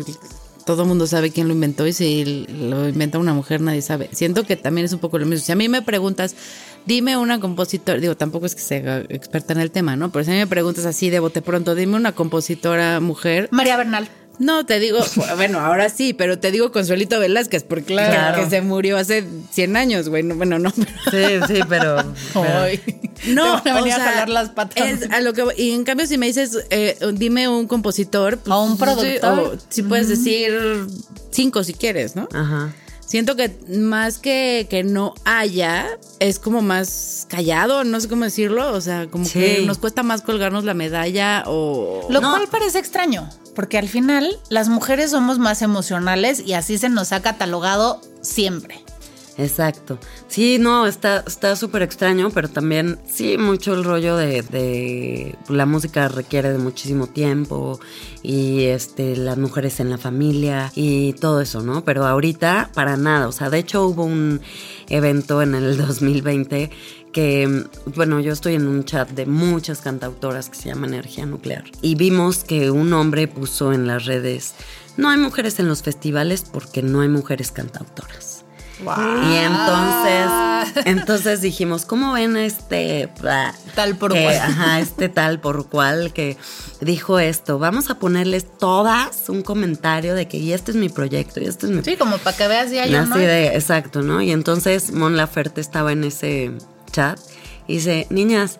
todo 0.64 0.82
el 0.82 0.88
mundo 0.88 1.06
sabe 1.06 1.30
quién 1.30 1.48
lo 1.48 1.54
inventó 1.54 1.86
y 1.86 1.92
si 1.92 2.46
lo 2.48 2.88
inventa 2.88 3.18
una 3.18 3.34
mujer 3.34 3.60
nadie 3.60 3.82
sabe. 3.82 4.08
Siento 4.12 4.44
que 4.44 4.56
también 4.56 4.86
es 4.86 4.92
un 4.92 4.98
poco 4.98 5.18
lo 5.18 5.26
mismo. 5.26 5.44
Si 5.44 5.52
a 5.52 5.56
mí 5.56 5.68
me 5.68 5.82
preguntas, 5.82 6.34
dime 6.86 7.16
una 7.16 7.40
compositora, 7.40 7.98
digo, 7.98 8.16
tampoco 8.16 8.46
es 8.46 8.54
que 8.54 8.60
sea 8.60 8.98
experta 9.08 9.52
en 9.52 9.60
el 9.60 9.70
tema, 9.70 9.96
¿no? 9.96 10.10
Pero 10.10 10.24
si 10.24 10.30
a 10.30 10.34
mí 10.34 10.40
me 10.40 10.46
preguntas 10.46 10.84
así 10.86 11.10
de 11.10 11.20
bote 11.20 11.42
pronto, 11.42 11.74
dime 11.74 11.96
una 11.96 12.12
compositora 12.12 13.00
mujer. 13.00 13.48
María 13.50 13.76
Bernal. 13.76 14.08
No, 14.38 14.66
te 14.66 14.80
digo, 14.80 14.98
bueno, 15.36 15.60
ahora 15.60 15.88
sí, 15.88 16.12
pero 16.12 16.38
te 16.38 16.50
digo 16.50 16.72
Consuelito 16.72 17.20
Velázquez, 17.20 17.62
porque 17.62 17.94
claro, 17.94 18.42
que 18.42 18.50
se 18.50 18.60
murió 18.62 18.96
hace 18.96 19.24
100 19.52 19.76
años, 19.76 20.08
güey. 20.08 20.22
bueno, 20.22 20.58
no. 20.58 20.72
Sí, 21.10 21.24
sí, 21.46 21.60
pero. 21.68 22.02
no, 23.28 23.62
me 23.64 23.72
venía 23.72 23.96
a 23.96 24.00
jalar 24.00 24.28
las 24.28 24.50
patas. 24.50 25.02
a 25.10 25.20
lo 25.20 25.32
que, 25.32 25.44
y 25.56 25.70
en 25.72 25.84
cambio, 25.84 26.06
si 26.06 26.18
me 26.18 26.26
dices, 26.26 26.58
eh, 26.70 26.98
dime 27.12 27.48
un 27.48 27.68
compositor. 27.68 28.40
o 28.48 28.64
un 28.64 28.76
productor. 28.76 29.58
si 29.68 29.82
puedes 29.82 30.08
decir 30.08 30.52
cinco 31.30 31.62
si 31.62 31.74
quieres, 31.74 32.16
¿no? 32.16 32.28
Ajá. 32.32 32.72
Siento 33.06 33.36
que 33.36 33.56
más 33.68 34.18
que 34.18 34.66
que 34.68 34.82
no 34.82 35.14
haya, 35.24 35.98
es 36.20 36.38
como 36.38 36.62
más 36.62 37.26
callado, 37.28 37.84
no 37.84 38.00
sé 38.00 38.08
cómo 38.08 38.24
decirlo. 38.24 38.72
O 38.72 38.80
sea, 38.80 39.08
como 39.08 39.28
que 39.28 39.62
nos 39.66 39.78
cuesta 39.78 40.02
más 40.02 40.22
colgarnos 40.22 40.64
la 40.64 40.74
medalla 40.74 41.44
o. 41.46 42.06
Lo 42.10 42.20
cual 42.20 42.48
parece 42.50 42.78
extraño 42.78 43.28
porque 43.54 43.78
al 43.78 43.88
final 43.88 44.38
las 44.48 44.68
mujeres 44.68 45.12
somos 45.12 45.38
más 45.38 45.62
emocionales 45.62 46.40
y 46.44 46.54
así 46.54 46.76
se 46.78 46.88
nos 46.88 47.12
ha 47.12 47.22
catalogado 47.22 48.00
siempre. 48.20 48.83
Exacto. 49.36 49.98
Sí, 50.28 50.58
no, 50.58 50.86
está 50.86 51.24
súper 51.56 51.82
extraño, 51.82 52.30
pero 52.30 52.48
también 52.48 52.98
sí, 53.06 53.36
mucho 53.38 53.74
el 53.74 53.84
rollo 53.84 54.16
de, 54.16 54.42
de, 54.42 55.36
la 55.48 55.66
música 55.66 56.08
requiere 56.08 56.52
de 56.52 56.58
muchísimo 56.58 57.08
tiempo 57.08 57.80
y 58.22 58.64
este 58.64 59.16
las 59.16 59.36
mujeres 59.36 59.80
en 59.80 59.90
la 59.90 59.98
familia 59.98 60.70
y 60.74 61.14
todo 61.14 61.40
eso, 61.40 61.62
¿no? 61.62 61.84
Pero 61.84 62.06
ahorita 62.06 62.70
para 62.74 62.96
nada, 62.96 63.28
o 63.28 63.32
sea, 63.32 63.50
de 63.50 63.58
hecho 63.58 63.86
hubo 63.86 64.04
un 64.04 64.40
evento 64.88 65.42
en 65.42 65.54
el 65.54 65.76
2020 65.78 66.70
que, 67.12 67.64
bueno, 67.94 68.18
yo 68.18 68.32
estoy 68.32 68.54
en 68.54 68.66
un 68.66 68.84
chat 68.84 69.08
de 69.10 69.24
muchas 69.24 69.80
cantautoras 69.80 70.50
que 70.50 70.56
se 70.56 70.68
llama 70.68 70.88
Energía 70.88 71.24
Nuclear. 71.24 71.62
Y 71.80 71.94
vimos 71.94 72.42
que 72.42 72.72
un 72.72 72.92
hombre 72.92 73.28
puso 73.28 73.72
en 73.72 73.86
las 73.86 74.04
redes, 74.04 74.54
no 74.96 75.08
hay 75.08 75.18
mujeres 75.18 75.60
en 75.60 75.68
los 75.68 75.82
festivales 75.82 76.44
porque 76.52 76.82
no 76.82 77.02
hay 77.02 77.08
mujeres 77.08 77.52
cantautoras. 77.52 78.33
Y 78.80 79.36
entonces, 79.36 80.84
entonces 80.84 81.40
dijimos, 81.40 81.84
¿cómo 81.84 82.12
ven 82.12 82.36
este 82.36 83.08
tal 83.74 83.96
por 83.96 84.10
cual? 84.10 84.36
Ajá, 84.36 84.80
este 84.80 85.08
tal 85.08 85.40
por 85.40 85.68
cual 85.68 86.12
que 86.12 86.36
dijo 86.80 87.18
esto. 87.18 87.58
Vamos 87.58 87.90
a 87.90 87.98
ponerles 87.98 88.46
todas 88.58 89.28
un 89.28 89.42
comentario 89.42 90.14
de 90.14 90.26
que 90.28 90.38
y 90.38 90.52
este 90.52 90.72
es 90.72 90.76
mi 90.76 90.88
proyecto 90.88 91.40
y 91.40 91.46
este 91.46 91.66
es 91.66 91.72
mi 91.72 91.82
Sí, 91.82 91.96
como 91.96 92.18
para 92.18 92.36
que 92.36 92.48
veas 92.48 92.70
ya 92.70 92.86
yo, 92.86 93.00
Así 93.00 93.20
de, 93.20 93.54
exacto, 93.54 94.02
¿no? 94.02 94.20
Y 94.20 94.32
entonces 94.32 94.92
Mon 94.92 95.16
Laferte 95.16 95.60
estaba 95.60 95.92
en 95.92 96.04
ese 96.04 96.52
chat 96.90 97.18
y 97.66 97.74
dice, 97.74 98.06
niñas, 98.10 98.56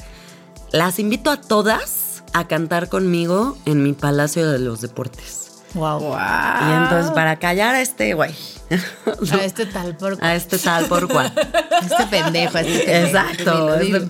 las 0.73 0.99
invito 0.99 1.31
a 1.31 1.41
todas 1.41 2.23
a 2.33 2.49
cantar 2.49 2.89
conmigo 2.89 3.57
en 3.65 3.83
mi 3.83 3.93
Palacio 3.93 4.51
de 4.51 4.59
los 4.59 4.81
Deportes. 4.81 5.44
Wow. 5.75 6.17
Y 6.17 6.73
entonces, 6.73 7.11
para 7.13 7.37
callar 7.37 7.75
a 7.75 7.81
este 7.81 8.15
güey. 8.15 8.35
A 9.31 9.45
este 9.45 9.67
tal 9.67 9.95
por 9.97 10.19
cual. 10.19 10.31
A 10.31 10.35
este 10.35 10.59
tal 10.59 10.87
por 10.87 11.07
cual. 11.07 11.33
este 11.83 12.07
pendejo, 12.07 12.59
este 12.59 13.05
Exacto. 13.05 13.75
Este 13.75 14.09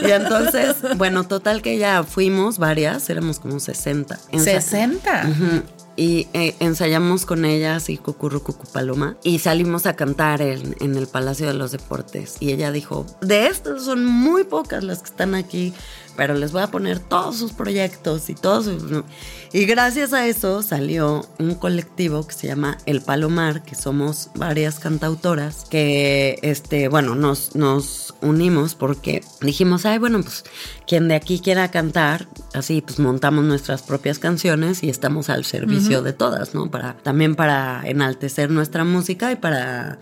y 0.06 0.10
entonces, 0.12 0.76
bueno, 0.96 1.24
total 1.24 1.60
que 1.60 1.76
ya 1.76 2.04
fuimos 2.04 2.58
varias, 2.58 3.10
éramos 3.10 3.40
como 3.40 3.58
60. 3.58 4.18
¿60? 4.32 5.64
y 5.96 6.28
eh, 6.32 6.54
ensayamos 6.60 7.26
con 7.26 7.44
ellas 7.44 7.90
y 7.90 7.96
Cucurru 7.96 8.40
Paloma 8.72 9.16
y 9.24 9.40
salimos 9.40 9.84
a 9.84 9.96
cantar 9.96 10.40
en, 10.40 10.76
en, 10.78 10.96
el 10.96 11.08
Palacio 11.08 11.48
de 11.48 11.54
los 11.54 11.72
Deportes 11.72 12.36
y 12.38 12.52
ella 12.52 12.70
dijo, 12.70 13.04
de 13.20 13.48
estas 13.48 13.82
son 13.82 14.04
muy 14.04 14.44
pocas 14.44 14.84
las 14.84 15.00
que 15.00 15.06
están 15.06 15.34
aquí, 15.34 15.74
pero 16.18 16.34
les 16.34 16.50
voy 16.50 16.62
a 16.62 16.66
poner 16.66 16.98
todos 16.98 17.36
sus 17.36 17.52
proyectos 17.52 18.28
y 18.28 18.34
todos 18.34 18.64
sus... 18.64 19.04
Y 19.52 19.64
gracias 19.66 20.12
a 20.12 20.26
eso 20.26 20.62
salió 20.62 21.24
un 21.38 21.54
colectivo 21.54 22.26
que 22.26 22.34
se 22.34 22.48
llama 22.48 22.76
El 22.86 23.00
Palomar, 23.00 23.62
que 23.62 23.76
somos 23.76 24.28
varias 24.34 24.80
cantautoras 24.80 25.64
que, 25.70 26.40
este, 26.42 26.88
bueno, 26.88 27.14
nos, 27.14 27.54
nos 27.54 28.14
unimos 28.20 28.74
porque 28.74 29.22
dijimos, 29.40 29.86
ay, 29.86 29.98
bueno, 29.98 30.20
pues 30.20 30.44
quien 30.88 31.06
de 31.06 31.14
aquí 31.14 31.38
quiera 31.38 31.70
cantar, 31.70 32.26
así 32.52 32.82
pues 32.82 32.98
montamos 32.98 33.44
nuestras 33.44 33.82
propias 33.82 34.18
canciones 34.18 34.82
y 34.82 34.90
estamos 34.90 35.30
al 35.30 35.44
servicio 35.44 36.02
de 36.02 36.12
todas, 36.12 36.54
¿no? 36.54 36.70
Para, 36.70 36.94
también 36.98 37.36
para 37.36 37.82
enaltecer 37.84 38.50
nuestra 38.50 38.84
música 38.84 39.30
y 39.30 39.36
para, 39.36 39.98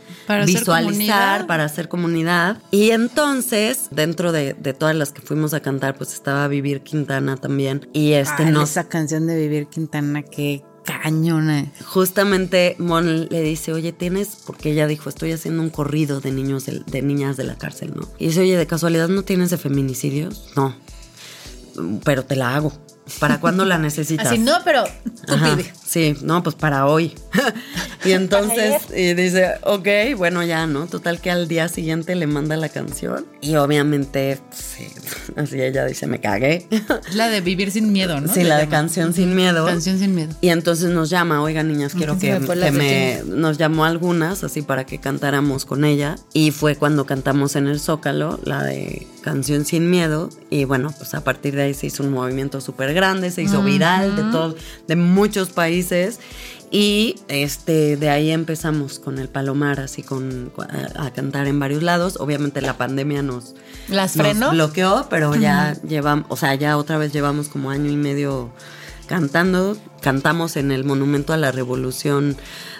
visualizar, 0.46 1.46
para 1.46 1.64
hacer 1.64 1.88
comunidad. 1.88 2.58
Y 2.70 2.90
entonces, 2.90 3.88
dentro 3.90 4.32
de, 4.32 4.54
de, 4.54 4.74
todas 4.74 4.96
las 4.96 5.12
que 5.12 5.20
fuimos 5.20 5.54
a 5.54 5.60
cantar, 5.60 5.96
pues 5.96 6.05
estaba 6.14 6.48
Vivir 6.48 6.82
Quintana 6.82 7.36
también. 7.36 7.88
Y 7.92 8.12
este 8.12 8.46
no. 8.46 8.62
Esa 8.62 8.88
canción 8.88 9.26
de 9.26 9.36
Vivir 9.36 9.66
Quintana, 9.66 10.22
que 10.22 10.62
cañona. 10.84 11.70
Justamente 11.84 12.76
Mon 12.78 13.28
le 13.28 13.42
dice, 13.42 13.72
oye, 13.72 13.92
tienes, 13.92 14.38
porque 14.46 14.70
ella 14.70 14.86
dijo, 14.86 15.08
estoy 15.08 15.32
haciendo 15.32 15.62
un 15.62 15.70
corrido 15.70 16.20
de 16.20 16.30
niños, 16.30 16.66
de, 16.66 17.02
niñas 17.02 17.36
de 17.36 17.44
la 17.44 17.56
cárcel, 17.56 17.92
¿no? 17.94 18.08
Y 18.18 18.28
dice, 18.28 18.40
oye, 18.40 18.56
¿de 18.56 18.66
casualidad 18.66 19.08
no 19.08 19.22
tienes 19.22 19.50
de 19.50 19.58
feminicidios? 19.58 20.52
No, 20.56 20.74
pero 22.04 22.24
te 22.24 22.36
la 22.36 22.54
hago. 22.54 22.72
¿Para 23.20 23.40
cuándo 23.40 23.64
la 23.64 23.78
necesitas? 23.78 24.26
Así 24.26 24.38
no, 24.38 24.52
pero 24.64 24.84
tú 25.26 25.34
pide. 25.34 25.72
Sí, 25.86 26.16
no, 26.22 26.42
pues 26.42 26.56
para 26.56 26.86
hoy. 26.86 27.14
y 28.04 28.10
entonces 28.10 28.82
y 28.94 29.14
dice, 29.14 29.52
ok, 29.62 29.88
bueno, 30.16 30.42
ya, 30.42 30.66
¿no? 30.66 30.86
Total 30.86 31.20
que 31.20 31.30
al 31.30 31.46
día 31.46 31.68
siguiente 31.68 32.16
le 32.16 32.26
manda 32.26 32.56
la 32.56 32.68
canción. 32.68 33.24
Y 33.40 33.54
obviamente, 33.54 34.40
sí, 34.52 34.88
así 35.36 35.62
ella 35.62 35.84
dice, 35.84 36.08
me 36.08 36.20
cagué. 36.20 36.66
La 37.12 37.28
de 37.28 37.40
vivir 37.40 37.70
sin 37.70 37.92
miedo, 37.92 38.20
¿no? 38.20 38.32
Sí, 38.32 38.42
la 38.42 38.58
de 38.58 38.68
canción 38.68 39.14
sin 39.14 39.36
miedo. 39.36 39.64
Canción 39.66 39.98
sin 40.00 40.14
miedo. 40.14 40.34
Y 40.40 40.48
entonces 40.48 40.90
nos 40.90 41.08
llama, 41.08 41.40
oiga, 41.42 41.62
niñas, 41.62 41.94
quiero 41.94 42.18
que, 42.18 42.40
me, 42.72 43.22
Nos 43.24 43.56
llamó 43.56 43.84
algunas, 43.84 44.42
así 44.42 44.62
para 44.62 44.84
que 44.84 44.98
cantáramos 44.98 45.64
con 45.64 45.84
ella. 45.84 46.16
Y 46.32 46.50
fue 46.50 46.74
cuando 46.74 47.06
cantamos 47.06 47.54
en 47.54 47.68
el 47.68 47.78
Zócalo, 47.78 48.40
la 48.42 48.64
de 48.64 49.06
canción 49.22 49.64
sin 49.64 49.90
miedo. 49.90 50.30
Y 50.50 50.64
bueno, 50.64 50.92
pues 50.96 51.14
a 51.14 51.22
partir 51.22 51.54
de 51.54 51.62
ahí 51.62 51.74
se 51.74 51.86
hizo 51.86 52.02
un 52.02 52.12
movimiento 52.12 52.60
súper 52.60 52.92
grande, 52.96 53.30
se 53.30 53.42
hizo 53.42 53.62
viral 53.62 54.16
de 54.16 54.22
todo, 54.22 54.56
de 54.88 54.96
muchos 54.96 55.50
países. 55.50 56.18
Y 56.70 57.16
este, 57.28 57.96
de 57.96 58.10
ahí 58.10 58.30
empezamos 58.30 58.98
con 58.98 59.18
el 59.18 59.28
Palomar, 59.28 59.78
así 59.78 60.02
con 60.02 60.52
a, 60.96 61.10
cantar 61.10 61.46
en 61.46 61.60
varios 61.60 61.84
lados. 61.84 62.16
Obviamente 62.18 62.60
la 62.60 62.76
pandemia 62.76 63.22
nos, 63.22 63.54
¿Las 63.88 64.14
frenó? 64.14 64.50
bloqueó, 64.50 65.06
pero 65.08 65.36
ya 65.36 65.76
llevamos, 65.82 66.26
o 66.28 66.36
sea, 66.36 66.56
ya 66.56 66.76
otra 66.76 66.98
vez 66.98 67.12
llevamos 67.12 67.48
como 67.48 67.70
año 67.70 67.90
y 67.90 67.96
medio 67.96 68.50
cantando. 69.06 69.76
Cantamos 70.06 70.56
en 70.56 70.70
el 70.70 70.84
Monumento 70.84 71.32
a 71.32 71.36
la 71.36 71.50
Revolución 71.50 72.36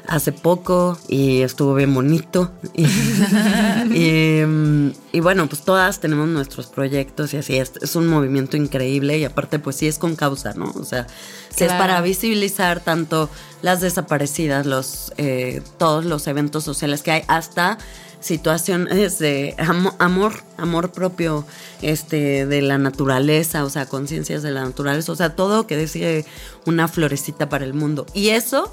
hace 0.07 0.31
poco 0.31 0.97
y 1.09 1.41
estuvo 1.41 1.75
bien 1.75 1.93
bonito. 1.93 2.53
Y, 5.13 5.21
bueno, 5.21 5.49
pues 5.49 5.63
todas 5.63 5.99
tenemos 5.99 6.29
nuestros 6.29 6.69
proyectos 6.69 7.35
y 7.35 7.39
así 7.39 7.57
es, 7.57 7.73
es 7.83 7.97
un 7.97 8.07
movimiento 8.07 8.57
increíble 8.57 9.19
y 9.19 9.25
aparte 9.25 9.59
pues 9.59 9.75
sí 9.75 9.89
es 9.89 9.99
con 9.99 10.15
causa, 10.15 10.55
¿no? 10.55 10.73
O 10.79 10.85
sea, 10.85 11.09
es 11.57 11.73
para 11.73 12.01
visibilizar 12.01 12.79
tanto 12.79 13.29
las 13.61 13.81
desaparecidas, 13.81 14.65
los, 14.65 15.13
eh, 15.17 15.63
todos 15.79 16.05
los 16.05 16.29
eventos 16.29 16.63
sociales 16.63 17.03
que 17.03 17.11
hay, 17.11 17.23
hasta 17.27 17.79
situaciones 18.27 19.19
de 19.19 19.55
amor, 19.99 20.35
amor 20.57 20.93
propio 20.93 21.47
este, 21.81 22.47
de 22.47 22.63
la 22.63 22.79
naturaleza, 22.79 23.65
o 23.65 23.71
sea, 23.71 23.87
conciencias 23.87 24.43
de 24.43 24.51
la 24.51 24.65
naturaleza, 24.65 25.13
o 25.13 25.17
sea, 25.17 25.35
todo 25.35 25.67
que 25.67 25.77
decide 25.77 26.25
una 26.67 26.89
florecita 26.89 27.49
para 27.49 27.65
el 27.65 27.75
mundo. 27.75 28.07
Y 28.13 28.31
eso 28.31 28.73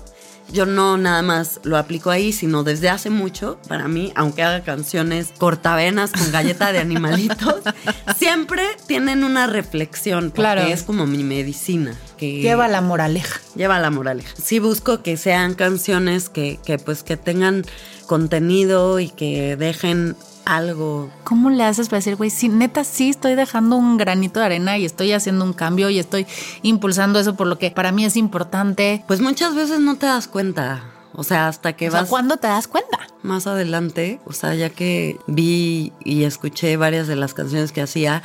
yo 0.51 0.65
no 0.65 0.97
nada 0.97 1.21
más 1.21 1.59
lo 1.63 1.77
aplico 1.77 2.09
ahí, 2.09 2.33
sino 2.33 2.63
desde 2.63 2.89
hace 2.89 3.09
mucho, 3.09 3.57
para 3.67 3.87
mí, 3.87 4.11
aunque 4.15 4.43
haga 4.43 4.63
canciones 4.63 5.33
cortavenas 5.37 6.11
con 6.11 6.31
galleta 6.31 6.71
de 6.71 6.79
animalitos, 6.79 7.61
siempre 8.17 8.63
tienen 8.87 9.23
una 9.23 9.47
reflexión, 9.47 10.25
porque 10.25 10.41
claro. 10.41 10.61
es 10.61 10.83
como 10.83 11.05
mi 11.05 11.23
medicina. 11.23 11.95
Que 12.17 12.41
lleva 12.41 12.67
la 12.67 12.81
moraleja. 12.81 13.39
Lleva 13.55 13.79
la 13.79 13.89
moraleja. 13.89 14.33
Sí 14.41 14.59
busco 14.59 15.01
que 15.01 15.17
sean 15.17 15.53
canciones 15.53 16.29
que, 16.29 16.59
que 16.65 16.77
pues 16.77 17.03
que 17.03 17.17
tengan 17.17 17.65
contenido 18.07 18.99
y 18.99 19.09
que 19.09 19.55
dejen 19.55 20.15
algo. 20.45 21.09
¿Cómo 21.23 21.49
le 21.49 21.63
haces 21.63 21.87
para 21.89 21.99
decir, 21.99 22.15
güey, 22.15 22.29
sí, 22.29 22.49
neta, 22.49 22.83
sí 22.83 23.09
estoy 23.09 23.35
dejando 23.35 23.75
un 23.77 23.97
granito 23.97 24.39
de 24.39 24.45
arena 24.47 24.77
y 24.77 24.85
estoy 24.85 25.11
haciendo 25.13 25.45
un 25.45 25.53
cambio 25.53 25.89
y 25.89 25.99
estoy 25.99 26.27
impulsando 26.63 27.19
eso 27.19 27.35
por 27.35 27.47
lo 27.47 27.57
que 27.57 27.71
para 27.71 27.91
mí 27.91 28.05
es 28.05 28.17
importante? 28.17 29.03
Pues 29.07 29.21
muchas 29.21 29.55
veces 29.55 29.79
no 29.79 29.95
te 29.95 30.05
das 30.05 30.27
cuenta. 30.27 30.83
O 31.15 31.23
sea, 31.23 31.47
hasta 31.47 31.73
que 31.73 31.89
O 31.89 31.91
sea, 31.91 32.01
vas 32.01 32.09
¿cuándo 32.09 32.37
te 32.37 32.47
das 32.47 32.67
cuenta? 32.67 32.97
más 33.21 33.47
adelante, 33.47 34.19
o 34.25 34.33
sea, 34.33 34.53
ya 34.55 34.69
que 34.69 35.17
vi 35.27 35.93
y 36.03 36.23
escuché 36.23 36.75
varias 36.75 37.07
de 37.07 37.15
las 37.15 37.33
canciones 37.33 37.71
que 37.71 37.81
hacía 37.81 38.21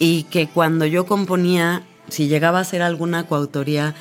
y 0.00 0.24
que 0.24 0.48
cuando 0.48 0.84
yo 0.86 1.06
componía, 1.06 1.82
si 2.08 2.26
llegaba 2.26 2.58
a 2.58 2.64
ser 2.64 2.82
alguna 2.82 3.28
coautoría, 3.28 3.94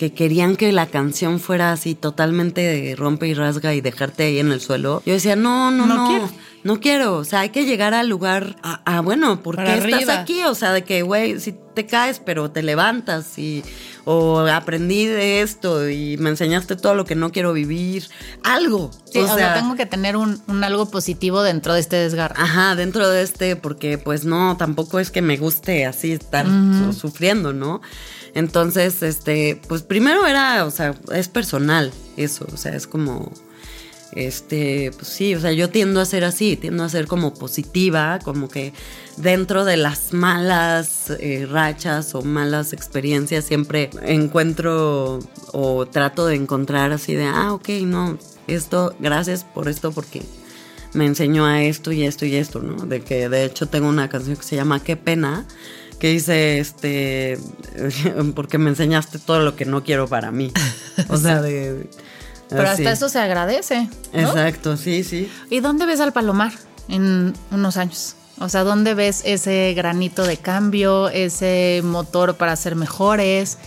que 0.00 0.14
querían 0.14 0.56
que 0.56 0.72
la 0.72 0.86
canción 0.86 1.40
fuera 1.40 1.72
así 1.72 1.94
totalmente 1.94 2.62
de 2.62 2.96
rompe 2.96 3.28
y 3.28 3.34
rasga 3.34 3.74
y 3.74 3.82
dejarte 3.82 4.22
ahí 4.22 4.38
en 4.38 4.50
el 4.50 4.62
suelo, 4.62 5.02
yo 5.04 5.12
decía, 5.12 5.36
no, 5.36 5.70
no, 5.70 5.84
No 5.84 5.94
no, 5.94 6.08
quiero. 6.08 6.30
no 6.64 6.80
quiero, 6.80 7.16
o 7.18 7.24
sea, 7.24 7.40
hay 7.40 7.50
que 7.50 7.66
llegar 7.66 7.92
al 7.92 8.08
lugar, 8.08 8.56
a, 8.62 8.80
a, 8.96 9.02
bueno, 9.02 9.42
¿por 9.42 9.56
qué 9.56 9.62
Para 9.62 9.74
estás 9.74 10.08
aquí? 10.08 10.42
O 10.44 10.54
sea, 10.54 10.72
de 10.72 10.84
que, 10.84 11.02
güey, 11.02 11.38
si 11.38 11.54
te 11.74 11.84
caes, 11.84 12.18
pero 12.18 12.50
te 12.50 12.62
levantas 12.62 13.38
y, 13.38 13.62
o 14.06 14.38
aprendí 14.40 15.04
de 15.04 15.42
esto 15.42 15.86
y 15.90 16.16
me 16.16 16.30
enseñaste 16.30 16.76
todo 16.76 16.94
lo 16.94 17.04
que 17.04 17.14
no 17.14 17.30
quiero 17.30 17.52
vivir, 17.52 18.04
algo. 18.42 18.90
Sí, 19.12 19.18
o, 19.18 19.36
sea, 19.36 19.52
tengo 19.52 19.76
que 19.76 19.84
tener 19.84 20.16
un, 20.16 20.40
un 20.46 20.64
algo 20.64 20.90
positivo 20.90 21.42
dentro 21.42 21.74
de 21.74 21.80
este 21.80 21.96
desgarro. 21.96 22.36
Ajá, 22.38 22.74
dentro 22.74 23.06
de 23.10 23.20
este, 23.20 23.54
porque 23.54 23.98
pues 23.98 24.24
no, 24.24 24.56
tampoco 24.56 24.98
es 24.98 25.10
que 25.10 25.20
me 25.20 25.36
guste 25.36 25.84
así 25.84 26.12
estar 26.12 26.46
su- 26.46 26.94
sufriendo, 26.94 27.52
¿no? 27.52 27.82
Entonces, 28.34 29.02
este, 29.02 29.60
pues 29.68 29.82
primero 29.82 30.26
era, 30.26 30.64
o 30.64 30.70
sea, 30.70 30.94
es 31.12 31.28
personal 31.28 31.92
eso, 32.16 32.46
o 32.52 32.56
sea, 32.56 32.76
es 32.76 32.86
como, 32.86 33.32
este, 34.12 34.92
pues 34.96 35.08
sí, 35.08 35.34
o 35.34 35.40
sea, 35.40 35.52
yo 35.52 35.70
tiendo 35.70 36.00
a 36.00 36.04
ser 36.04 36.24
así, 36.24 36.56
tiendo 36.56 36.84
a 36.84 36.88
ser 36.88 37.06
como 37.06 37.34
positiva, 37.34 38.18
como 38.22 38.48
que 38.48 38.72
dentro 39.16 39.64
de 39.64 39.76
las 39.76 40.12
malas 40.12 41.10
eh, 41.18 41.46
rachas 41.48 42.14
o 42.14 42.22
malas 42.22 42.72
experiencias 42.72 43.44
siempre 43.44 43.90
encuentro 44.02 45.20
o 45.52 45.86
trato 45.86 46.26
de 46.26 46.36
encontrar 46.36 46.92
así 46.92 47.14
de, 47.14 47.24
ah, 47.24 47.52
ok, 47.52 47.68
no, 47.84 48.18
esto, 48.46 48.94
gracias 48.98 49.44
por 49.44 49.68
esto 49.68 49.92
porque 49.92 50.22
me 50.92 51.06
enseñó 51.06 51.46
a 51.46 51.62
esto 51.62 51.92
y 51.92 52.04
esto 52.04 52.26
y 52.26 52.34
esto, 52.34 52.60
¿no? 52.60 52.86
De 52.86 53.02
que 53.02 53.28
de 53.28 53.44
hecho 53.44 53.66
tengo 53.66 53.88
una 53.88 54.08
canción 54.08 54.36
que 54.36 54.42
se 54.42 54.56
llama 54.56 54.82
Qué 54.82 54.96
pena, 54.96 55.46
que 56.00 56.08
dice, 56.08 56.58
este, 56.58 57.38
porque 58.34 58.58
me 58.58 58.70
enseñaste 58.70 59.18
todo 59.18 59.40
lo 59.40 59.54
que 59.54 59.66
no 59.66 59.84
quiero 59.84 60.08
para 60.08 60.32
mí. 60.32 60.52
O 61.08 61.16
sea, 61.16 61.40
de... 61.40 61.88
Pero 62.48 62.62
así. 62.62 62.82
hasta 62.82 62.92
eso 62.92 63.08
se 63.08 63.20
agradece. 63.20 63.88
¿no? 64.12 64.20
Exacto, 64.20 64.76
sí, 64.76 65.04
sí. 65.04 65.30
¿Y 65.50 65.60
dónde 65.60 65.86
ves 65.86 66.00
al 66.00 66.12
palomar 66.12 66.52
en 66.88 67.32
unos 67.52 67.76
años? 67.76 68.16
O 68.40 68.48
sea, 68.48 68.64
¿dónde 68.64 68.94
ves 68.94 69.22
ese 69.24 69.74
granito 69.76 70.24
de 70.24 70.38
cambio, 70.38 71.10
ese 71.10 71.82
motor 71.84 72.36
para 72.36 72.56
ser 72.56 72.74
mejores, 72.74 73.58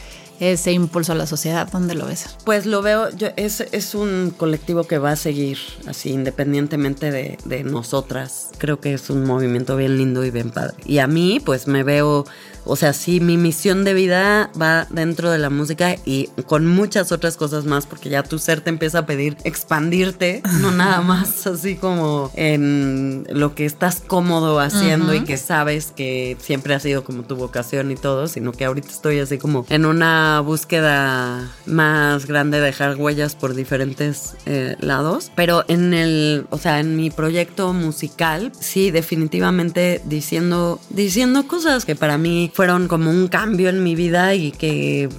ese 0.51 0.71
impulso 0.71 1.13
a 1.13 1.15
la 1.15 1.25
sociedad? 1.25 1.69
¿Dónde 1.71 1.95
lo 1.95 2.05
ves? 2.05 2.25
Pues 2.43 2.65
lo 2.65 2.81
veo, 2.81 3.09
yo, 3.11 3.29
es, 3.35 3.61
es 3.61 3.95
un 3.95 4.33
colectivo 4.35 4.83
que 4.85 4.97
va 4.97 5.11
a 5.11 5.15
seguir 5.15 5.57
así 5.87 6.11
independientemente 6.11 7.11
de, 7.11 7.37
de 7.45 7.63
nosotras. 7.63 8.49
Creo 8.57 8.79
que 8.79 8.93
es 8.93 9.09
un 9.09 9.23
movimiento 9.25 9.75
bien 9.75 9.97
lindo 9.97 10.23
y 10.25 10.31
bien 10.31 10.51
padre. 10.51 10.75
Y 10.85 10.99
a 10.99 11.07
mí, 11.07 11.39
pues 11.43 11.67
me 11.67 11.83
veo, 11.83 12.25
o 12.65 12.75
sea, 12.75 12.93
sí, 12.93 13.19
mi 13.19 13.37
misión 13.37 13.83
de 13.83 13.93
vida 13.93 14.51
va 14.59 14.87
dentro 14.89 15.31
de 15.31 15.39
la 15.39 15.49
música 15.49 15.95
y 16.05 16.27
con 16.47 16.67
muchas 16.67 17.11
otras 17.11 17.37
cosas 17.37 17.65
más, 17.65 17.85
porque 17.85 18.09
ya 18.09 18.23
tu 18.23 18.39
ser 18.39 18.61
te 18.61 18.69
empieza 18.69 18.99
a 18.99 19.05
pedir 19.05 19.37
expandirte, 19.43 20.41
no 20.61 20.71
nada 20.71 21.01
más 21.01 21.45
así 21.47 21.75
como 21.75 22.31
en 22.35 23.27
lo 23.29 23.55
que 23.55 23.65
estás 23.65 24.01
cómodo 24.05 24.59
haciendo 24.59 25.13
y 25.13 25.21
que 25.21 25.37
sabes 25.37 25.93
que 25.95 26.37
siempre 26.39 26.73
ha 26.73 26.79
sido 26.79 27.03
como 27.03 27.23
tu 27.23 27.35
vocación 27.35 27.91
y 27.91 27.95
todo, 27.95 28.27
sino 28.27 28.51
que 28.51 28.65
ahorita 28.65 28.87
estoy 28.89 29.19
así 29.19 29.37
como 29.37 29.65
en 29.69 29.85
una 29.85 30.39
búsqueda 30.41 31.51
más 31.65 32.25
grande 32.25 32.59
de 32.59 32.65
dejar 32.65 32.95
huellas 32.95 33.35
por 33.35 33.55
diferentes 33.55 34.35
eh, 34.45 34.75
lados. 34.79 35.31
Pero 35.35 35.65
en 35.67 35.93
el, 35.93 36.45
o 36.49 36.57
sea, 36.57 36.79
en 36.79 36.95
mi 36.95 37.09
proyecto 37.09 37.73
musical, 37.73 38.51
sí, 38.59 38.91
definitivamente 38.91 40.01
diciendo, 40.05 40.79
diciendo 40.89 41.47
cosas 41.47 41.85
que 41.85 41.95
para 41.95 42.17
mí 42.17 42.51
fueron 42.53 42.87
como 42.87 43.09
un 43.09 43.27
cambio 43.27 43.69
en 43.69 43.83
mi 43.83 43.95
vida 43.95 44.33
y 44.35 44.51
que 44.51 45.09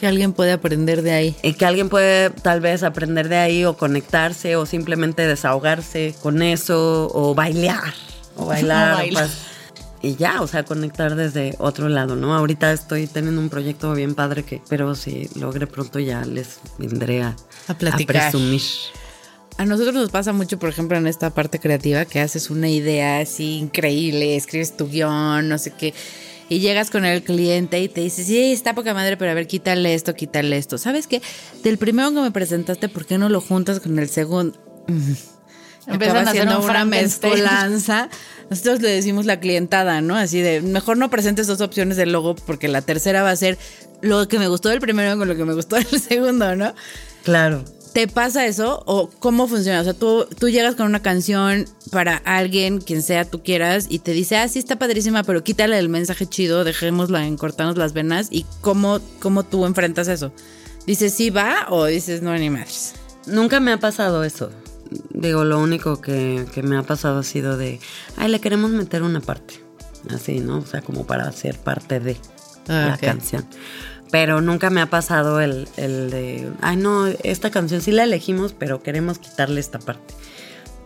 Que 0.00 0.06
alguien 0.06 0.32
puede 0.32 0.52
aprender 0.52 1.02
de 1.02 1.12
ahí. 1.12 1.36
y 1.42 1.52
que 1.54 1.66
alguien 1.66 1.88
puede 1.88 2.30
tal 2.30 2.60
vez 2.60 2.82
aprender 2.82 3.28
de 3.28 3.36
ahí 3.36 3.64
o 3.64 3.76
conectarse 3.76 4.56
o 4.56 4.64
simplemente 4.66 5.26
desahogarse 5.26 6.14
con 6.22 6.40
eso 6.42 7.10
o 7.12 7.34
bailar 7.34 7.92
o 8.36 8.46
bailar, 8.46 8.94
O 8.94 8.96
bailar. 8.98 9.28
y 10.02 10.16
ya, 10.16 10.40
o 10.42 10.46
sea, 10.46 10.64
conectar 10.64 11.14
desde 11.16 11.54
otro 11.58 11.88
lado, 11.88 12.14
¿no? 12.16 12.34
Ahorita 12.34 12.72
estoy 12.72 13.06
teniendo 13.06 13.40
un 13.40 13.48
proyecto 13.50 13.92
bien 13.94 14.14
padre 14.14 14.42
que, 14.44 14.60
pero 14.68 14.94
si 14.94 15.28
logre 15.34 15.66
pronto 15.66 15.98
ya 15.98 16.24
les 16.24 16.58
vendré 16.78 17.22
a, 17.22 17.36
A 17.68 17.74
platicar. 17.78 18.30
presumir. 18.30 18.60
A 19.56 19.64
nosotros 19.64 19.94
nos 19.94 20.10
pasa 20.10 20.32
mucho, 20.32 20.58
por 20.58 20.68
ejemplo, 20.68 20.98
en 20.98 21.06
esta 21.06 21.30
parte 21.30 21.60
creativa, 21.60 22.04
que 22.06 22.18
haces 22.20 22.50
una 22.50 22.68
idea 22.68 23.18
así 23.20 23.58
increíble, 23.58 24.34
escribes 24.36 24.76
tu 24.76 24.88
guion, 24.88 25.48
no 25.48 25.58
sé 25.58 25.70
qué, 25.70 25.94
y 26.48 26.60
llegas 26.60 26.90
con 26.90 27.04
el 27.04 27.22
cliente 27.22 27.80
y 27.80 27.88
te 27.88 28.00
dice, 28.00 28.24
sí, 28.24 28.52
está 28.52 28.74
poca 28.74 28.94
madre, 28.94 29.16
pero 29.16 29.30
a 29.30 29.34
ver, 29.34 29.46
quítale 29.46 29.94
esto, 29.94 30.14
quítale 30.14 30.56
esto. 30.56 30.78
¿Sabes 30.78 31.06
qué? 31.06 31.22
Del 31.62 31.78
primero 31.78 32.10
que 32.12 32.20
me 32.20 32.30
presentaste, 32.30 32.88
¿por 32.88 33.06
qué 33.06 33.18
no 33.18 33.28
lo 33.28 33.40
juntas 33.40 33.80
con 33.80 33.98
el 33.98 34.08
segundo? 34.08 34.58
Empiezan 35.86 36.16
Acaba 36.16 36.18
a 36.18 36.22
hacer 36.22 36.42
siendo 36.42 36.58
un 36.60 36.70
una 36.70 36.84
mezcolanza. 36.84 38.08
Nosotros 38.48 38.80
le 38.80 38.90
decimos 38.90 39.26
la 39.26 39.40
clientada, 39.40 40.00
¿no? 40.00 40.16
Así 40.16 40.40
de, 40.40 40.60
mejor 40.60 40.96
no 40.96 41.10
presentes 41.10 41.46
dos 41.46 41.60
opciones 41.60 41.96
del 41.96 42.12
logo 42.12 42.34
porque 42.34 42.68
la 42.68 42.82
tercera 42.82 43.22
va 43.22 43.30
a 43.30 43.36
ser 43.36 43.58
lo 44.00 44.28
que 44.28 44.38
me 44.38 44.48
gustó 44.48 44.68
del 44.68 44.80
primero 44.80 45.16
con 45.18 45.28
lo 45.28 45.36
que 45.36 45.44
me 45.44 45.54
gustó 45.54 45.76
del 45.76 45.86
segundo, 46.00 46.56
¿no? 46.56 46.74
Claro. 47.22 47.64
¿Te 47.94 48.08
pasa 48.08 48.44
eso 48.44 48.82
o 48.86 49.08
cómo 49.20 49.46
funciona? 49.46 49.80
O 49.80 49.84
sea, 49.84 49.94
tú, 49.94 50.26
tú 50.38 50.48
llegas 50.48 50.74
con 50.74 50.86
una 50.86 51.00
canción 51.00 51.64
para 51.92 52.16
alguien, 52.16 52.80
quien 52.80 53.02
sea 53.02 53.24
tú 53.24 53.44
quieras, 53.44 53.86
y 53.88 54.00
te 54.00 54.10
dice, 54.10 54.36
ah, 54.36 54.48
sí 54.48 54.58
está 54.58 54.80
padrísima, 54.80 55.22
pero 55.22 55.44
quítale 55.44 55.78
el 55.78 55.88
mensaje 55.88 56.26
chido, 56.26 56.64
dejémosla 56.64 57.24
en 57.24 57.36
cortarnos 57.36 57.76
las 57.76 57.92
venas. 57.92 58.26
¿Y 58.32 58.46
cómo, 58.60 58.98
cómo 59.20 59.44
tú 59.44 59.64
enfrentas 59.64 60.08
eso? 60.08 60.32
¿Dices 60.88 61.14
sí 61.14 61.30
va 61.30 61.66
o 61.70 61.84
dices 61.86 62.20
no, 62.20 62.36
ni 62.36 62.50
madres? 62.50 62.94
Nunca 63.26 63.60
me 63.60 63.72
ha 63.72 63.78
pasado 63.78 64.24
eso. 64.24 64.50
Digo, 65.10 65.44
lo 65.44 65.60
único 65.60 66.00
que, 66.00 66.46
que 66.52 66.64
me 66.64 66.76
ha 66.76 66.82
pasado 66.82 67.20
ha 67.20 67.22
sido 67.22 67.56
de, 67.56 67.78
ay, 68.16 68.28
le 68.28 68.40
queremos 68.40 68.72
meter 68.72 69.04
una 69.04 69.20
parte. 69.20 69.62
Así, 70.12 70.40
¿no? 70.40 70.58
O 70.58 70.66
sea, 70.66 70.82
como 70.82 71.06
para 71.06 71.30
ser 71.30 71.56
parte 71.58 72.00
de 72.00 72.18
Ah, 72.68 72.88
la 72.90 72.98
canción. 72.98 73.44
Pero 74.14 74.40
nunca 74.40 74.70
me 74.70 74.80
ha 74.80 74.86
pasado 74.86 75.40
el, 75.40 75.66
el 75.76 76.08
de, 76.08 76.48
ay, 76.62 76.76
no, 76.76 77.08
esta 77.08 77.50
canción 77.50 77.80
sí 77.80 77.90
la 77.90 78.04
elegimos, 78.04 78.52
pero 78.56 78.80
queremos 78.80 79.18
quitarle 79.18 79.58
esta 79.58 79.80
parte. 79.80 80.14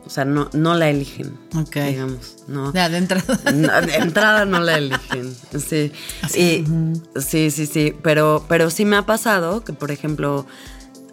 O 0.06 0.08
sea, 0.08 0.24
no, 0.24 0.48
no 0.54 0.72
la 0.72 0.88
eligen, 0.88 1.38
digamos, 1.74 2.36
¿no? 2.46 2.72
Ya, 2.72 2.88
de 2.88 2.96
entrada. 2.96 3.38
No, 3.52 3.82
de 3.82 3.96
entrada 3.96 4.46
no 4.46 4.60
la 4.60 4.78
eligen. 4.78 5.36
Sí. 5.58 5.92
Y, 6.34 6.64
sí, 7.20 7.50
sí, 7.50 7.66
sí. 7.66 7.94
Pero, 8.02 8.46
pero 8.48 8.70
sí 8.70 8.86
me 8.86 8.96
ha 8.96 9.04
pasado 9.04 9.62
que, 9.62 9.74
por 9.74 9.90
ejemplo, 9.90 10.46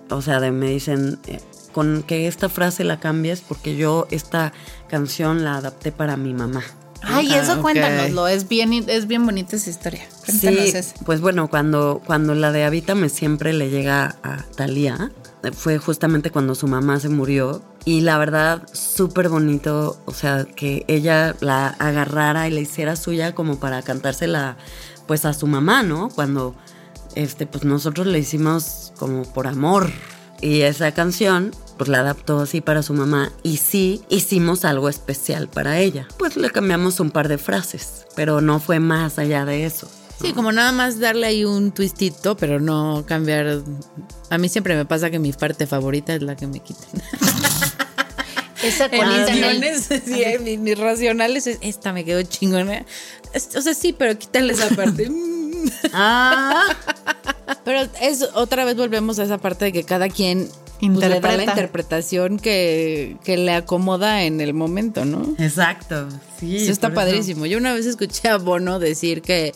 o 0.09 0.21
sea, 0.21 0.39
de, 0.39 0.51
me 0.51 0.69
dicen 0.69 1.19
eh, 1.27 1.41
con 1.73 2.01
que 2.01 2.27
esta 2.27 2.47
frase 2.47 2.85
la 2.85 3.01
cambies 3.01 3.41
porque 3.41 3.75
yo 3.75 4.07
esta 4.09 4.53
canción 4.87 5.43
la 5.43 5.57
adapté 5.57 5.91
para 5.91 6.15
mi 6.15 6.33
mamá. 6.33 6.63
Ay, 7.01 7.29
Ah, 7.33 7.41
eso 7.41 7.61
cuéntanoslo, 7.61 8.27
es 8.27 8.47
bien, 8.47 8.73
es 8.73 9.07
bien 9.07 9.25
bonita 9.25 9.55
esa 9.55 9.69
historia. 9.69 10.07
Cuéntanos 10.25 10.59
Sí, 10.71 10.77
eso. 10.77 10.93
pues 11.05 11.21
bueno, 11.21 11.49
cuando, 11.49 12.01
cuando 12.05 12.33
la 12.35 12.51
de 12.51 12.63
Habítame 12.63 13.09
siempre 13.09 13.53
le 13.53 13.69
llega 13.69 14.15
a 14.23 14.43
Talía, 14.55 15.11
fue 15.53 15.77
justamente 15.77 16.31
cuando 16.31 16.55
su 16.55 16.67
mamá 16.67 16.99
se 16.99 17.09
murió. 17.09 17.61
Y 17.85 18.01
la 18.01 18.17
verdad, 18.17 18.63
súper 18.73 19.29
bonito, 19.29 20.01
o 20.05 20.11
sea, 20.13 20.45
que 20.45 20.83
ella 20.87 21.35
la 21.41 21.67
agarrara 21.67 22.47
y 22.47 22.51
la 22.51 22.59
hiciera 22.61 22.95
suya 22.95 23.35
como 23.35 23.59
para 23.59 23.83
cantársela, 23.83 24.57
pues 25.05 25.23
a 25.25 25.33
su 25.33 25.45
mamá, 25.45 25.83
¿no? 25.83 26.09
Cuando, 26.09 26.55
este, 27.13 27.45
pues 27.45 27.63
nosotros 27.63 28.07
le 28.07 28.17
hicimos 28.17 28.91
como 28.97 29.21
por 29.21 29.45
amor. 29.45 29.91
Y 30.41 30.61
esa 30.61 30.91
canción, 30.93 31.51
pues 31.77 31.89
la 31.89 31.99
adaptó 31.99 32.39
así 32.39 32.61
para 32.61 32.83
su 32.83 32.93
mamá. 32.93 33.31
Y 33.43 33.57
sí, 33.57 34.01
hicimos 34.09 34.65
algo 34.65 34.89
especial 34.89 35.47
para 35.47 35.79
ella. 35.79 36.07
Pues 36.17 36.35
le 36.37 36.49
cambiamos 36.51 36.99
un 36.99 37.11
par 37.11 37.27
de 37.27 37.37
frases, 37.37 38.05
pero 38.15 38.41
no 38.41 38.59
fue 38.59 38.79
más 38.79 39.19
allá 39.19 39.45
de 39.45 39.65
eso. 39.65 39.89
Sí, 40.21 40.31
como 40.31 40.51
nada 40.53 40.71
más 40.71 40.99
darle 40.99 41.27
ahí 41.27 41.43
un 41.43 41.71
twistito, 41.73 42.37
pero 42.37 42.59
no 42.61 43.03
cambiar. 43.05 43.61
A 44.29 44.37
mí 44.37 44.47
siempre 44.47 44.75
me 44.75 44.85
pasa 44.85 45.09
que 45.11 45.19
mi 45.19 45.33
parte 45.33 45.67
favorita 45.67 46.15
es 46.15 46.21
la 46.21 46.35
que 46.37 46.47
me 46.47 46.61
quitan. 46.61 46.87
Esa 48.63 48.85
el- 48.85 49.35
guiones, 49.35 49.89
sí, 50.05 50.23
en 50.25 50.43
mis, 50.43 50.59
mis 50.59 50.77
racionales, 50.79 51.45
es, 51.47 51.57
esta 51.61 51.91
me 51.93 52.05
quedó 52.05 52.23
chingona. 52.23 52.85
O 53.55 53.61
sea, 53.61 53.73
sí, 53.73 53.93
pero 53.93 54.17
quítale 54.17 54.53
esa 54.53 54.69
parte. 54.69 55.11
Ah, 55.93 56.67
Pero 57.63 57.81
es 58.01 58.27
otra 58.33 58.65
vez 58.65 58.75
volvemos 58.75 59.19
a 59.19 59.23
esa 59.23 59.37
parte 59.37 59.65
de 59.65 59.71
que 59.73 59.83
cada 59.83 60.09
quien 60.09 60.49
pues, 60.79 60.91
le 60.93 60.99
da 60.99 61.07
la 61.09 61.15
Interpreta. 61.15 61.51
interpretación 61.51 62.39
que, 62.39 63.17
que 63.23 63.37
le 63.37 63.53
acomoda 63.53 64.23
en 64.23 64.41
el 64.41 64.53
momento, 64.53 65.05
¿no? 65.05 65.35
Exacto. 65.37 66.07
Sí. 66.39 66.57
Eso 66.57 66.71
está 66.71 66.87
eso. 66.87 66.95
padrísimo. 66.95 67.45
Yo 67.45 67.57
una 67.57 67.73
vez 67.73 67.85
escuché 67.85 68.27
a 68.29 68.37
Bono 68.37 68.79
decir 68.79 69.21
que 69.21 69.53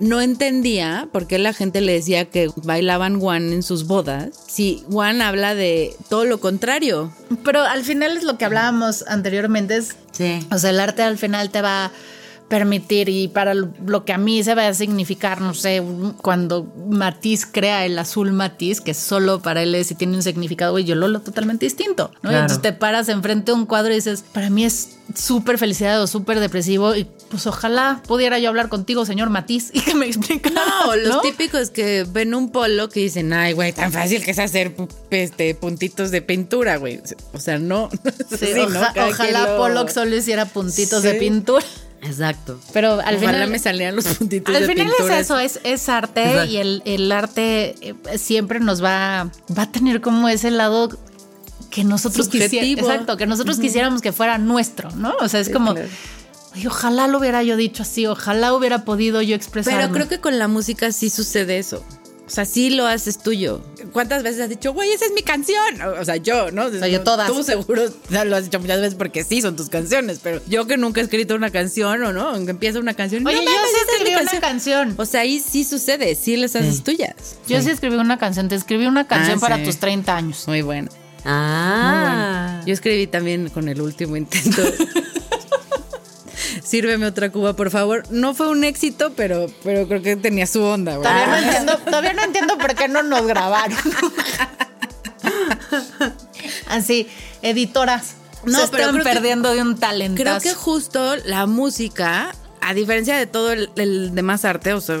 no 0.00 0.20
entendía 0.20 1.08
por 1.12 1.28
qué 1.28 1.38
la 1.38 1.52
gente 1.52 1.80
le 1.80 1.92
decía 1.92 2.24
que 2.24 2.50
bailaban 2.64 3.20
One 3.22 3.54
en 3.54 3.62
sus 3.62 3.86
bodas. 3.86 4.30
Si 4.48 4.84
One 4.90 5.22
habla 5.22 5.54
de 5.54 5.94
todo 6.08 6.24
lo 6.24 6.40
contrario. 6.40 7.12
Pero 7.44 7.60
al 7.62 7.84
final 7.84 8.16
es 8.16 8.24
lo 8.24 8.36
que 8.36 8.44
hablábamos 8.44 9.04
anteriormente, 9.06 9.76
es 9.76 9.96
Sí. 10.10 10.46
O 10.50 10.58
sea, 10.58 10.70
el 10.70 10.80
arte 10.80 11.02
al 11.02 11.18
final 11.18 11.50
te 11.50 11.62
va 11.62 11.90
permitir 12.52 13.08
y 13.08 13.28
para 13.28 13.54
lo 13.54 14.04
que 14.04 14.12
a 14.12 14.18
mí 14.18 14.44
se 14.44 14.54
va 14.54 14.68
a 14.68 14.74
significar, 14.74 15.40
no 15.40 15.54
sé, 15.54 15.82
cuando 16.20 16.70
Matisse 16.90 17.46
crea 17.50 17.86
el 17.86 17.98
azul 17.98 18.30
Matisse, 18.32 18.82
que 18.82 18.92
solo 18.92 19.40
para 19.40 19.62
él 19.62 19.74
es 19.74 19.90
y 19.90 19.94
tiene 19.94 20.16
un 20.16 20.22
significado, 20.22 20.78
y 20.78 20.84
yo 20.84 20.94
lo 20.94 21.08
lo 21.08 21.20
totalmente 21.22 21.64
distinto, 21.64 22.10
¿no? 22.16 22.28
Claro. 22.28 22.40
Entonces 22.40 22.60
te 22.60 22.74
paras 22.74 23.08
enfrente 23.08 23.52
de 23.52 23.56
un 23.56 23.64
cuadro 23.64 23.90
y 23.90 23.96
dices, 23.96 24.22
para 24.34 24.50
mí 24.50 24.66
es 24.66 24.98
súper 25.14 25.56
felicidad 25.56 26.02
o 26.02 26.06
súper 26.06 26.40
depresivo 26.40 26.94
y 26.94 27.04
pues 27.30 27.46
ojalá 27.46 28.02
pudiera 28.06 28.38
yo 28.38 28.50
hablar 28.50 28.68
contigo, 28.68 29.06
señor 29.06 29.30
Matisse, 29.30 29.70
y 29.74 29.80
que 29.80 29.94
me 29.94 30.04
explicara. 30.04 30.60
No, 30.84 30.94
los 30.94 31.08
¿no? 31.08 31.20
típicos 31.22 31.70
que 31.70 32.04
ven 32.06 32.34
un 32.34 32.50
polo 32.50 32.90
que 32.90 33.00
dicen, 33.00 33.32
ay, 33.32 33.54
güey, 33.54 33.72
tan 33.72 33.92
fácil 33.92 34.22
que 34.22 34.32
es 34.32 34.38
hacer 34.38 34.74
este, 35.10 35.54
puntitos 35.54 36.10
de 36.10 36.20
pintura, 36.20 36.76
güey. 36.76 37.00
O 37.32 37.40
sea, 37.40 37.58
no. 37.58 37.88
Sí, 38.28 38.46
Sí, 38.52 38.60
¿no? 38.68 38.78
oja- 38.80 38.92
ojalá 39.08 39.46
lo- 39.52 39.56
Pollock 39.56 39.88
solo 39.88 40.14
hiciera 40.14 40.44
puntitos 40.44 41.02
de 41.02 41.14
pintura. 41.14 41.64
Exacto. 42.02 42.60
Pero 42.72 42.94
al 43.00 43.16
Ojalá 43.16 43.18
final 43.32 43.50
me 43.50 43.58
salían 43.58 43.94
los 43.96 44.06
puntitos 44.06 44.54
Al 44.54 44.66
de 44.66 44.68
final 44.74 44.92
es 44.98 45.10
eso, 45.10 45.38
es, 45.38 45.60
es 45.64 45.88
arte 45.88 46.22
Exacto. 46.24 46.50
y 46.52 46.56
el, 46.56 46.82
el 46.84 47.12
arte 47.12 47.76
eh, 47.80 47.94
siempre 48.18 48.60
nos 48.60 48.82
va, 48.82 49.30
va 49.56 49.62
a 49.62 49.70
tener 49.72 50.00
como 50.00 50.28
ese 50.28 50.50
lado 50.50 50.88
que 51.70 51.84
nosotros 51.84 52.28
quisiéramos, 52.28 52.78
exacto, 52.90 53.16
que 53.16 53.26
nosotros 53.26 53.58
quisiéramos 53.58 54.02
que 54.02 54.12
fuera 54.12 54.36
nuestro, 54.38 54.90
¿no? 54.90 55.14
O 55.20 55.28
sea, 55.28 55.40
es 55.40 55.48
como, 55.48 55.72
claro. 55.74 55.88
"Ay, 56.54 56.66
ojalá 56.66 57.06
lo 57.06 57.18
hubiera 57.18 57.42
yo 57.42 57.56
dicho 57.56 57.82
así, 57.82 58.06
ojalá 58.06 58.52
hubiera 58.52 58.84
podido 58.84 59.22
yo 59.22 59.34
expresar. 59.34 59.74
Pero 59.80 59.92
creo 59.92 60.08
que 60.08 60.20
con 60.20 60.38
la 60.38 60.48
música 60.48 60.92
sí 60.92 61.08
sucede 61.08 61.58
eso. 61.58 61.82
O 62.24 62.30
sea, 62.34 62.44
sí 62.44 62.70
lo 62.70 62.86
haces 62.86 63.18
tuyo. 63.18 63.60
¿Cuántas 63.92 64.22
veces 64.22 64.40
has 64.42 64.48
dicho, 64.48 64.72
güey, 64.72 64.90
esa 64.92 65.04
es 65.04 65.12
mi 65.12 65.22
canción? 65.22 65.82
O 66.00 66.04
sea, 66.04 66.16
yo, 66.16 66.50
¿no? 66.50 66.66
O 66.66 66.70
sea, 66.70 66.88
yo 66.88 67.02
todas. 67.02 67.26
Tú 67.30 67.42
seguro 67.42 67.82
lo 68.08 68.36
has 68.36 68.44
dicho 68.44 68.58
muchas 68.60 68.80
veces 68.80 68.94
porque 68.94 69.24
sí 69.24 69.42
son 69.42 69.56
tus 69.56 69.68
canciones, 69.68 70.20
pero 70.22 70.40
yo 70.46 70.66
que 70.66 70.76
nunca 70.76 71.00
he 71.00 71.04
escrito 71.04 71.34
una 71.34 71.50
canción 71.50 72.02
o 72.04 72.12
no, 72.12 72.28
aunque 72.30 72.52
empieza 72.52 72.78
una 72.78 72.94
canción. 72.94 73.26
Oye, 73.26 73.36
no 73.36 73.42
yo 73.42 73.50
mames, 73.50 73.70
sí 73.70 73.76
esta 73.80 73.92
es 73.92 73.98
mi 74.04 74.10
escribí 74.10 74.28
una 74.30 74.40
canción. 74.40 74.94
O 74.96 75.04
sea, 75.04 75.20
ahí 75.22 75.40
sí 75.40 75.64
sucede, 75.64 76.14
sí 76.14 76.36
les 76.36 76.54
haces 76.56 76.82
tuyas. 76.82 77.36
Yo 77.48 77.60
sí 77.60 77.70
escribí 77.70 77.96
una 77.96 78.18
canción, 78.18 78.48
te 78.48 78.54
escribí 78.54 78.86
una 78.86 79.06
canción 79.06 79.38
Ah, 79.38 79.40
para 79.40 79.56
sí. 79.58 79.64
tus 79.64 79.76
30 79.78 80.16
años. 80.16 80.48
Muy 80.48 80.62
bueno. 80.62 80.88
Ah. 81.24 82.62
Yo 82.66 82.72
escribí 82.72 83.06
también 83.08 83.48
con 83.50 83.68
el 83.68 83.80
último 83.80 84.16
intento. 84.16 84.62
Sírveme 86.64 87.06
otra 87.06 87.30
cuba, 87.30 87.54
por 87.54 87.70
favor. 87.70 88.04
No 88.10 88.34
fue 88.34 88.48
un 88.48 88.64
éxito, 88.64 89.12
pero, 89.16 89.46
pero 89.64 89.86
creo 89.88 90.02
que 90.02 90.16
tenía 90.16 90.46
su 90.46 90.62
onda, 90.62 90.96
güey. 90.96 91.08
Todavía 91.08 91.26
no 91.26 91.36
entiendo, 91.46 91.78
todavía 91.78 92.12
no 92.12 92.22
entiendo 92.22 92.58
por 92.58 92.74
qué 92.74 92.88
no 92.88 93.02
nos 93.02 93.26
grabaron. 93.26 93.76
Así, 96.68 97.08
editoras. 97.42 98.14
No, 98.44 98.62
se 98.66 98.68
pero 98.68 98.84
están 98.84 98.98
que- 98.98 99.04
perdiendo 99.04 99.54
de 99.54 99.62
un 99.62 99.78
talento. 99.78 100.20
Creo 100.20 100.40
que 100.40 100.52
justo 100.54 101.16
la 101.24 101.46
música, 101.46 102.32
a 102.60 102.74
diferencia 102.74 103.16
de 103.16 103.26
todo 103.26 103.52
el, 103.52 103.70
el 103.76 104.14
demás 104.14 104.44
arte, 104.44 104.72
o 104.72 104.80
sea, 104.80 104.98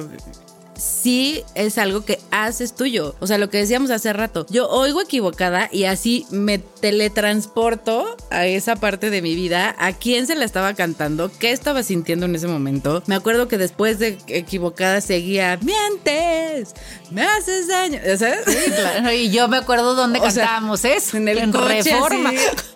sí 0.82 1.44
es 1.54 1.78
algo 1.78 2.04
que 2.04 2.18
haces 2.30 2.74
tuyo. 2.74 3.14
O 3.20 3.26
sea, 3.26 3.38
lo 3.38 3.48
que 3.50 3.58
decíamos 3.58 3.90
hace 3.90 4.12
rato. 4.12 4.46
Yo 4.50 4.68
oigo 4.68 5.00
equivocada 5.00 5.68
y 5.70 5.84
así 5.84 6.26
me 6.30 6.58
teletransporto 6.58 8.16
a 8.30 8.46
esa 8.46 8.76
parte 8.76 9.10
de 9.10 9.22
mi 9.22 9.34
vida. 9.34 9.76
¿A 9.78 9.92
quién 9.92 10.26
se 10.26 10.34
la 10.34 10.44
estaba 10.44 10.74
cantando? 10.74 11.30
¿Qué 11.38 11.52
estaba 11.52 11.82
sintiendo 11.82 12.26
en 12.26 12.34
ese 12.34 12.48
momento? 12.48 13.02
Me 13.06 13.14
acuerdo 13.14 13.46
que 13.46 13.58
después 13.58 13.98
de 14.00 14.18
equivocada 14.26 15.00
seguía, 15.00 15.58
mientes, 15.62 16.74
me 17.10 17.22
haces 17.22 17.68
daño. 17.68 18.00
Sea, 18.16 18.38
Claro, 18.42 19.12
y 19.12 19.30
yo 19.30 19.48
me 19.48 19.58
acuerdo 19.58 19.94
dónde 19.94 20.18
O 20.22 20.30
sea, 20.30 20.44
cantábamos 20.44 20.84
eso. 20.84 21.16
en 21.16 21.28
el 21.28 21.50
coche, 21.52 21.82
Reforma. 21.82 22.32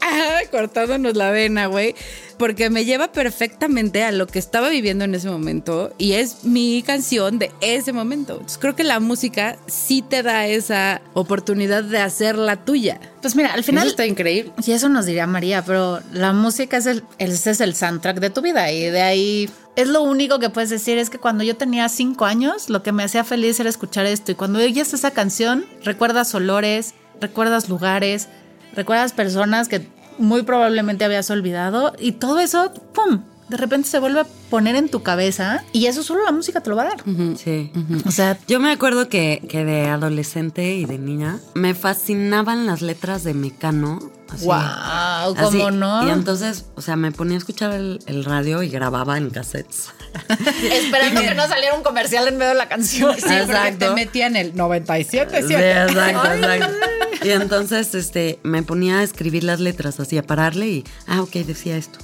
cortándonos 0.51 1.17
la 1.17 1.31
vena, 1.31 1.67
güey. 1.67 1.95
Porque 2.39 2.69
me 2.69 2.85
lleva 2.85 3.13
perfectamente 3.13 4.05
a 4.05 4.13
lo 4.13 4.27
que 4.27 4.39
estaba 4.39 4.69
viviendo 4.69 5.05
en 5.05 5.15
ese 5.15 5.31
momento 5.31 5.95
y 5.97 6.13
es 6.13 6.45
mi 6.45 6.83
canción 6.87 7.39
de 7.39 7.51
ese 7.63 7.95
momento. 7.95 8.35
Entonces, 8.35 8.59
creo 8.59 8.77
que 8.77 8.85
la 8.85 9.01
música 9.01 9.57
sí 9.67 10.03
te 10.03 10.23
da 10.23 10.47
esa 10.47 11.01
oportunidad 11.15 11.83
de 11.83 11.99
hacerla 11.99 12.57
tuya. 12.65 13.01
Pues 13.23 13.37
mira, 13.37 13.53
al 13.55 13.61
Eso 13.61 13.67
final. 13.73 13.89
está 13.89 14.05
increíble. 14.05 14.53
Y 14.67 14.73
eso 14.73 14.91
nos 14.91 15.07
diría 15.07 15.27
María, 15.27 15.65
pero 15.65 16.01
la 16.13 16.33
música 16.35 16.77
es 16.77 16.85
el, 16.87 17.03
ese 17.19 17.51
es 17.51 17.61
el 17.61 17.75
soundtrack 17.75 18.21
de 18.21 18.29
tu 18.29 18.43
vida 18.43 18.71
y 18.71 18.83
de 18.91 19.01
ahí 19.01 19.51
es 19.75 19.89
lo 19.89 20.03
único 20.03 20.39
que 20.39 20.51
puedes 20.51 20.71
decir 20.71 20.99
es 20.99 21.11
que 21.11 21.19
cuando 21.19 21.43
yo 21.45 21.57
tenía 21.57 21.89
cinco 21.89 22.25
años 22.25 22.69
lo 22.71 22.83
que 22.83 22.93
me 22.93 23.03
hacía 23.03 23.25
feliz 23.25 23.61
era 23.61 23.69
escuchar 23.69 24.07
esto 24.07 24.33
y 24.33 24.35
cuando 24.35 24.59
oyes 24.59 24.95
esa 24.95 25.11
canción 25.11 25.67
recuerdas 25.85 26.35
olores, 26.35 26.95
recuerdas 27.21 27.69
lugares, 27.69 28.29
recuerdas 28.75 29.13
personas 29.13 29.69
que 29.69 29.87
muy 30.19 30.43
probablemente 30.43 31.05
habías 31.05 31.31
olvidado 31.31 31.93
y 31.99 32.13
todo 32.13 32.41
eso, 32.41 32.73
¡pum! 32.95 33.23
De 33.49 33.57
repente 33.57 33.89
se 33.89 34.01
vuelve 34.01 34.21
a 34.21 34.27
poner 34.51 34.75
en 34.75 34.89
tu 34.89 35.05
cabeza 35.05 35.63
y 35.73 35.87
eso 35.87 36.03
solo 36.03 36.25
la 36.25 36.33
música 36.33 36.61
te 36.63 36.69
lo 36.71 36.75
va 36.75 36.83
a 36.83 36.87
dar. 36.87 37.05
Sí. 37.39 37.71
O 38.05 38.11
sea, 38.11 38.37
Yo 38.49 38.59
me 38.59 38.73
acuerdo 38.73 39.09
que, 39.09 39.41
que 39.49 39.65
de 39.65 39.87
adolescente 39.87 40.75
y 40.75 40.85
de 40.85 40.99
niña 40.99 41.39
me 41.55 41.75
fascinaban 41.75 42.67
las 42.67 42.83
letras 42.83 43.23
de 43.23 43.35
Mecano. 43.35 44.01
Así, 44.29 44.47
wow, 44.47 44.57
así. 44.57 45.59
¿cómo 45.59 45.71
no? 45.71 46.05
Y 46.09 46.11
entonces, 46.11 46.67
o 46.75 46.81
sea, 46.81 46.97
me 46.97 47.13
ponía 47.13 47.37
a 47.37 47.39
escuchar 47.39 47.73
el, 47.73 48.01
el 48.07 48.25
radio 48.25 48.65
y 48.65 48.69
grababa 48.69 49.17
en 49.17 49.31
cassettes. 49.31 49.91
Esperando 50.73 51.21
que 51.21 51.35
no 51.35 51.47
saliera 51.49 51.75
un 51.75 51.83
comercial 51.83 52.27
en 52.29 52.37
medio 52.37 52.51
de 52.51 52.57
la 52.59 52.69
canción. 52.69 53.15
Sí, 53.15 53.21
porque 53.23 53.39
Exacto. 53.39 53.89
te 53.89 53.91
metían 53.95 54.37
el 54.37 54.57
97, 54.57 55.43
Sí, 55.47 55.55
exacto, 55.55 56.33
exacto. 56.33 56.77
Y 57.23 57.31
entonces 57.31 57.95
este, 57.95 58.39
me 58.43 58.63
ponía 58.63 58.99
a 58.99 59.03
escribir 59.03 59.45
las 59.45 59.61
letras, 59.61 59.99
así 60.01 60.19
a 60.19 60.23
pararle 60.23 60.67
y, 60.69 60.85
ah, 61.07 61.23
ok, 61.23 61.33
decía 61.37 61.77
esto. 61.77 61.99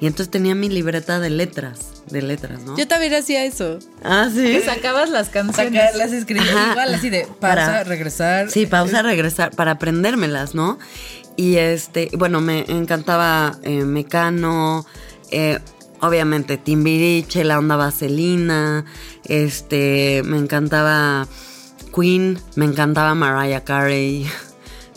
Y 0.00 0.06
entonces 0.06 0.30
tenía 0.30 0.54
mi 0.54 0.68
libreta 0.68 1.18
de 1.18 1.28
letras, 1.30 1.80
de 2.06 2.22
letras, 2.22 2.60
¿no? 2.62 2.76
Yo 2.78 2.86
también 2.86 3.14
hacía 3.14 3.44
eso. 3.44 3.80
Ah, 4.04 4.28
sí. 4.32 4.60
Sacabas 4.64 5.10
las 5.10 5.28
canciones. 5.28 5.72
Sacarlas, 5.82 6.12
escribir 6.12 6.48
Ajá. 6.48 6.70
igual, 6.70 6.94
así 6.94 7.10
de 7.10 7.22
pausa, 7.22 7.38
Para- 7.40 7.84
regresar. 7.84 8.48
Sí, 8.50 8.66
pausa, 8.66 9.02
regresar, 9.02 9.50
para 9.50 9.72
aprendérmelas, 9.72 10.54
¿no? 10.54 10.78
Y 11.36 11.56
este, 11.56 12.10
bueno, 12.16 12.40
me 12.40 12.60
encantaba 12.68 13.58
eh, 13.64 13.82
Mecano, 13.84 14.86
eh, 15.32 15.58
obviamente 16.00 16.56
Timbiriche, 16.56 17.44
la 17.44 17.58
onda 17.58 17.76
vaselina, 17.76 18.84
este, 19.24 20.22
me 20.24 20.38
encantaba 20.38 21.26
Queen, 21.94 22.38
me 22.56 22.64
encantaba 22.64 23.14
Mariah 23.14 23.64
Carey. 23.64 24.26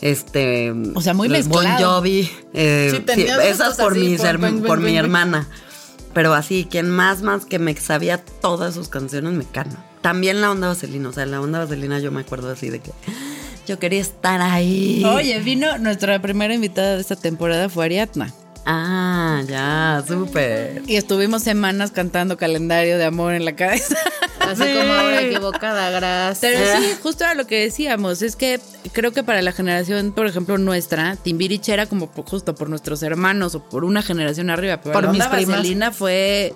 Este, 0.02 0.74
O 0.96 1.00
sea, 1.00 1.14
muy 1.14 1.28
Bon 1.28 1.38
mezclado. 1.38 2.00
Jovi, 2.00 2.28
eh, 2.54 3.04
Sí, 3.14 3.22
esas 3.44 3.76
por, 3.76 3.92
así, 3.92 4.18
mi 4.80 4.96
hermana. 4.96 5.46
Pero 6.12 6.34
así, 6.34 6.66
quien 6.68 6.90
más, 6.90 7.22
más 7.22 7.46
que 7.46 7.60
me 7.60 7.76
sabía 7.76 8.18
todas 8.18 8.74
sus 8.74 8.88
canciones, 8.88 9.32
Mecano. 9.32 9.76
También 10.00 10.40
la 10.40 10.50
onda 10.50 10.66
vaselina, 10.66 11.08
o 11.08 11.12
sea, 11.12 11.24
la 11.26 11.40
onda 11.40 11.60
vaselina 11.60 12.00
yo 12.00 12.10
me 12.10 12.22
acuerdo 12.22 12.50
así 12.50 12.68
de 12.68 12.80
que 12.80 12.90
yo 13.66 13.78
quería 13.78 14.00
estar 14.00 14.40
ahí. 14.42 15.04
Oye, 15.04 15.38
vino 15.38 15.78
nuestra 15.78 16.20
primera 16.20 16.52
invitada 16.52 16.96
de 16.96 17.00
esta 17.00 17.16
temporada 17.16 17.68
fue 17.68 17.84
Ariadna. 17.84 18.34
Ah, 18.64 19.42
ya, 19.48 20.04
súper. 20.06 20.82
Y 20.86 20.96
estuvimos 20.96 21.42
semanas 21.42 21.90
cantando 21.90 22.36
calendario 22.36 22.96
de 22.96 23.04
amor 23.04 23.34
en 23.34 23.44
la 23.44 23.56
cabeza. 23.56 23.96
Así 24.38 24.62
Sí. 24.62 24.70
como 24.78 24.92
ahora 24.92 25.20
equivocada, 25.22 25.90
gracias. 25.90 26.38
Pero 26.40 26.80
sí, 26.80 26.92
justo 27.02 27.24
era 27.24 27.34
lo 27.34 27.46
que 27.46 27.60
decíamos, 27.62 28.22
es 28.22 28.36
que 28.36 28.60
creo 28.92 29.12
que 29.12 29.22
para 29.24 29.42
la 29.42 29.52
generación, 29.52 30.12
por 30.12 30.26
ejemplo, 30.26 30.58
nuestra, 30.58 31.16
Timbiriche 31.16 31.72
era 31.72 31.86
como 31.86 32.10
por- 32.10 32.24
justo 32.24 32.54
por 32.54 32.68
nuestros 32.70 33.02
hermanos 33.02 33.54
o 33.54 33.62
por 33.64 33.84
una 33.84 34.02
generación 34.02 34.50
arriba, 34.50 34.80
pero 34.80 34.92
Por 34.92 35.04
la 35.04 35.12
mis. 35.12 35.28
Vaselina 35.28 35.90
fue, 35.90 36.54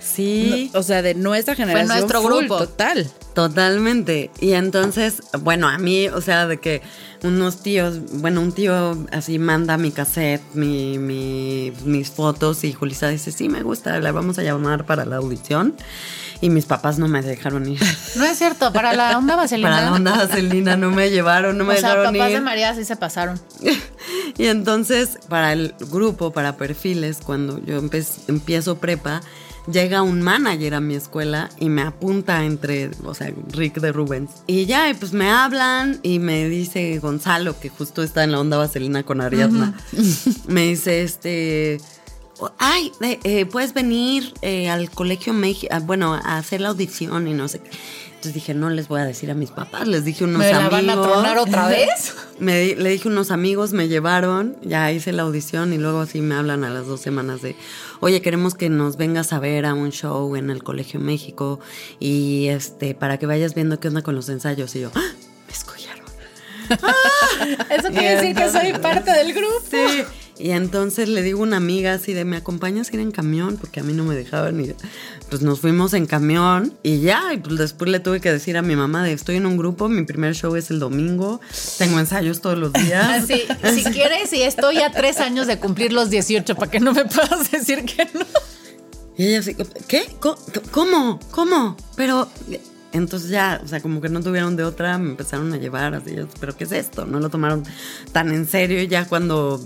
Sí, 0.00 0.70
o 0.74 0.82
sea, 0.82 1.02
de 1.02 1.14
nuestra 1.14 1.54
generación. 1.54 1.88
nuestro 1.88 2.20
full, 2.22 2.32
grupo. 2.38 2.58
Total. 2.58 3.10
Totalmente. 3.36 4.30
Y 4.40 4.52
entonces, 4.54 5.22
bueno, 5.40 5.68
a 5.68 5.76
mí, 5.76 6.08
o 6.08 6.22
sea, 6.22 6.46
de 6.46 6.56
que 6.56 6.80
unos 7.22 7.62
tíos, 7.62 7.98
bueno, 8.14 8.40
un 8.40 8.50
tío 8.52 8.96
así 9.12 9.38
manda 9.38 9.76
mi 9.76 9.90
cassette, 9.92 10.42
mi, 10.54 10.98
mi- 10.98 11.70
mis 11.84 12.10
fotos 12.10 12.64
y 12.64 12.72
Julissa 12.72 13.08
dice, 13.08 13.30
sí, 13.32 13.50
me 13.50 13.62
gusta, 13.62 14.00
la 14.00 14.10
vamos 14.10 14.38
a 14.38 14.42
llamar 14.42 14.86
para 14.86 15.04
la 15.04 15.16
audición. 15.16 15.74
Y 16.40 16.48
mis 16.50 16.64
papás 16.66 16.98
no 16.98 17.08
me 17.08 17.20
dejaron 17.22 17.66
ir. 17.68 17.80
No 18.16 18.24
es 18.24 18.38
cierto, 18.38 18.72
para 18.72 18.92
la 18.94 19.16
onda 19.18 19.36
vaselina. 19.36 19.70
Para 19.70 19.84
la 19.86 19.92
onda 19.92 20.16
vaselina 20.16 20.76
no 20.76 20.90
me 20.90 21.10
llevaron, 21.10 21.56
no 21.58 21.64
me 21.64 21.74
o 21.74 21.76
sea, 21.78 21.96
papás 22.04 22.30
ir. 22.30 22.36
de 22.36 22.40
María 22.40 22.74
sí 22.74 22.84
se 22.84 22.96
pasaron. 22.96 23.38
y 24.38 24.46
entonces, 24.46 25.18
para 25.28 25.52
el 25.52 25.74
grupo, 25.90 26.32
para 26.32 26.56
perfiles, 26.56 27.18
cuando 27.24 27.62
yo 27.64 27.80
empiezo 28.28 28.76
prepa, 28.78 29.20
llega 29.70 30.02
un 30.02 30.22
manager 30.22 30.74
a 30.74 30.80
mi 30.80 30.94
escuela 30.94 31.50
y 31.58 31.68
me 31.68 31.82
apunta 31.82 32.44
entre, 32.44 32.90
o 33.04 33.14
sea, 33.14 33.32
Rick 33.48 33.80
de 33.80 33.92
Rubens. 33.92 34.30
Y 34.46 34.66
ya, 34.66 34.88
y 34.88 34.94
pues 34.94 35.12
me 35.12 35.30
hablan 35.30 36.00
y 36.02 36.18
me 36.18 36.48
dice 36.48 36.98
Gonzalo, 36.98 37.58
que 37.58 37.68
justo 37.68 38.02
está 38.02 38.24
en 38.24 38.32
la 38.32 38.40
onda 38.40 38.56
vaselina 38.56 39.02
con 39.02 39.20
Ariadna, 39.20 39.74
me 40.48 40.68
dice, 40.68 41.02
este... 41.02 41.80
Ay, 42.58 42.92
eh, 43.00 43.18
eh, 43.24 43.46
puedes 43.46 43.72
venir 43.72 44.34
eh, 44.42 44.68
al 44.68 44.90
colegio 44.90 45.32
México, 45.32 45.74
bueno, 45.84 46.12
a 46.12 46.36
hacer 46.36 46.60
la 46.60 46.68
audición 46.68 47.28
y 47.28 47.32
no 47.32 47.48
sé 47.48 47.60
qué. 47.60 47.70
Entonces 48.26 48.42
dije, 48.42 48.54
no 48.54 48.70
les 48.70 48.88
voy 48.88 49.00
a 49.00 49.04
decir 49.04 49.30
a 49.30 49.34
mis 49.34 49.52
papás, 49.52 49.86
les 49.86 50.04
dije 50.04 50.24
unos 50.24 50.40
¿Me 50.40 50.50
la 50.50 50.66
amigos. 50.66 50.72
van 50.72 50.90
a 50.90 51.00
tronar 51.00 51.38
otra 51.38 51.68
vez? 51.68 52.12
Me 52.40 52.74
le 52.74 52.90
dije 52.90 53.06
unos 53.06 53.30
amigos, 53.30 53.72
me 53.72 53.86
llevaron, 53.86 54.56
ya 54.62 54.90
hice 54.90 55.12
la 55.12 55.22
audición 55.22 55.72
y 55.72 55.78
luego 55.78 56.00
así 56.00 56.20
me 56.22 56.34
hablan 56.34 56.64
a 56.64 56.70
las 56.70 56.88
dos 56.88 57.00
semanas 57.00 57.40
de, 57.40 57.54
oye, 58.00 58.20
queremos 58.22 58.56
que 58.56 58.68
nos 58.68 58.96
vengas 58.96 59.32
a 59.32 59.38
ver 59.38 59.64
a 59.64 59.74
un 59.74 59.92
show 59.92 60.34
en 60.34 60.50
el 60.50 60.64
Colegio 60.64 60.98
México 60.98 61.60
y 62.00 62.48
este, 62.48 62.96
para 62.96 63.16
que 63.16 63.26
vayas 63.26 63.54
viendo 63.54 63.78
qué 63.78 63.86
onda 63.86 64.02
con 64.02 64.16
los 64.16 64.28
ensayos. 64.28 64.74
Y 64.74 64.80
yo, 64.80 64.90
¡Ah! 64.96 65.00
me 65.46 65.52
escollaron. 65.52 66.04
Eso 67.70 67.88
quiere 67.90 68.16
decir 68.16 68.34
que 68.34 68.50
soy 68.50 68.72
parte 68.82 69.12
del 69.12 69.32
grupo. 69.34 69.62
Sí. 69.70 70.02
Y 70.38 70.50
entonces 70.50 71.08
le 71.08 71.22
digo 71.22 71.40
a 71.40 71.42
una 71.44 71.56
amiga 71.56 71.94
así 71.94 72.12
de, 72.12 72.24
¿me 72.24 72.36
acompañas 72.36 72.90
a 72.90 72.94
ir 72.94 73.00
en 73.00 73.10
camión? 73.10 73.56
Porque 73.56 73.80
a 73.80 73.82
mí 73.82 73.92
no 73.92 74.04
me 74.04 74.14
dejaban 74.14 74.60
ir. 74.60 74.76
Pues 75.30 75.42
nos 75.42 75.60
fuimos 75.60 75.94
en 75.94 76.06
camión 76.06 76.74
y 76.82 77.00
ya, 77.00 77.32
y 77.32 77.38
pues 77.38 77.58
después 77.58 77.90
le 77.90 78.00
tuve 78.00 78.20
que 78.20 78.30
decir 78.30 78.56
a 78.56 78.62
mi 78.62 78.76
mamá 78.76 79.02
de, 79.02 79.12
estoy 79.12 79.36
en 79.36 79.46
un 79.46 79.56
grupo, 79.56 79.88
mi 79.88 80.04
primer 80.04 80.34
show 80.34 80.54
es 80.56 80.70
el 80.70 80.78
domingo, 80.78 81.40
tengo 81.78 81.98
ensayos 81.98 82.40
todos 82.40 82.58
los 82.58 82.72
días. 82.72 83.26
Si 83.76 83.84
quieres, 83.84 84.32
y 84.32 84.42
estoy 84.42 84.78
a 84.78 84.90
tres 84.90 85.18
años 85.20 85.46
de 85.46 85.58
cumplir 85.58 85.92
los 85.92 86.10
18 86.10 86.54
para 86.54 86.70
que 86.70 86.80
no 86.80 86.92
me 86.92 87.04
puedas 87.04 87.50
decir 87.50 87.84
que 87.84 88.08
no. 88.14 88.24
Y 89.16 89.28
ella 89.28 89.40
así, 89.40 89.56
¿qué? 89.88 90.06
¿Cómo? 90.70 91.18
¿Cómo? 91.30 91.76
Pero 91.96 92.28
entonces 92.96 93.30
ya, 93.30 93.60
o 93.64 93.68
sea, 93.68 93.80
como 93.80 94.00
que 94.00 94.08
no 94.08 94.22
tuvieron 94.22 94.56
de 94.56 94.64
otra, 94.64 94.98
me 94.98 95.10
empezaron 95.10 95.52
a 95.52 95.56
llevar 95.56 95.94
así, 95.94 96.14
yo, 96.14 96.26
pero 96.40 96.56
¿qué 96.56 96.64
es 96.64 96.72
esto? 96.72 97.04
No 97.06 97.20
lo 97.20 97.28
tomaron 97.28 97.64
tan 98.12 98.30
en 98.32 98.46
serio 98.46 98.80
y 98.82 98.88
ya 98.88 99.06
cuando 99.06 99.64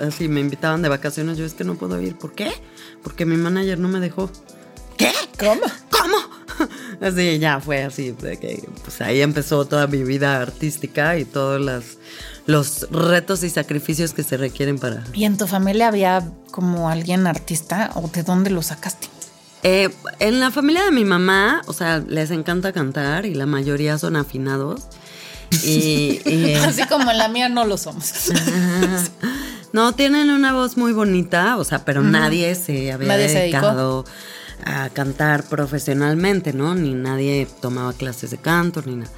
así 0.00 0.28
me 0.28 0.40
invitaban 0.40 0.82
de 0.82 0.88
vacaciones, 0.88 1.38
yo 1.38 1.44
es 1.44 1.54
que 1.54 1.64
no 1.64 1.76
puedo 1.76 2.00
ir. 2.00 2.16
¿Por 2.16 2.32
qué? 2.32 2.52
Porque 3.02 3.24
mi 3.24 3.36
manager 3.36 3.78
no 3.78 3.88
me 3.88 4.00
dejó. 4.00 4.30
¿Qué? 4.96 5.12
¿Cómo? 5.38 5.62
¿Cómo? 5.90 6.16
Así 7.00 7.38
ya 7.38 7.60
fue 7.60 7.82
así, 7.82 8.10
de 8.10 8.36
que 8.36 8.68
pues 8.84 9.00
ahí 9.00 9.22
empezó 9.22 9.64
toda 9.64 9.86
mi 9.86 10.02
vida 10.02 10.42
artística 10.42 11.16
y 11.16 11.24
todos 11.24 11.58
las, 11.58 11.96
los 12.44 12.90
retos 12.90 13.42
y 13.42 13.48
sacrificios 13.48 14.12
que 14.12 14.22
se 14.22 14.36
requieren 14.36 14.78
para, 14.78 15.04
¿Y 15.14 15.24
en 15.24 15.38
tu 15.38 15.46
familia 15.46 15.88
había 15.88 16.30
como 16.50 16.90
alguien 16.90 17.26
artista 17.26 17.90
o 17.94 18.08
de 18.08 18.22
dónde 18.22 18.50
lo 18.50 18.62
sacaste? 18.62 19.08
Eh, 19.62 19.90
en 20.20 20.40
la 20.40 20.50
familia 20.50 20.84
de 20.84 20.90
mi 20.90 21.04
mamá, 21.04 21.62
o 21.66 21.72
sea, 21.72 22.02
les 22.06 22.30
encanta 22.30 22.72
cantar 22.72 23.26
y 23.26 23.34
la 23.34 23.46
mayoría 23.46 23.98
son 23.98 24.16
afinados. 24.16 24.82
Y, 25.64 26.20
y, 26.24 26.54
Así 26.64 26.86
como 26.86 27.10
en 27.10 27.18
la 27.18 27.28
mía 27.28 27.48
no 27.48 27.64
lo 27.64 27.76
somos. 27.76 28.30
no, 29.72 29.92
tienen 29.92 30.30
una 30.30 30.52
voz 30.52 30.76
muy 30.76 30.92
bonita, 30.92 31.56
o 31.56 31.64
sea, 31.64 31.84
pero 31.84 32.02
nadie 32.02 32.54
se 32.54 32.92
había 32.92 33.08
Nadie 33.08 33.28
se 33.28 33.38
dedicado 33.40 34.04
a 34.64 34.88
cantar 34.90 35.44
profesionalmente, 35.44 36.52
¿no? 36.52 36.74
Ni 36.74 36.94
nadie 36.94 37.46
tomaba 37.60 37.92
clases 37.92 38.30
de 38.30 38.38
canto, 38.38 38.82
ni 38.84 38.96
nada. 38.96 39.10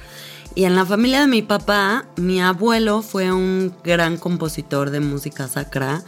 Y 0.55 0.65
en 0.65 0.75
la 0.75 0.85
familia 0.85 1.21
de 1.21 1.27
mi 1.27 1.41
papá, 1.41 2.05
mi 2.15 2.39
abuelo 2.41 3.01
fue 3.01 3.31
un 3.31 3.73
gran 3.83 4.17
compositor 4.17 4.91
de 4.91 4.99
música 4.99 5.47
sacra, 5.47 6.03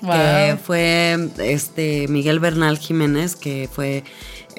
que 0.00 0.58
fue 0.64 1.30
este 1.38 2.06
Miguel 2.08 2.40
Bernal 2.40 2.78
Jiménez, 2.78 3.36
que 3.36 3.68
fue, 3.72 4.04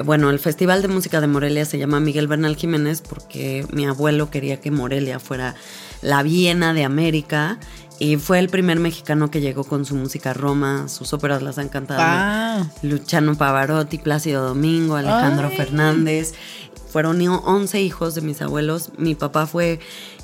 bueno, 0.04 0.30
el 0.30 0.40
Festival 0.40 0.82
de 0.82 0.88
Música 0.88 1.22
de 1.22 1.28
Morelia 1.28 1.66
se 1.66 1.78
llama 1.78 2.00
Miguel 2.00 2.28
Bernal 2.28 2.56
Jiménez 2.56 3.02
porque 3.02 3.66
mi 3.72 3.86
abuelo 3.86 4.30
quería 4.30 4.60
que 4.62 4.72
Morelia 4.72 5.20
fuera 5.20 5.56
la 6.02 6.24
Viena 6.24 6.74
de 6.74 6.84
América 6.84 7.60
y 8.00 8.18
fue 8.18 8.40
el 8.40 8.50
primer 8.50 8.80
mexicano 8.80 9.30
que 9.30 9.42
llegó 9.42 9.64
con 9.64 9.86
su 9.86 9.96
música 9.96 10.32
a 10.32 10.34
Roma, 10.34 10.88
sus 10.88 11.14
óperas 11.14 11.42
las 11.44 11.58
han 11.60 11.70
cantado 11.70 12.02
Wow. 12.02 12.70
Luciano 12.84 13.36
Pavarotti, 13.36 13.98
Plácido 14.00 14.44
Domingo, 14.48 14.96
Alejandro 14.96 15.48
Ay. 15.52 15.58
Fernández. 15.58 16.34
Fueron 16.90 17.22
i- 17.22 17.28
11 17.28 17.80
hijos 17.82 18.16
de 18.16 18.22
mis 18.22 18.42
abuelos. 18.42 18.90
Mi 18.98 19.16
papá 19.16 19.46
fue 19.48 19.80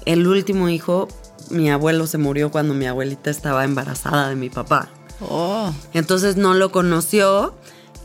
el 0.06 0.28
último 0.28 0.68
hijo. 0.70 1.08
Mi 1.50 1.70
abuelo 1.70 2.08
se 2.08 2.18
murió 2.18 2.52
cuando 2.52 2.74
mi 2.74 2.88
abuelita 2.88 3.30
estaba 3.30 3.64
embarazada 3.64 4.28
de 4.30 4.36
mi 4.36 4.50
papá. 4.50 4.90
Oh. 5.22 5.74
Entonces 5.94 6.36
no 6.36 6.54
lo 6.54 6.72
conoció 6.72 7.56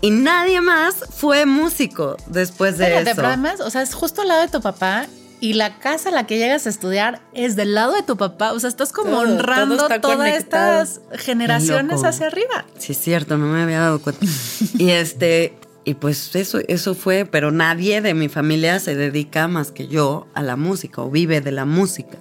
y 0.01 0.11
nadie 0.11 0.61
más 0.61 0.97
fue 1.11 1.47
músico 1.47 2.17
después 2.27 2.79
de 2.79 2.85
Espérate, 2.87 3.11
eso. 3.11 3.17
pero 3.17 3.29
además, 3.29 3.61
o 3.61 3.71
sea, 3.71 3.83
es 3.83 3.95
justo 3.95 4.23
al 4.23 4.29
lado 4.29 4.43
de 4.43 4.49
tu 4.49 4.61
papá 4.61 5.07
y 5.41 5.55
la 5.55 5.79
casa 5.79 6.09
a 6.11 6.13
la 6.13 6.27
que 6.27 6.39
llegas 6.39 6.67
a 6.67 6.71
estudiar 6.71 7.21
es 7.35 7.57
del 7.57 7.75
lado 7.75 7.95
de 7.95 8.03
tu 8.03 8.17
papá. 8.17 8.53
O 8.53 8.61
sea, 8.61 8.69
estás 8.69 8.93
como 8.93 9.11
Todo, 9.11 9.21
honrando 9.23 9.89
todas 10.01 10.29
estas 10.35 11.01
generaciones 11.15 11.97
loco. 11.97 12.07
hacia 12.09 12.29
arriba. 12.29 12.65
Sí, 12.79 12.93
es 12.93 12.99
cierto, 12.99 13.37
no 13.39 13.47
me 13.47 13.63
había 13.63 13.81
dado 13.81 14.01
cuenta. 14.01 14.25
y 14.79 14.91
este, 14.91 15.57
y 15.85 15.95
pues 15.95 16.35
eso, 16.37 16.61
eso 16.69 16.95
fue, 16.95 17.25
pero 17.25 17.51
nadie 17.51 18.01
de 18.01 18.15
mi 18.15 18.29
familia 18.29 18.79
se 18.79 18.95
dedica 18.95 19.49
más 19.49 19.73
que 19.73 19.89
yo 19.89 20.29
a 20.35 20.43
la 20.43 20.57
música 20.57 21.03
o 21.03 21.11
vive 21.11 21.41
de 21.41 21.51
la 21.51 21.65
música. 21.65 22.19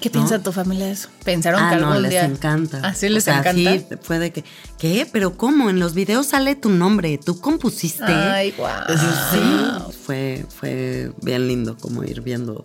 ¿Qué 0.00 0.10
piensa 0.10 0.42
tu 0.42 0.50
familia 0.50 0.86
de 0.86 0.92
eso? 0.92 1.08
Pensaron 1.24 1.60
Ah, 1.62 1.70
que 1.70 1.76
no, 1.80 1.86
algún 1.88 2.02
les 2.02 2.10
día. 2.10 2.24
encanta. 2.24 2.80
¿Ah, 2.82 2.92
sí 2.94 3.06
O 3.06 3.10
les 3.10 3.22
sea, 3.24 3.38
encanta? 3.38 3.72
Sí, 3.78 3.86
fue 4.02 4.18
de 4.18 4.32
que, 4.32 4.44
¿qué? 4.78 5.06
¿Pero 5.12 5.36
cómo? 5.36 5.70
En 5.70 5.78
los 5.78 5.94
videos 5.94 6.26
sale 6.26 6.56
tu 6.56 6.70
nombre, 6.70 7.18
tú 7.24 7.40
compusiste. 7.40 8.02
Ay, 8.04 8.52
guau. 8.56 8.82
Sí, 9.30 9.92
fue, 10.04 10.44
fue 10.48 11.12
bien 11.22 11.46
lindo 11.46 11.76
como 11.76 12.02
ir 12.02 12.20
viendo 12.20 12.62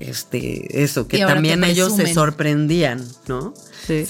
este, 0.00 0.82
eso, 0.82 1.06
que 1.08 1.18
también 1.18 1.64
ellos 1.64 1.94
se 1.96 2.12
sorprendían, 2.12 3.06
¿no? 3.28 3.54
Sí, 3.86 4.04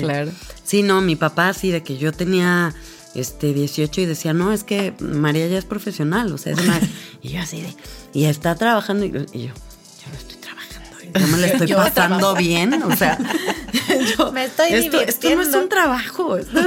claro. 0.00 0.30
Sí, 0.64 0.82
no, 0.82 1.00
mi 1.00 1.16
papá 1.16 1.52
sí, 1.52 1.70
de 1.70 1.82
que 1.82 1.98
yo 1.98 2.12
tenía 2.12 2.74
este 3.14 3.52
18 3.52 4.00
y 4.02 4.06
decía, 4.06 4.32
no, 4.32 4.52
es 4.52 4.64
que 4.64 4.94
María 5.00 5.46
ya 5.48 5.58
es 5.58 5.64
profesional, 5.64 6.32
o 6.32 6.38
sea, 6.38 6.52
es 6.52 6.58
una... 6.60 6.80
y 7.22 7.30
yo 7.30 7.40
así 7.40 7.60
de, 7.62 7.74
y 8.12 8.24
está 8.24 8.54
trabajando, 8.54 9.04
y 9.06 9.10
yo, 9.10 9.20
y 9.32 9.38
yo, 9.40 9.48
yo 9.48 10.10
no 10.12 10.18
estoy 10.18 10.36
trabajando, 10.36 11.20
yo 11.20 11.26
me 11.26 11.38
la 11.38 11.46
estoy 11.52 11.66
Yo 11.68 11.76
pasando 11.76 12.34
bien, 12.36 12.82
o 12.82 12.94
sea, 12.96 13.18
yo- 14.18 14.32
Me 14.32 14.44
estoy 14.44 14.72
esto, 14.74 15.00
esto 15.00 15.34
no 15.34 15.42
es 15.42 15.54
un 15.54 15.68
trabajo, 15.68 16.36
esto- 16.36 16.60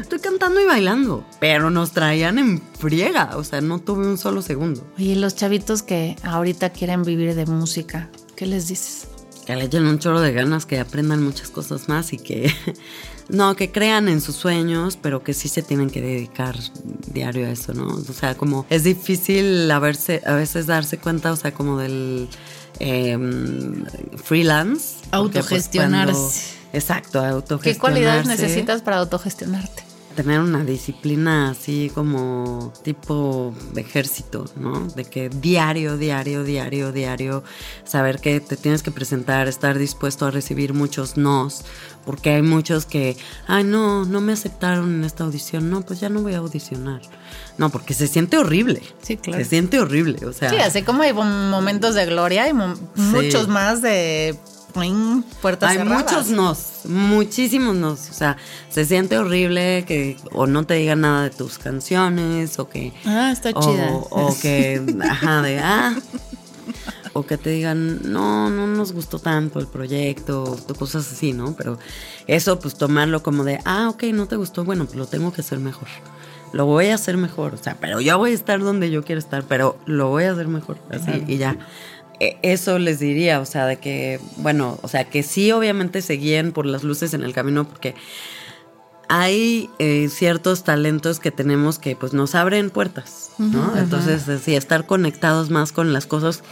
estoy 0.00 0.18
cantando 0.20 0.60
y 0.60 0.64
bailando, 0.64 1.24
pero 1.38 1.70
nos 1.70 1.92
traían 1.92 2.38
en 2.38 2.62
friega, 2.78 3.36
o 3.36 3.44
sea, 3.44 3.60
no 3.60 3.78
tuve 3.78 4.06
un 4.06 4.16
solo 4.18 4.40
segundo. 4.42 4.86
Oye, 4.98 5.16
los 5.16 5.36
chavitos 5.36 5.82
que 5.82 6.16
ahorita 6.22 6.70
quieren 6.70 7.02
vivir 7.02 7.34
de 7.34 7.44
música, 7.46 8.08
¿qué 8.36 8.46
les 8.46 8.68
dices? 8.68 9.06
que 9.46 9.56
le 9.56 9.64
echen 9.64 9.86
un 9.86 9.98
chorro 9.98 10.20
de 10.20 10.32
ganas, 10.32 10.64
que 10.64 10.78
aprendan 10.78 11.24
muchas 11.24 11.48
cosas 11.48 11.88
más 11.88 12.12
y 12.12 12.18
que 12.18 12.54
no, 13.32 13.54
que 13.56 13.70
crean 13.70 14.08
en 14.08 14.20
sus 14.20 14.36
sueños, 14.36 14.98
pero 15.00 15.22
que 15.22 15.34
sí 15.34 15.48
se 15.48 15.62
tienen 15.62 15.90
que 15.90 16.00
dedicar 16.00 16.56
diario 17.06 17.46
a 17.46 17.50
eso, 17.50 17.72
¿no? 17.74 17.86
O 17.86 18.12
sea, 18.12 18.36
como 18.36 18.66
es 18.70 18.84
difícil 18.84 19.70
a, 19.70 19.78
verse, 19.78 20.22
a 20.26 20.34
veces 20.34 20.66
darse 20.66 20.98
cuenta, 20.98 21.32
o 21.32 21.36
sea, 21.36 21.52
como 21.52 21.78
del 21.78 22.28
em, 22.78 23.84
freelance. 24.22 24.96
pues, 25.02 25.08
Autogestionarse. 25.12 26.12
cuando- 26.12 26.32
exacto, 26.72 27.20
autogestionarse. 27.20 27.72
¿Qué 27.74 27.78
cualidades 27.78 28.26
necesitas 28.26 28.82
para 28.82 28.98
autogestionarte? 28.98 29.89
Tener 30.20 30.40
una 30.40 30.64
disciplina 30.64 31.48
así 31.48 31.90
como 31.94 32.74
tipo 32.84 33.54
ejército, 33.74 34.44
¿no? 34.56 34.86
De 34.88 35.06
que 35.06 35.30
diario, 35.30 35.96
diario, 35.96 36.44
diario, 36.44 36.92
diario, 36.92 37.42
saber 37.84 38.20
que 38.20 38.38
te 38.40 38.58
tienes 38.58 38.82
que 38.82 38.90
presentar, 38.90 39.48
estar 39.48 39.78
dispuesto 39.78 40.26
a 40.26 40.30
recibir 40.30 40.74
muchos 40.74 41.16
nos, 41.16 41.64
porque 42.04 42.34
hay 42.34 42.42
muchos 42.42 42.84
que, 42.84 43.16
ay, 43.46 43.64
no, 43.64 44.04
no 44.04 44.20
me 44.20 44.34
aceptaron 44.34 44.96
en 44.96 45.04
esta 45.04 45.24
audición, 45.24 45.70
no, 45.70 45.80
pues 45.80 46.00
ya 46.00 46.10
no 46.10 46.20
voy 46.20 46.34
a 46.34 46.38
audicionar. 46.38 47.00
No, 47.56 47.70
porque 47.70 47.94
se 47.94 48.06
siente 48.06 48.36
horrible. 48.36 48.82
Sí, 49.00 49.16
claro. 49.16 49.42
Se 49.42 49.48
siente 49.48 49.80
horrible, 49.80 50.26
o 50.26 50.34
sea. 50.34 50.50
Sí, 50.50 50.56
así 50.56 50.82
como 50.82 51.02
hay 51.02 51.14
momentos 51.14 51.94
de 51.94 52.04
gloria, 52.04 52.42
hay 52.44 52.52
mom- 52.52 52.76
muchos 52.94 53.48
más 53.48 53.80
de 53.80 54.38
puertas 55.40 55.70
Hay 55.70 55.78
cerradas. 55.78 56.04
muchos 56.04 56.28
nos, 56.30 56.86
muchísimos 56.86 57.74
nos. 57.74 58.10
O 58.10 58.12
sea, 58.12 58.36
se 58.68 58.84
siente 58.84 59.18
horrible 59.18 59.84
que 59.86 60.16
o 60.32 60.46
no 60.46 60.64
te 60.64 60.74
digan 60.74 61.02
nada 61.02 61.24
de 61.24 61.30
tus 61.30 61.58
canciones 61.58 62.58
o 62.58 62.68
que. 62.68 62.92
Ah, 63.04 63.30
está 63.32 63.50
o, 63.54 63.60
chida. 63.60 63.90
O 63.92 64.36
que, 64.40 64.82
ajá, 65.08 65.42
de 65.42 65.58
ah. 65.58 65.96
O 67.12 67.26
que 67.26 67.36
te 67.36 67.50
digan, 67.50 68.12
no, 68.12 68.50
no 68.50 68.68
nos 68.68 68.92
gustó 68.92 69.18
tanto 69.18 69.58
el 69.58 69.66
proyecto, 69.66 70.44
o 70.44 70.74
cosas 70.74 71.10
así, 71.10 71.32
¿no? 71.32 71.54
Pero 71.56 71.78
eso, 72.28 72.60
pues 72.60 72.76
tomarlo 72.76 73.22
como 73.22 73.42
de, 73.42 73.58
ah, 73.64 73.88
ok, 73.88 74.04
no 74.14 74.28
te 74.28 74.36
gustó, 74.36 74.64
bueno, 74.64 74.84
pues 74.84 74.96
lo 74.96 75.06
tengo 75.06 75.32
que 75.32 75.40
hacer 75.40 75.58
mejor. 75.58 75.88
Lo 76.52 76.66
voy 76.66 76.86
a 76.86 76.94
hacer 76.94 77.16
mejor, 77.16 77.54
o 77.54 77.58
sea, 77.58 77.76
pero 77.80 78.00
yo 78.00 78.16
voy 78.18 78.30
a 78.30 78.34
estar 78.34 78.60
donde 78.60 78.90
yo 78.90 79.04
quiero 79.04 79.18
estar, 79.18 79.42
pero 79.44 79.76
lo 79.86 80.08
voy 80.08 80.24
a 80.24 80.32
hacer 80.32 80.46
mejor, 80.46 80.78
así, 80.90 81.24
y 81.26 81.36
ya. 81.36 81.58
E- 82.20 82.36
Eso 82.42 82.78
les 82.78 83.00
diría, 83.00 83.40
o 83.40 83.46
sea, 83.46 83.66
de 83.66 83.76
que, 83.78 84.20
bueno, 84.36 84.78
o 84.82 84.88
sea, 84.88 85.04
que 85.04 85.22
sí, 85.22 85.50
obviamente 85.52 86.02
se 86.02 86.14
guíen 86.14 86.52
por 86.52 86.66
las 86.66 86.84
luces 86.84 87.14
en 87.14 87.22
el 87.22 87.32
camino, 87.32 87.66
porque 87.66 87.94
hay 89.08 89.68
eh, 89.80 90.08
ciertos 90.08 90.62
talentos 90.62 91.18
que 91.18 91.32
tenemos 91.32 91.80
que 91.80 91.96
pues 91.96 92.12
nos 92.12 92.36
abren 92.36 92.70
puertas, 92.70 93.30
¿no? 93.38 93.76
Entonces, 93.76 94.28
eh, 94.28 94.38
sí, 94.38 94.54
estar 94.54 94.86
conectados 94.86 95.50
más 95.50 95.72
con 95.72 95.92
las 95.92 96.06
cosas 96.06 96.44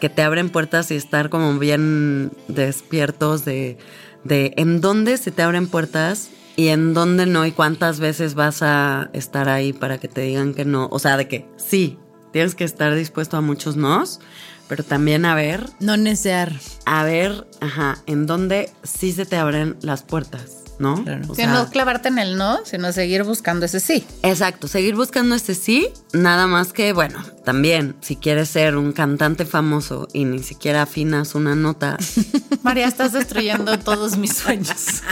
que 0.00 0.08
te 0.08 0.22
abren 0.22 0.48
puertas 0.48 0.90
y 0.90 0.94
estar 0.94 1.28
como 1.28 1.58
bien 1.58 2.32
despiertos 2.48 3.44
de, 3.44 3.76
de 4.24 4.54
en 4.56 4.80
dónde 4.80 5.18
se 5.18 5.30
te 5.30 5.42
abren 5.42 5.66
puertas 5.66 6.30
y 6.56 6.68
en 6.68 6.94
dónde 6.94 7.26
no 7.26 7.44
y 7.44 7.52
cuántas 7.52 8.00
veces 8.00 8.34
vas 8.34 8.62
a 8.62 9.10
estar 9.12 9.50
ahí 9.50 9.74
para 9.74 9.98
que 9.98 10.08
te 10.08 10.22
digan 10.22 10.54
que 10.54 10.64
no. 10.64 10.88
O 10.90 10.98
sea, 10.98 11.18
de 11.18 11.28
que 11.28 11.46
sí, 11.58 11.98
tienes 12.32 12.54
que 12.54 12.64
estar 12.64 12.94
dispuesto 12.94 13.36
a 13.36 13.42
muchos 13.42 13.76
nos, 13.76 14.20
pero 14.68 14.84
también 14.84 15.24
a 15.24 15.34
ver, 15.34 15.68
No 15.80 15.96
necear. 15.96 16.52
a 16.84 17.04
ver, 17.04 17.46
ajá, 17.60 17.98
en 18.06 18.26
dónde 18.26 18.70
sí 18.82 19.12
se 19.12 19.26
te 19.26 19.36
abren 19.36 19.76
las 19.80 20.02
puertas, 20.02 20.62
¿no? 20.78 21.02
Claro. 21.04 21.24
O 21.28 21.34
Que 21.34 21.42
sea, 21.44 21.52
no 21.52 21.70
clavarte 21.70 22.08
en 22.08 22.18
el 22.18 22.36
no, 22.36 22.58
sino 22.64 22.92
seguir 22.92 23.22
buscando 23.22 23.66
ese 23.66 23.80
sí. 23.80 24.04
Exacto, 24.22 24.68
seguir 24.68 24.94
buscando 24.94 25.34
este 25.34 25.54
sí, 25.54 25.88
nada 26.12 26.46
más 26.46 26.72
que, 26.72 26.92
bueno, 26.92 27.22
también, 27.44 27.96
si 28.00 28.16
quieres 28.16 28.48
ser 28.48 28.76
un 28.76 28.92
cantante 28.92 29.44
famoso 29.46 30.08
y 30.12 30.24
ni 30.24 30.42
siquiera 30.42 30.82
afinas 30.82 31.34
una 31.34 31.54
nota, 31.54 31.96
María, 32.62 32.86
estás 32.88 33.12
destruyendo 33.12 33.78
todos 33.78 34.16
mis 34.18 34.36
sueños. 34.36 35.02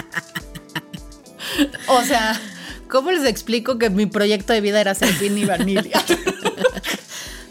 O 1.89 2.03
sea, 2.03 2.41
¿cómo 2.91 3.13
les 3.13 3.25
explico 3.25 3.79
que 3.79 3.89
mi 3.91 4.07
proyecto 4.07 4.53
de 4.53 4.61
vida 4.61 4.81
era 4.81 4.95
ser 4.95 5.13
Vinny 5.15 5.45
Vanilla? 5.45 6.03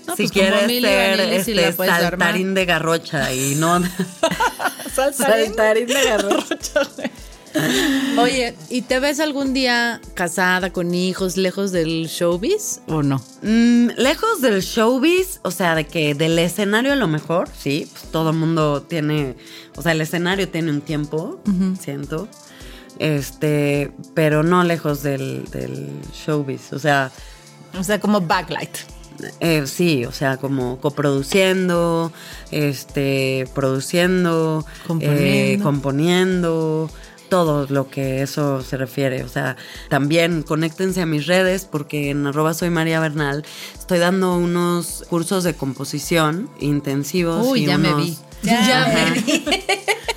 No, 0.08 0.16
si 0.16 0.24
pues 0.24 0.32
quieres 0.32 0.62
ser 0.84 1.20
este 1.20 1.66
armar. 1.66 2.02
saltarín 2.02 2.54
de 2.54 2.66
garrocha 2.66 3.34
y 3.34 3.56
no... 3.56 3.82
Saltarín 4.94 5.88
de 5.88 6.04
garrocha. 6.04 6.82
Oye, 8.18 8.56
¿y 8.70 8.82
te 8.82 9.00
ves 9.00 9.20
algún 9.20 9.54
día 9.54 10.02
casada 10.16 10.72
con 10.74 10.94
hijos 10.94 11.38
lejos 11.38 11.72
del 11.72 12.08
showbiz 12.08 12.82
o 12.88 13.04
no? 13.04 13.22
Mm, 13.44 13.90
lejos 13.98 14.42
del 14.42 14.62
showbiz, 14.62 15.40
o 15.44 15.52
sea, 15.52 15.76
de 15.76 15.86
que 15.86 16.16
del 16.16 16.38
escenario 16.40 16.94
a 16.94 16.96
lo 16.96 17.08
mejor, 17.08 17.48
sí, 17.58 17.88
pues 17.92 18.12
todo 18.12 18.32
el 18.32 18.38
mundo 18.38 18.82
tiene, 18.82 19.36
o 19.76 19.82
sea, 19.82 19.92
el 19.92 20.02
escenario 20.02 20.50
tiene 20.50 20.72
un 20.72 20.82
tiempo, 20.82 21.40
siento, 21.80 22.28
este, 22.98 23.92
pero 24.16 24.42
no 24.42 24.64
lejos 24.64 25.04
del, 25.04 25.46
del 25.52 25.90
showbiz, 26.12 26.74
o 26.74 26.80
sea, 26.80 27.12
O 27.80 27.84
sea, 27.84 28.00
como 28.00 28.22
backlight. 28.22 28.78
Eh, 29.40 29.64
sí, 29.68 30.06
o 30.06 30.12
sea, 30.12 30.38
como 30.38 30.80
coproduciendo, 30.80 32.12
este, 32.52 33.48
produciendo, 33.54 34.66
Componiendo. 34.88 35.24
eh, 35.26 35.60
componiendo, 35.62 36.90
todo 37.30 37.66
lo 37.70 37.90
que 37.90 38.22
eso 38.22 38.62
se 38.62 38.78
refiere. 38.78 39.24
O 39.24 39.28
sea, 39.30 39.56
también 39.90 40.44
conéctense 40.44 41.02
a 41.02 41.06
mis 41.06 41.26
redes 41.26 41.66
porque 41.66 42.12
en 42.12 42.28
arroba 42.28 42.54
soy 42.54 42.70
María 42.70 43.00
Bernal 43.00 43.44
estoy 43.78 44.00
dando 44.00 44.36
unos 44.36 45.04
cursos 45.10 45.44
de 45.44 45.56
composición 45.56 46.50
intensivos. 46.60 47.48
Uy, 47.48 47.64
y 47.64 47.66
ya 47.66 47.78
me 47.78 47.94
vi. 47.96 48.18
Ya 48.44 48.88
me 49.16 49.20
vi. 49.22 49.46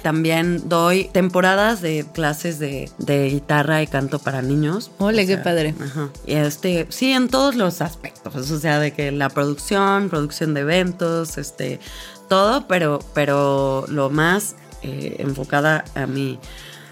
También 0.06 0.68
doy 0.68 1.10
temporadas 1.12 1.82
de 1.82 2.06
clases 2.14 2.60
de, 2.60 2.88
de 2.98 3.28
guitarra 3.28 3.82
y 3.82 3.88
canto 3.88 4.20
para 4.20 4.40
niños. 4.40 4.92
Ole, 4.98 5.24
O 5.24 5.26
qué 5.26 5.36
padre. 5.36 5.74
Ajá. 5.80 6.10
Y 6.24 6.34
este, 6.34 6.86
sí, 6.90 7.10
en 7.10 7.26
todos 7.26 7.56
los 7.56 7.80
aspectos. 7.80 8.52
O 8.52 8.60
sea, 8.60 8.78
de 8.78 8.92
que 8.92 9.10
la 9.10 9.30
producción, 9.30 10.08
producción 10.08 10.54
de 10.54 10.60
eventos, 10.60 11.38
este, 11.38 11.80
todo, 12.28 12.68
pero, 12.68 13.00
pero 13.14 13.84
lo 13.88 14.08
más 14.08 14.54
eh, 14.82 15.16
enfocada 15.18 15.84
a 15.96 16.06
mi, 16.06 16.38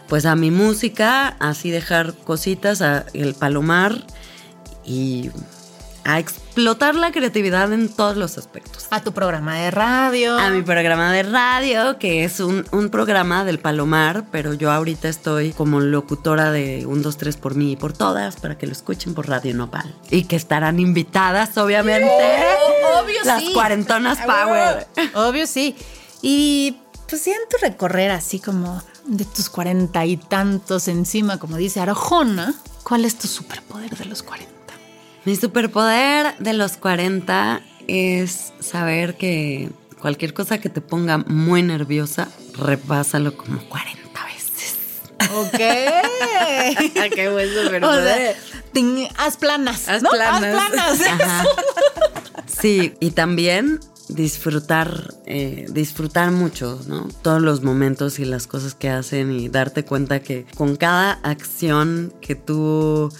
pues 0.08 0.26
a 0.26 0.34
mi 0.34 0.50
música, 0.50 1.36
así 1.38 1.70
dejar 1.70 2.14
cositas, 2.14 2.82
a 2.82 3.06
el 3.14 3.34
palomar 3.34 4.04
y 4.84 5.30
a 6.04 6.18
explotar 6.18 6.94
la 6.94 7.12
creatividad 7.12 7.72
en 7.72 7.88
todos 7.88 8.16
los 8.16 8.38
aspectos. 8.38 8.86
A 8.90 9.02
tu 9.02 9.12
programa 9.12 9.56
de 9.56 9.70
radio. 9.70 10.38
A 10.38 10.50
mi 10.50 10.62
programa 10.62 11.12
de 11.12 11.22
radio, 11.22 11.98
que 11.98 12.24
es 12.24 12.40
un, 12.40 12.66
un 12.72 12.90
programa 12.90 13.44
del 13.44 13.58
Palomar, 13.58 14.26
pero 14.30 14.54
yo 14.54 14.70
ahorita 14.70 15.08
estoy 15.08 15.52
como 15.52 15.80
locutora 15.80 16.50
de 16.50 16.86
un 16.86 17.02
2, 17.02 17.16
3 17.16 17.36
por 17.36 17.54
mí 17.54 17.72
y 17.72 17.76
por 17.76 17.92
todas, 17.92 18.36
para 18.36 18.58
que 18.58 18.66
lo 18.66 18.72
escuchen 18.72 19.14
por 19.14 19.28
Radio 19.28 19.54
Nopal. 19.54 19.94
Y 20.10 20.24
que 20.24 20.36
estarán 20.36 20.78
invitadas, 20.78 21.56
obviamente. 21.58 22.06
obvio 23.02 23.16
Las 23.24 23.42
sí. 23.42 23.52
cuarentonas 23.52 24.18
Power. 24.18 24.86
Obvio 25.14 25.46
sí. 25.46 25.76
Y 26.22 26.76
pues 27.08 27.24
ya 27.24 27.32
en 27.32 27.48
tu 27.50 27.56
recorrer 27.60 28.10
así 28.10 28.40
como 28.40 28.82
de 29.06 29.24
tus 29.24 29.48
cuarenta 29.48 30.04
y 30.06 30.16
tantos 30.16 30.88
encima, 30.88 31.38
como 31.38 31.56
dice 31.56 31.80
Arjona, 31.80 32.54
¿cuál 32.82 33.04
es 33.04 33.18
tu 33.18 33.28
superpoder 33.28 33.96
de 33.96 34.06
los 34.06 34.22
cuarenta? 34.22 34.53
Mi 35.24 35.36
superpoder 35.36 36.34
de 36.38 36.52
los 36.52 36.76
40 36.76 37.62
es 37.88 38.52
saber 38.60 39.16
que 39.16 39.70
cualquier 40.00 40.34
cosa 40.34 40.58
que 40.58 40.68
te 40.68 40.80
ponga 40.80 41.18
muy 41.18 41.62
nerviosa, 41.62 42.28
repásalo 42.58 43.36
como 43.36 43.60
40 43.68 44.00
veces. 44.26 44.76
Ok. 45.34 45.58
qué 47.14 47.28
buen 47.30 47.48
O 47.56 47.62
superpoder. 47.62 48.34
sea, 48.36 48.60
tin- 48.74 49.08
haz 49.16 49.36
planas. 49.38 49.88
Haz 49.88 50.02
¿no? 50.02 50.10
planas. 50.10 50.54
Haz 50.54 50.98
planas. 50.98 51.00
Ajá. 51.20 51.44
Sí, 52.46 52.92
y 53.00 53.12
también 53.12 53.80
disfrutar, 54.08 55.14
eh, 55.24 55.64
disfrutar 55.70 56.30
mucho, 56.30 56.78
¿no? 56.86 57.08
Todos 57.22 57.40
los 57.40 57.62
momentos 57.62 58.18
y 58.18 58.26
las 58.26 58.46
cosas 58.46 58.74
que 58.74 58.90
hacen 58.90 59.32
y 59.32 59.48
darte 59.48 59.86
cuenta 59.86 60.20
que 60.20 60.44
con 60.56 60.76
cada 60.76 61.12
acción 61.22 62.12
que 62.20 62.34
tú 62.34 63.10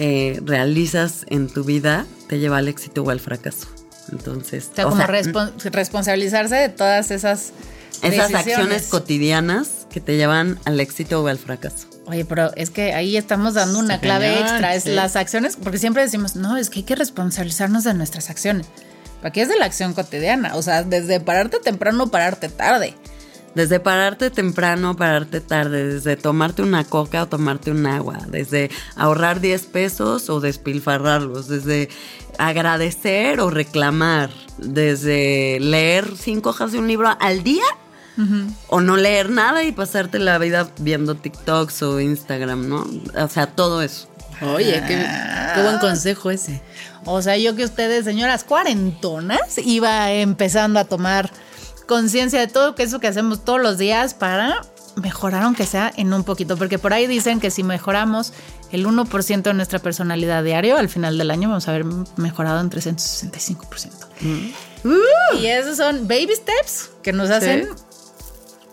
eh, 0.00 0.40
realizas 0.44 1.26
en 1.28 1.48
tu 1.48 1.64
vida 1.64 2.06
te 2.28 2.38
lleva 2.38 2.58
al 2.58 2.68
éxito 2.68 3.02
o 3.02 3.10
al 3.10 3.18
fracaso. 3.18 3.66
Entonces, 4.12 4.68
O 4.72 4.74
sea, 4.76 4.86
o 4.86 4.90
como 4.90 5.04
sea, 5.04 5.08
respon- 5.08 5.52
responsabilizarse 5.70 6.54
de 6.54 6.68
todas 6.68 7.10
esas 7.10 7.52
esas 8.02 8.28
decisiones. 8.30 8.46
acciones 8.46 8.82
cotidianas 8.86 9.68
que 9.90 10.00
te 10.00 10.16
llevan 10.16 10.58
al 10.64 10.78
éxito 10.78 11.22
o 11.22 11.26
al 11.26 11.38
fracaso. 11.38 11.88
Oye, 12.06 12.24
pero 12.24 12.54
es 12.54 12.70
que 12.70 12.94
ahí 12.94 13.16
estamos 13.16 13.54
dando 13.54 13.78
una 13.80 14.00
clave 14.00 14.38
extra, 14.40 14.74
es 14.74 14.84
sí. 14.84 14.90
las 14.90 15.16
acciones, 15.16 15.56
porque 15.56 15.78
siempre 15.78 16.02
decimos, 16.02 16.36
no, 16.36 16.56
es 16.56 16.70
que 16.70 16.78
hay 16.80 16.84
que 16.84 16.94
responsabilizarnos 16.94 17.84
de 17.84 17.94
nuestras 17.94 18.30
acciones. 18.30 18.66
Aquí 19.22 19.40
es 19.40 19.48
de 19.48 19.56
la 19.58 19.64
acción 19.64 19.94
cotidiana, 19.94 20.54
o 20.54 20.62
sea, 20.62 20.84
desde 20.84 21.18
pararte 21.18 21.58
temprano 21.58 22.04
o 22.04 22.06
pararte 22.10 22.48
tarde. 22.48 22.94
Desde 23.58 23.80
pararte 23.80 24.30
temprano, 24.30 24.94
pararte 24.94 25.40
tarde, 25.40 25.94
desde 25.94 26.14
tomarte 26.14 26.62
una 26.62 26.84
coca 26.84 27.24
o 27.24 27.26
tomarte 27.26 27.72
un 27.72 27.88
agua, 27.88 28.18
desde 28.28 28.70
ahorrar 28.94 29.40
10 29.40 29.66
pesos 29.66 30.30
o 30.30 30.38
despilfarrarlos, 30.38 31.48
desde 31.48 31.88
agradecer 32.38 33.40
o 33.40 33.50
reclamar, 33.50 34.30
desde 34.58 35.58
leer 35.58 36.06
cinco 36.16 36.50
hojas 36.50 36.70
de 36.70 36.78
un 36.78 36.86
libro 36.86 37.08
al 37.18 37.42
día 37.42 37.64
o 38.68 38.80
no 38.80 38.96
leer 38.96 39.28
nada 39.28 39.64
y 39.64 39.72
pasarte 39.72 40.20
la 40.20 40.38
vida 40.38 40.70
viendo 40.78 41.16
TikToks 41.16 41.82
o 41.82 41.98
Instagram, 41.98 42.68
¿no? 42.68 42.86
O 43.16 43.26
sea, 43.26 43.48
todo 43.48 43.82
eso. 43.82 44.08
Oye, 44.54 44.80
qué, 44.86 45.04
qué 45.56 45.62
buen 45.62 45.78
consejo 45.78 46.30
ese. 46.30 46.62
O 47.06 47.20
sea, 47.22 47.36
yo 47.36 47.56
que 47.56 47.64
ustedes, 47.64 48.04
señoras 48.04 48.44
cuarentonas, 48.44 49.58
iba 49.58 50.12
empezando 50.12 50.78
a 50.78 50.84
tomar 50.84 51.32
conciencia 51.88 52.38
de 52.38 52.46
todo 52.46 52.76
que 52.76 52.84
eso 52.84 53.00
que 53.00 53.08
hacemos 53.08 53.44
todos 53.44 53.60
los 53.60 53.78
días 53.78 54.14
para 54.14 54.60
mejorar 54.94 55.42
aunque 55.42 55.66
sea 55.66 55.92
en 55.96 56.12
un 56.12 56.22
poquito, 56.22 56.56
porque 56.56 56.78
por 56.78 56.92
ahí 56.92 57.06
dicen 57.06 57.40
que 57.40 57.50
si 57.50 57.62
mejoramos 57.64 58.32
el 58.70 58.86
1% 58.86 59.42
de 59.42 59.54
nuestra 59.54 59.78
personalidad 59.78 60.44
diario, 60.44 60.76
al 60.76 60.88
final 60.88 61.18
del 61.18 61.30
año 61.30 61.48
vamos 61.48 61.66
a 61.66 61.70
haber 61.72 61.84
mejorado 62.16 62.60
en 62.60 62.70
365%. 62.70 64.54
Y 65.40 65.46
esos 65.46 65.76
son 65.78 66.06
baby 66.06 66.34
steps 66.36 66.90
que 67.02 67.12
nos 67.12 67.30
hacen 67.30 67.68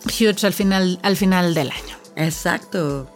huge 0.05 0.45
al 0.45 0.53
final, 0.53 0.99
al 1.01 1.16
final 1.16 1.53
del 1.53 1.72
año. 1.72 1.97
Exacto. 2.16 3.09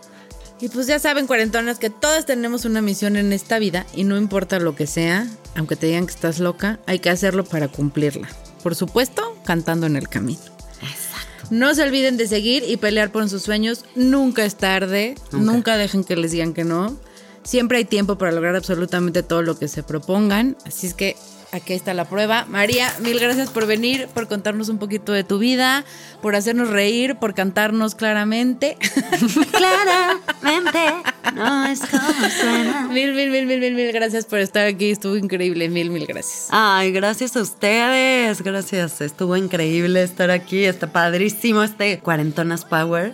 Y 0.61 0.69
pues 0.69 0.87
ya 0.87 0.99
saben, 0.99 1.27
cuarentonas, 1.27 1.79
que 1.79 1.89
todas 1.89 2.25
tenemos 2.25 2.65
una 2.65 2.81
misión 2.81 3.15
en 3.15 3.31
esta 3.31 3.59
vida 3.59 3.85
y 3.93 4.03
no 4.03 4.17
importa 4.17 4.59
lo 4.59 4.75
que 4.75 4.87
sea, 4.87 5.27
aunque 5.55 5.75
te 5.75 5.87
digan 5.87 6.05
que 6.05 6.13
estás 6.13 6.39
loca, 6.39 6.79
hay 6.85 6.99
que 6.99 7.09
hacerlo 7.09 7.45
para 7.45 7.67
cumplirla. 7.69 8.27
Por 8.63 8.75
supuesto, 8.75 9.35
cantando 9.45 9.87
en 9.87 9.95
el 9.95 10.07
camino. 10.09 10.39
No 11.49 11.73
se 11.73 11.81
olviden 11.81 12.17
de 12.17 12.27
seguir 12.27 12.63
y 12.67 12.77
pelear 12.77 13.11
por 13.11 13.27
sus 13.27 13.41
sueños. 13.41 13.85
Nunca 13.95 14.45
es 14.45 14.55
tarde. 14.55 15.15
Nunca, 15.31 15.77
dejen 15.77 16.03
que 16.03 16.15
les 16.15 16.31
digan 16.31 16.53
que 16.53 16.63
no. 16.63 16.95
Siempre 17.43 17.79
hay 17.79 17.85
tiempo 17.85 18.17
para 18.17 18.31
lograr 18.31 18.55
absolutamente 18.55 19.23
todo 19.23 19.41
lo 19.41 19.57
que 19.57 19.67
se 19.67 19.81
propongan. 19.81 20.57
Así 20.65 20.85
es 20.85 20.93
que 20.93 21.15
aquí 21.51 21.73
está 21.73 21.93
la 21.93 22.05
prueba. 22.05 22.45
María, 22.45 22.93
mil 22.99 23.19
gracias 23.19 23.49
por 23.49 23.65
venir, 23.65 24.07
por 24.13 24.27
contarnos 24.27 24.69
un 24.69 24.77
poquito 24.77 25.11
de 25.11 25.23
tu 25.23 25.39
vida, 25.39 25.85
por 26.21 26.35
hacernos 26.35 26.69
reír, 26.69 27.15
por 27.15 27.33
cantarnos 27.33 27.95
claramente. 27.95 28.77
Claramente, 29.51 30.79
no 31.33 31.65
es 31.65 31.79
como 31.81 32.29
suena. 32.29 32.87
Mil, 32.87 33.13
mil, 33.13 33.29
mil, 33.29 33.45
mil, 33.45 33.59
mil, 33.59 33.75
mil 33.75 33.91
gracias 33.91 34.25
por 34.25 34.39
estar 34.39 34.65
aquí. 34.65 34.91
Estuvo 34.91 35.15
increíble. 35.15 35.69
Mil, 35.69 35.89
mil 35.89 36.05
gracias. 36.05 36.47
Ay, 36.49 36.91
gracias 36.91 37.35
a 37.35 37.41
ustedes, 37.41 38.41
gracias. 38.41 39.01
Estuvo 39.01 39.35
increíble 39.35 40.03
estar 40.03 40.31
aquí, 40.31 40.63
está 40.63 40.91
padrísimo 40.91 41.63
este 41.63 41.99
Cuarentonas 41.99 42.65
Power. 42.65 43.13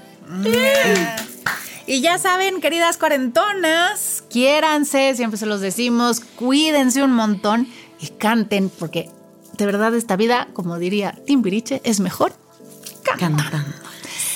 Y 1.88 2.02
ya 2.02 2.18
saben, 2.18 2.62
queridas 2.62 2.98
cuarentonas, 2.98 4.24
quiéranse, 4.32 5.14
siempre 5.16 5.38
se 5.38 5.46
los 5.46 5.62
decimos, 5.62 6.20
cuídense 6.20 7.04
un 7.04 7.12
montón 7.12 7.68
y 8.00 8.08
canten, 8.08 8.70
porque 8.70 9.10
de 9.58 9.66
verdad 9.66 9.96
esta 9.96 10.16
vida, 10.16 10.48
como 10.54 10.78
diría 10.78 11.18
Timbiriche, 11.26 11.82
es 11.84 12.00
mejor 12.00 12.34
cantando. 13.04 13.85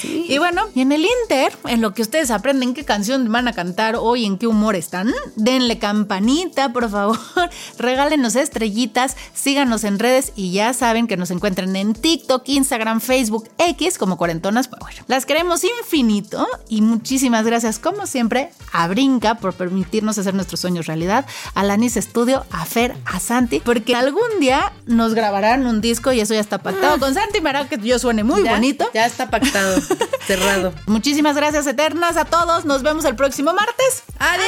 Y 0.03 0.37
bueno, 0.37 0.67
y 0.75 0.81
en 0.81 0.91
el 0.91 1.05
Inter, 1.05 1.57
en 1.67 1.81
lo 1.81 1.93
que 1.93 2.01
ustedes 2.01 2.31
aprenden 2.31 2.73
qué 2.73 2.85
canción 2.85 3.31
van 3.31 3.47
a 3.47 3.53
cantar 3.53 3.95
hoy, 3.95 4.25
en 4.25 4.37
qué 4.37 4.47
humor 4.47 4.75
están, 4.75 5.13
denle 5.35 5.79
campanita, 5.79 6.71
por 6.71 6.89
favor, 6.89 7.19
regálenos 7.77 8.35
estrellitas, 8.35 9.17
síganos 9.33 9.83
en 9.83 9.99
redes 9.99 10.33
y 10.35 10.51
ya 10.51 10.73
saben 10.73 11.07
que 11.07 11.17
nos 11.17 11.31
encuentran 11.31 11.75
en 11.75 11.93
TikTok, 11.93 12.47
Instagram, 12.47 13.01
Facebook, 13.01 13.49
X 13.57 13.97
como 13.97 14.17
Cuarentonas 14.17 14.67
Power. 14.67 14.93
Las 15.07 15.25
queremos 15.25 15.63
infinito 15.63 16.47
y 16.67 16.81
muchísimas 16.81 17.45
gracias, 17.45 17.79
como 17.79 18.07
siempre, 18.07 18.51
a 18.71 18.87
Brinca 18.87 19.35
por 19.35 19.53
permitirnos 19.53 20.17
hacer 20.17 20.33
nuestros 20.33 20.59
sueños 20.59 20.85
realidad, 20.85 21.25
a 21.53 21.63
Lanis 21.63 21.95
Studio, 21.95 22.45
a 22.51 22.65
Fer, 22.65 22.95
a 23.05 23.19
Santi, 23.19 23.59
porque 23.59 23.95
algún 23.95 24.39
día 24.39 24.73
nos 24.85 25.13
grabarán 25.13 25.65
un 25.65 25.81
disco 25.81 26.11
y 26.11 26.19
eso 26.19 26.33
ya 26.33 26.39
está 26.39 26.59
pactado 26.59 26.95
ah. 26.95 26.99
con 26.99 27.13
Santi, 27.13 27.41
para 27.41 27.67
que 27.67 27.77
yo 27.77 27.99
suene 27.99 28.23
muy 28.23 28.43
bonito. 28.43 28.89
Ya 28.93 29.05
está 29.05 29.29
pactado. 29.29 29.79
Cerrado. 30.27 30.73
Muchísimas 30.87 31.35
gracias 31.35 31.67
eternas 31.67 32.17
a 32.17 32.25
todos. 32.25 32.65
Nos 32.65 32.83
vemos 32.83 33.05
el 33.05 33.15
próximo 33.15 33.53
martes. 33.53 34.03
Adiós. 34.17 34.45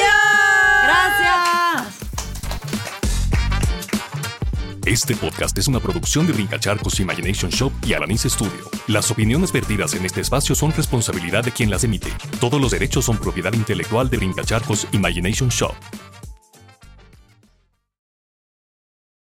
Gracias. 0.84 2.12
Este 4.84 5.14
podcast 5.14 5.56
es 5.58 5.68
una 5.68 5.78
producción 5.78 6.26
de 6.26 6.32
Brincacharcos 6.32 6.98
Imagination 6.98 7.50
Shop 7.52 7.72
y 7.86 7.92
Alanis 7.92 8.22
Studio. 8.22 8.68
Las 8.88 9.12
opiniones 9.12 9.52
vertidas 9.52 9.94
en 9.94 10.04
este 10.04 10.20
espacio 10.20 10.56
son 10.56 10.72
responsabilidad 10.72 11.44
de 11.44 11.52
quien 11.52 11.70
las 11.70 11.84
emite. 11.84 12.12
Todos 12.40 12.60
los 12.60 12.72
derechos 12.72 13.04
son 13.04 13.16
propiedad 13.16 13.52
intelectual 13.52 14.10
de 14.10 14.16
Brincacharcos 14.16 14.88
Imagination 14.90 15.50
Shop. 15.50 15.74